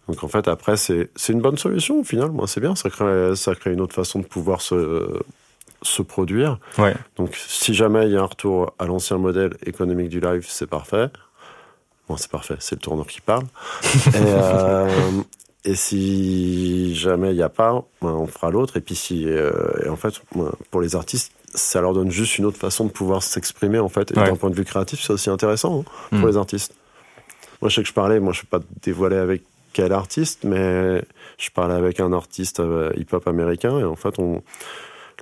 Donc 0.07 0.23
en 0.23 0.27
fait, 0.27 0.47
après, 0.47 0.77
c'est 0.77 1.09
une 1.29 1.41
bonne 1.41 1.57
solution 1.57 1.99
au 2.01 2.03
final. 2.03 2.31
Moi, 2.31 2.47
c'est 2.47 2.59
bien. 2.59 2.75
Ça 2.75 2.89
crée, 2.89 3.35
ça 3.35 3.55
crée 3.55 3.71
une 3.71 3.81
autre 3.81 3.95
façon 3.95 4.19
de 4.19 4.25
pouvoir 4.25 4.61
se, 4.61 5.21
se 5.81 6.01
produire. 6.01 6.59
Ouais. 6.77 6.93
Donc 7.15 7.35
si 7.35 7.73
jamais 7.73 8.05
il 8.07 8.13
y 8.13 8.17
a 8.17 8.21
un 8.21 8.25
retour 8.25 8.73
à 8.79 8.85
l'ancien 8.85 9.17
modèle 9.17 9.55
économique 9.65 10.09
du 10.09 10.19
live, 10.19 10.45
c'est 10.47 10.67
parfait. 10.67 11.09
Bon, 12.07 12.17
c'est 12.17 12.29
parfait. 12.29 12.57
C'est 12.59 12.75
le 12.75 12.81
tourneur 12.81 13.07
qui 13.07 13.21
parle. 13.21 13.43
et, 14.07 14.09
euh, 14.15 14.89
et 15.63 15.75
si 15.75 16.93
jamais 16.95 17.31
il 17.31 17.37
n'y 17.37 17.43
a 17.43 17.49
pas, 17.49 17.83
ben, 18.01 18.09
on 18.09 18.27
fera 18.27 18.51
l'autre. 18.51 18.77
Et 18.77 18.81
puis 18.81 18.95
si, 18.95 19.25
euh, 19.25 19.51
et 19.85 19.89
en 19.89 19.95
fait, 19.95 20.13
ben, 20.35 20.51
pour 20.69 20.81
les 20.81 20.95
artistes, 20.95 21.31
ça 21.55 21.81
leur 21.81 21.93
donne 21.93 22.11
juste 22.11 22.37
une 22.37 22.45
autre 22.45 22.57
façon 22.57 22.85
de 22.85 22.91
pouvoir 22.91 23.21
s'exprimer 23.23 23.79
en 23.79 23.89
fait. 23.89 24.11
Et 24.11 24.19
Ouais. 24.19 24.25
d'un 24.29 24.35
point 24.35 24.49
de 24.49 24.55
vue 24.55 24.65
créatif, 24.65 25.01
c'est 25.01 25.13
aussi 25.13 25.29
intéressant 25.29 25.81
hein, 25.81 25.91
pour 26.09 26.19
Mm. 26.19 26.27
les 26.27 26.37
artistes. 26.37 26.75
Moi, 27.61 27.69
je 27.69 27.75
sais 27.75 27.81
que 27.83 27.87
je 27.87 27.93
parlais. 27.93 28.19
Moi, 28.19 28.33
je 28.33 28.39
ne 28.39 28.43
vais 28.43 28.49
pas 28.59 28.65
dévoiler 28.83 29.15
avec 29.17 29.43
quel 29.71 29.91
artiste, 29.93 30.43
mais 30.43 31.01
je 31.37 31.49
parlais 31.49 31.75
avec 31.75 31.99
un 31.99 32.11
artiste 32.13 32.59
euh, 32.59 32.91
hip-hop 32.97 33.27
américain. 33.27 33.79
Et 33.79 33.83
en 33.83 33.95
fait, 33.95 34.19
on, 34.19 34.43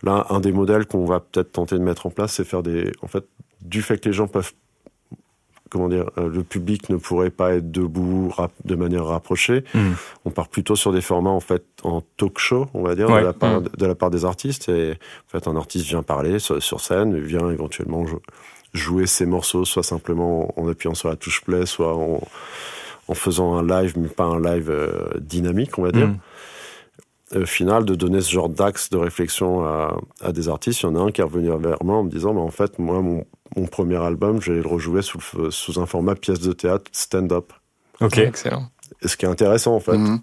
là, 0.03 0.25
un 0.29 0.39
des 0.39 0.51
modèles 0.51 0.85
qu'on 0.87 1.05
va 1.05 1.19
peut-être 1.19 1.51
tenter 1.51 1.75
de 1.77 1.83
mettre 1.83 2.05
en 2.07 2.09
place, 2.09 2.33
c'est 2.33 2.43
faire 2.43 2.63
des, 2.63 2.91
en 3.01 3.07
fait, 3.07 3.23
du 3.61 3.81
fait 3.81 3.97
que 3.99 4.09
les 4.09 4.13
gens 4.13 4.27
peuvent 4.27 4.53
comment 5.71 5.87
dire, 5.89 6.11
euh, 6.17 6.27
le 6.29 6.43
public 6.43 6.89
ne 6.89 6.97
pourrait 6.97 7.29
pas 7.31 7.53
être 7.53 7.71
debout 7.71 8.31
de 8.65 8.75
manière 8.75 9.05
rapprochée. 9.05 9.63
Mm. 9.73 9.91
On 10.25 10.29
part 10.29 10.49
plutôt 10.49 10.75
sur 10.75 10.91
des 10.91 11.01
formats 11.01 11.29
en 11.31 11.39
fait 11.39 11.63
en 11.83 12.01
talk 12.17 12.37
show, 12.37 12.67
on 12.73 12.83
va 12.83 12.93
dire, 12.93 13.09
Ouais. 13.09 13.21
de, 13.21 13.25
la 13.25 13.33
part, 13.33 13.61
Mm. 13.61 13.69
de 13.77 13.85
la 13.85 13.95
part 13.95 14.09
des 14.11 14.25
artistes. 14.25 14.67
Et 14.69 14.91
en 14.91 15.29
fait, 15.39 15.47
un 15.47 15.55
artiste 15.55 15.85
vient 15.87 16.03
parler 16.03 16.37
sur, 16.39 16.61
sur 16.61 16.81
scène, 16.81 17.17
vient 17.19 17.49
éventuellement 17.49 18.05
jou- 18.05 18.19
jouer 18.73 19.07
ses 19.07 19.25
morceaux, 19.25 19.65
soit 19.65 19.83
simplement 19.83 20.53
en 20.59 20.67
appuyant 20.69 20.93
sur 20.93 21.09
la 21.09 21.15
touche 21.15 21.41
play, 21.43 21.65
soit 21.65 21.95
en, 21.95 22.21
en 23.07 23.13
faisant 23.13 23.55
un 23.55 23.65
live, 23.65 23.93
mais 23.97 24.07
pas 24.09 24.25
un 24.25 24.39
live 24.41 24.69
euh, 24.69 25.07
dynamique, 25.19 25.77
on 25.79 25.83
va 25.83 25.91
dire. 25.91 26.07
Mm. 26.09 26.17
Au 27.33 27.45
final, 27.45 27.85
de 27.85 27.95
donner 27.95 28.19
ce 28.19 28.29
genre 28.29 28.49
d'axe 28.49 28.89
de 28.89 28.97
réflexion 28.97 29.63
à, 29.65 29.97
à 30.21 30.33
des 30.33 30.49
artistes, 30.49 30.81
il 30.81 30.87
y 30.87 30.89
en 30.89 30.95
a 30.97 30.99
un 30.99 31.11
qui 31.11 31.21
est 31.21 31.23
revenu 31.23 31.49
vers 31.59 31.81
moi 31.81 31.95
en 31.95 32.03
me 32.03 32.09
disant, 32.09 32.33
mais 32.33 32.41
en 32.41 32.51
fait, 32.51 32.77
moi, 32.77 32.99
mon, 33.01 33.23
mon 33.55 33.67
premier 33.67 33.97
album, 33.97 34.41
j'allais 34.41 34.61
le 34.61 34.67
rejouer 34.67 35.01
sous, 35.01 35.19
le- 35.37 35.51
sous 35.51 35.79
un 35.79 35.85
format 35.85 36.15
pièce 36.15 36.39
de 36.39 36.53
théâtre 36.53 36.85
stand-up. 36.91 37.51
Ok. 37.99 38.17
Excellent. 38.17 38.69
Et 39.01 39.07
ce 39.07 39.17
qui 39.17 39.25
est 39.25 39.29
intéressant, 39.29 39.75
en 39.75 39.79
fait. 39.79 39.97
Mhm. 39.97 40.19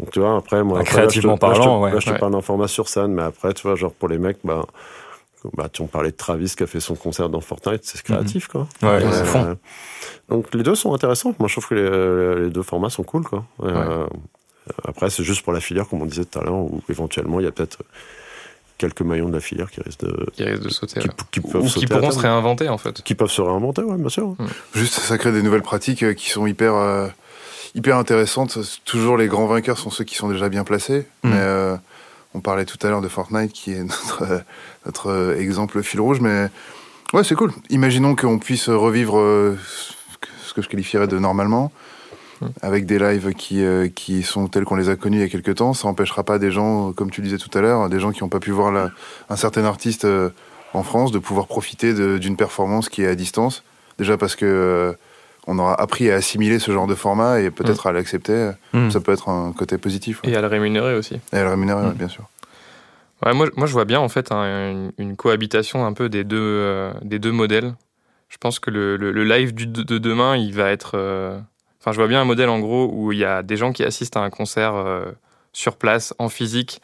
Donc, 0.00 0.10
tu 0.12 0.20
vois, 0.20 0.36
après, 0.36 0.62
moi, 0.62 0.80
après, 0.80 1.02
là, 1.02 1.08
je 1.08 1.20
te- 1.20 1.20
créativement 1.20 1.32
là, 1.32 1.36
je 1.36 1.40
te- 1.54 1.58
parlant, 1.58 1.82
ouais. 1.82 1.92
là, 1.92 1.98
je 1.98 2.06
te 2.06 2.10
Ouais. 2.12 2.18
parle 2.18 2.32
d'un 2.32 2.40
format 2.40 2.68
sur 2.68 2.88
scène, 2.88 3.12
mais 3.12 3.22
après, 3.22 3.52
tu 3.54 3.62
vois, 3.66 3.74
genre, 3.74 3.92
pour 3.92 4.08
les 4.08 4.18
mecs, 4.18 4.38
bah, 4.44 4.64
bah, 5.54 5.68
tu 5.72 5.82
on 5.82 5.86
parlait 5.86 6.10
de 6.10 6.16
Travis 6.16 6.54
qui 6.56 6.62
a 6.62 6.66
fait 6.66 6.80
son 6.80 6.94
concert 6.96 7.28
dans 7.28 7.40
Fortnite, 7.40 7.80
c'est 7.84 8.02
créatif, 8.02 8.48
quoi. 8.48 8.66
Ouais, 8.82 8.88
Euh, 9.04 9.24
fond. 9.24 9.56
donc, 10.28 10.52
les 10.54 10.62
deux 10.62 10.74
sont 10.74 10.94
intéressants. 10.94 11.34
Moi, 11.38 11.48
je 11.48 11.54
trouve 11.54 11.68
que 11.68 11.74
les, 11.74 12.44
les 12.44 12.50
deux 12.50 12.62
formats 12.62 12.90
sont 12.90 13.02
cool, 13.04 13.22
quoi. 13.24 13.44
Euh, 13.62 14.06
après, 14.84 15.10
c'est 15.10 15.22
juste 15.24 15.42
pour 15.42 15.52
la 15.52 15.60
filière, 15.60 15.88
comme 15.88 16.02
on 16.02 16.06
disait 16.06 16.24
tout 16.24 16.38
à 16.38 16.44
l'heure, 16.44 16.54
où 16.56 16.80
éventuellement, 16.88 17.40
il 17.40 17.44
y 17.44 17.48
a 17.48 17.52
peut-être 17.52 17.78
quelques 18.78 19.02
maillons 19.02 19.28
de 19.28 19.34
la 19.34 19.40
filière 19.40 19.70
qui 19.70 19.80
risquent 19.80 20.04
de, 20.04 20.26
Qui 20.32 20.44
de 20.44 20.68
sauter. 20.68 21.00
qui, 21.00 21.08
qui 21.32 21.40
Ou 21.40 21.50
peuvent 21.50 21.62
qui 21.62 21.68
sauter 21.68 21.92
à 21.92 21.98
pourront 21.98 22.10
se 22.12 22.18
réinventer, 22.20 22.68
en 22.68 22.78
fait. 22.78 23.02
qui 23.02 23.14
peuvent 23.14 23.30
se 23.30 23.42
réinventer, 23.42 23.82
ouais, 23.82 23.96
bien 23.96 24.08
sûr. 24.08 24.34
Juste, 24.74 24.94
ça 24.94 25.18
crée 25.18 25.32
des 25.32 25.42
nouvelles 25.42 25.62
pratiques 25.62 26.02
euh, 26.04 26.14
qui 26.14 26.30
sont 26.30 26.46
hyper, 26.46 26.74
euh, 26.74 27.08
hyper 27.74 27.96
intéressantes. 27.96 28.58
Toujours, 28.84 29.16
les 29.16 29.26
grands 29.26 29.46
vainqueurs 29.46 29.78
sont 29.78 29.90
ceux 29.90 30.04
qui 30.04 30.14
sont 30.14 30.28
déjà 30.28 30.48
bien 30.48 30.64
placés. 30.64 31.06
Mhm. 31.24 31.30
Mais 31.32 31.38
euh, 31.40 31.76
on 32.34 32.40
parlait 32.40 32.64
tout 32.64 32.78
à 32.86 32.90
l'heure 32.90 33.00
de 33.02 33.08
Fortnite, 33.08 33.52
qui 33.52 33.72
est 33.72 33.82
notre, 33.82 34.22
euh, 34.22 34.38
notre 34.86 35.34
exemple 35.38 35.82
fil 35.82 36.00
rouge. 36.00 36.20
Mais 36.20 36.48
ouais, 37.12 37.24
c'est 37.24 37.34
cool. 37.34 37.52
Imaginons 37.70 38.14
qu'on 38.14 38.38
puisse 38.38 38.68
revivre 38.68 39.18
euh, 39.18 39.58
ce 40.12 40.16
que- 40.18 40.28
ce 40.46 40.54
que 40.54 40.62
je 40.62 40.68
qualifierais 40.68 41.08
de 41.08 41.18
normalement. 41.18 41.72
Mhm. 42.40 42.50
Avec 42.62 42.86
des 42.86 42.98
lives 42.98 43.32
qui, 43.34 43.64
euh, 43.64 43.88
qui 43.88 44.22
sont 44.22 44.46
tels 44.48 44.64
qu'on 44.64 44.76
les 44.76 44.88
a 44.88 44.96
connus 44.96 45.18
il 45.18 45.20
y 45.20 45.24
a 45.24 45.28
quelques 45.28 45.56
temps, 45.56 45.72
ça 45.74 45.88
empêchera 45.88 46.22
pas 46.24 46.38
des 46.38 46.50
gens, 46.50 46.92
comme 46.92 47.10
tu 47.10 47.20
disais 47.22 47.38
tout 47.38 47.50
à 47.56 47.60
l'heure, 47.60 47.88
des 47.88 48.00
gens 48.00 48.12
qui 48.12 48.22
n'ont 48.22 48.28
pas 48.28 48.40
pu 48.40 48.50
voir 48.50 48.70
la- 48.72 48.90
un 49.30 49.36
certain 49.36 49.64
artiste 49.64 50.04
euh, 50.04 50.30
en 50.74 50.82
France, 50.82 51.12
de 51.12 51.18
pouvoir 51.18 51.46
profiter 51.46 51.94
d'une 52.18 52.36
performance 52.36 52.88
qui 52.88 53.02
est 53.02 53.06
à 53.08 53.14
distance. 53.14 53.62
Déjà 53.98 54.16
parce 54.16 54.36
que 54.36 54.44
euh, 54.46 54.92
on 55.46 55.58
aura 55.58 55.80
appris 55.80 56.10
à 56.10 56.14
assimiler 56.16 56.58
ce 56.58 56.70
genre 56.72 56.86
de 56.86 56.94
format 56.94 57.40
et 57.40 57.50
peut-être 57.50 57.86
à 57.86 57.92
l'accepter. 57.92 58.50
Mm. 58.74 58.90
Ça 58.90 59.00
peut 59.00 59.12
être 59.12 59.28
un 59.30 59.52
côté 59.52 59.78
positif. 59.78 60.22
ouais. 60.22 60.30
Et 60.30 60.36
à 60.36 60.40
le 60.42 60.46
rémunérer 60.46 60.94
aussi. 60.94 61.14
Et 61.32 61.36
à 61.36 61.42
le 61.44 61.48
rémunérer, 61.50 61.86
Mm. 61.88 61.92
bien 61.94 62.08
sûr. 62.08 62.24
Ouais, 63.24 63.32
moi, 63.34 63.48
moi, 63.56 63.66
je 63.66 63.72
vois 63.72 63.84
bien 63.86 63.98
en 63.98 64.08
fait 64.08 64.30
un- 64.30 64.70
une, 64.70 64.92
une 64.98 65.16
cohabitation 65.16 65.84
un 65.86 65.92
peu 65.94 66.08
des 66.08 66.22
deux, 66.22 66.90
des 67.02 67.18
deux 67.18 67.32
modèles. 67.32 67.74
Je 68.28 68.36
pense 68.36 68.60
que 68.60 68.70
le, 68.70 68.96
le- 68.98 69.10
le 69.10 69.24
live 69.24 69.54
du, 69.54 69.66
de 69.66 69.96
demain, 69.98 70.36
il 70.36 70.52
va 70.54 70.70
être. 70.70 70.96
Enfin, 71.80 71.92
je 71.92 71.96
vois 71.96 72.08
bien 72.08 72.20
un 72.20 72.24
modèle 72.24 72.48
en 72.48 72.58
gros 72.58 72.90
où 72.92 73.12
il 73.12 73.18
y 73.18 73.24
a 73.24 73.42
des 73.42 73.56
gens 73.56 73.72
qui 73.72 73.84
assistent 73.84 74.16
à 74.16 74.20
un 74.20 74.30
concert 74.30 74.74
euh, 74.74 75.12
sur 75.52 75.76
place, 75.76 76.14
en 76.18 76.28
physique, 76.28 76.80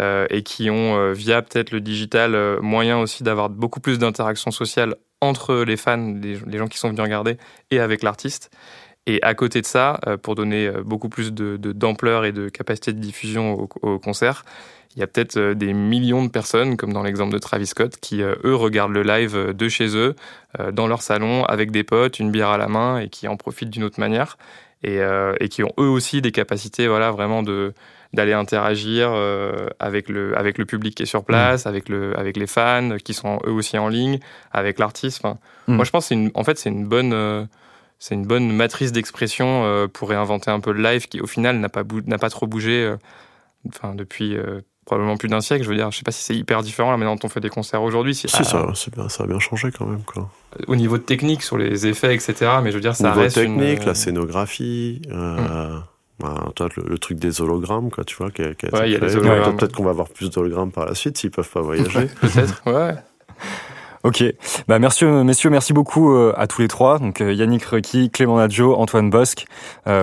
euh, 0.00 0.26
et 0.30 0.42
qui 0.42 0.70
ont, 0.70 0.96
euh, 0.96 1.12
via 1.12 1.42
peut-être 1.42 1.70
le 1.70 1.80
digital, 1.80 2.60
moyen 2.60 2.98
aussi 2.98 3.22
d'avoir 3.22 3.50
beaucoup 3.50 3.80
plus 3.80 3.98
d'interactions 3.98 4.50
sociales 4.50 4.96
entre 5.20 5.56
les 5.56 5.76
fans, 5.76 6.14
les, 6.20 6.38
les 6.46 6.58
gens 6.58 6.68
qui 6.68 6.78
sont 6.78 6.88
venus 6.88 7.02
regarder, 7.02 7.36
et 7.70 7.80
avec 7.80 8.02
l'artiste. 8.02 8.50
Et 9.08 9.18
à 9.22 9.34
côté 9.34 9.60
de 9.60 9.66
ça, 9.66 9.98
euh, 10.06 10.16
pour 10.16 10.34
donner 10.36 10.66
euh, 10.68 10.82
beaucoup 10.84 11.08
plus 11.08 11.32
de- 11.32 11.56
de- 11.56 11.72
d'ampleur 11.72 12.24
et 12.24 12.32
de 12.32 12.48
capacité 12.48 12.92
de 12.92 13.00
diffusion 13.00 13.54
au, 13.54 13.68
au 13.82 13.98
concert, 13.98 14.44
il 14.94 15.00
y 15.00 15.02
a 15.02 15.06
peut-être 15.06 15.36
euh, 15.38 15.54
des 15.54 15.72
millions 15.72 16.22
de 16.24 16.30
personnes, 16.30 16.76
comme 16.76 16.92
dans 16.92 17.02
l'exemple 17.02 17.32
de 17.32 17.38
Travis 17.38 17.66
Scott, 17.66 17.96
qui, 18.00 18.20
eux, 18.22 18.54
regardent 18.54 18.92
le 18.92 19.02
live 19.02 19.54
de 19.54 19.68
chez 19.68 19.96
eux, 19.96 20.14
dans 20.72 20.86
leur 20.86 21.02
salon, 21.02 21.44
avec 21.44 21.70
des 21.70 21.84
potes, 21.84 22.18
une 22.20 22.30
bière 22.30 22.48
à 22.50 22.58
la 22.58 22.68
main, 22.68 22.98
et 23.00 23.08
qui 23.08 23.28
en 23.28 23.36
profitent 23.36 23.70
d'une 23.70 23.84
autre 23.84 24.00
manière, 24.00 24.36
et, 24.82 25.00
euh, 25.00 25.34
et 25.40 25.48
qui 25.48 25.62
ont 25.64 25.72
eux 25.78 25.88
aussi 25.88 26.20
des 26.22 26.32
capacités 26.32 26.86
voilà, 26.88 27.10
vraiment 27.10 27.42
de 27.42 27.72
d'aller 28.14 28.32
interagir 28.32 29.10
euh, 29.12 29.68
avec, 29.78 30.08
le, 30.08 30.36
avec 30.38 30.56
le 30.56 30.64
public 30.64 30.94
qui 30.94 31.02
est 31.02 31.06
sur 31.06 31.24
place, 31.24 31.66
avec, 31.66 31.90
le, 31.90 32.18
avec 32.18 32.38
les 32.38 32.46
fans, 32.46 32.96
qui 33.04 33.12
sont 33.12 33.38
eux 33.46 33.52
aussi 33.52 33.76
en 33.76 33.88
ligne, 33.88 34.18
avec 34.52 34.78
l'artiste. 34.78 35.20
Enfin, 35.22 35.38
Mm. 35.66 35.74
Moi, 35.76 35.84
je 35.84 35.90
pense 35.90 36.04
que 36.04 36.08
c'est 36.08 36.14
une, 36.14 36.30
en 36.34 36.44
fait, 36.44 36.58
c'est 36.58 36.70
une 36.70 36.86
bonne... 36.86 37.12
euh, 37.12 37.44
c'est 37.98 38.14
une 38.14 38.26
bonne 38.26 38.50
matrice 38.50 38.92
d'expression 38.92 39.64
euh, 39.64 39.86
pour 39.88 40.08
réinventer 40.10 40.50
un 40.50 40.60
peu 40.60 40.72
le 40.72 40.82
live 40.82 41.08
qui, 41.08 41.20
au 41.20 41.26
final, 41.26 41.58
n'a 41.58 41.68
pas, 41.68 41.82
n'a 42.06 42.18
pas 42.18 42.30
trop 42.30 42.46
bougé 42.46 42.82
euh, 42.84 42.96
enfin, 43.68 43.94
depuis 43.94 44.36
euh, 44.36 44.60
probablement 44.84 45.16
plus 45.16 45.28
d'un 45.28 45.40
siècle. 45.40 45.64
Je 45.64 45.68
veux 45.68 45.74
dire, 45.76 45.90
je 45.90 45.98
sais 45.98 46.04
pas 46.04 46.12
si 46.12 46.22
c'est 46.22 46.36
hyper 46.36 46.62
différent 46.62 46.90
là 46.92 46.96
maintenant 46.96 47.16
dont 47.16 47.26
on 47.26 47.28
fait 47.28 47.40
des 47.40 47.48
concerts 47.50 47.82
aujourd'hui. 47.82 48.14
Si, 48.14 48.28
Si, 48.28 48.36
ah, 48.38 48.44
ça, 48.44 48.66
c'est 48.74 48.94
bien, 48.94 49.08
ça 49.08 49.24
a 49.24 49.26
bien 49.26 49.38
changé 49.40 49.70
quand 49.76 49.86
même, 49.86 50.02
quoi. 50.04 50.30
Au 50.66 50.76
niveau 50.76 50.96
de 50.96 51.02
technique, 51.02 51.42
sur 51.42 51.58
les 51.58 51.86
effets, 51.86 52.14
etc. 52.14 52.34
Mais 52.62 52.70
je 52.70 52.76
veux 52.76 52.80
dire, 52.80 52.94
ça 52.96 53.08
Niveau 53.08 53.20
reste. 53.20 53.36
technique, 53.36 53.80
une, 53.80 53.86
la 53.86 53.94
scénographie, 53.94 55.02
euh, 55.10 55.78
bah, 56.20 56.50
toi, 56.54 56.68
le, 56.76 56.84
le 56.88 56.98
truc 56.98 57.18
des 57.18 57.40
hologrammes, 57.40 57.90
quoi, 57.90 58.04
tu 58.04 58.16
vois, 58.16 58.30
qui 58.30 58.42
qui 58.56 58.66
Ouais. 58.66 58.98
Peut-être 58.98 59.72
qu'on 59.74 59.84
va 59.84 59.90
avoir 59.90 60.08
plus 60.08 60.30
d'hologrammes 60.30 60.72
par 60.72 60.86
la 60.86 60.94
suite 60.94 61.18
s'ils 61.18 61.30
peuvent 61.30 61.50
pas 61.50 61.60
voyager. 61.62 62.06
Peut-être, 62.20 62.62
ouais. 62.66 62.94
Ok, 64.04 64.22
bah 64.68 64.78
merci 64.78 65.04
euh, 65.04 65.24
messieurs, 65.24 65.50
merci 65.50 65.72
beaucoup 65.72 66.14
euh, 66.14 66.32
à 66.36 66.46
tous 66.46 66.62
les 66.62 66.68
trois, 66.68 67.00
donc 67.00 67.20
euh, 67.20 67.32
Yannick 67.32 67.64
Requi, 67.64 68.10
Clément 68.10 68.36
Nadjo, 68.36 68.76
Antoine 68.76 69.10
Bosque, 69.10 69.46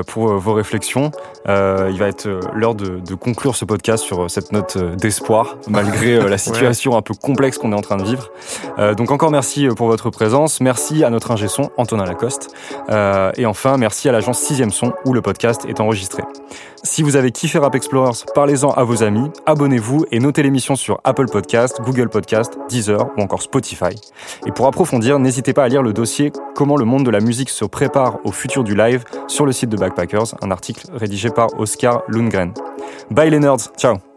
pour 0.08 0.28
vos 0.38 0.54
réflexions. 0.54 1.12
Il 1.48 1.98
va 1.98 2.08
être 2.08 2.28
l'heure 2.54 2.76
de, 2.76 3.00
de 3.00 3.16
conclure 3.16 3.56
ce 3.56 3.66
podcast 3.66 4.04
sur 4.04 4.30
cette 4.30 4.52
note 4.52 4.78
d'espoir, 4.98 5.58
malgré 5.70 6.28
la 6.28 6.38
situation 6.38 6.98
un 6.98 7.02
peu 7.02 7.14
complexe 7.14 7.58
qu'on 7.58 7.72
est 7.72 7.76
en 7.76 7.82
train 7.82 7.98
de 7.98 8.04
vivre. 8.04 8.32
Donc 8.98 9.12
encore 9.12 9.32
merci 9.32 9.68
pour 9.68 9.88
votre 9.88 10.10
présence, 10.10 10.60
merci 10.60 11.04
à 11.04 11.10
notre 11.10 11.32
ingé 11.32 11.48
son 11.48 11.70
Antonin 11.78 12.06
Lacoste, 12.06 12.54
et 13.38 13.46
enfin 13.46 13.78
merci 13.78 14.10
à 14.10 14.12
l'agence 14.12 14.40
6 14.40 14.70
Son 14.72 14.94
où 15.06 15.14
le 15.14 15.22
podcast 15.22 15.66
est 15.68 15.80
enregistré. 15.80 16.24
Si 16.86 17.02
vous 17.02 17.16
avez 17.16 17.32
kiffé 17.32 17.58
Rap 17.58 17.74
Explorers, 17.74 18.26
parlez-en 18.36 18.70
à 18.70 18.84
vos 18.84 19.02
amis, 19.02 19.32
abonnez-vous 19.48 20.06
et 20.12 20.20
notez 20.20 20.44
l'émission 20.44 20.76
sur 20.76 21.02
Apple 21.04 21.26
Podcast, 21.26 21.82
Google 21.84 22.10
Podcast, 22.10 22.60
Deezer 22.70 23.10
ou 23.18 23.22
encore 23.22 23.42
Spotify. 23.42 23.96
Et 24.46 24.52
pour 24.52 24.68
approfondir, 24.68 25.18
n'hésitez 25.18 25.52
pas 25.52 25.64
à 25.64 25.68
lire 25.68 25.82
le 25.82 25.94
dossier 25.94 26.32
Comment 26.54 26.78
le 26.78 26.86
monde 26.86 27.04
de 27.04 27.10
la 27.10 27.22
musique 27.22 27.50
se 27.50 27.66
prépare 27.66 28.20
au 28.24 28.32
futur 28.32 28.64
du 28.64 28.76
live 28.76 29.04
sur 29.28 29.48
le 29.48 29.52
site 29.52 29.70
de 29.70 29.78
Backpackers, 29.78 30.36
un 30.44 30.52
article 30.52 30.86
rédigé 30.94 31.32
par 31.32 31.60
Oscar 31.60 32.04
Lundgren. 32.08 32.54
Bye 33.10 33.32
les 33.32 33.40
nerds, 33.40 33.72
ciao 33.80 34.15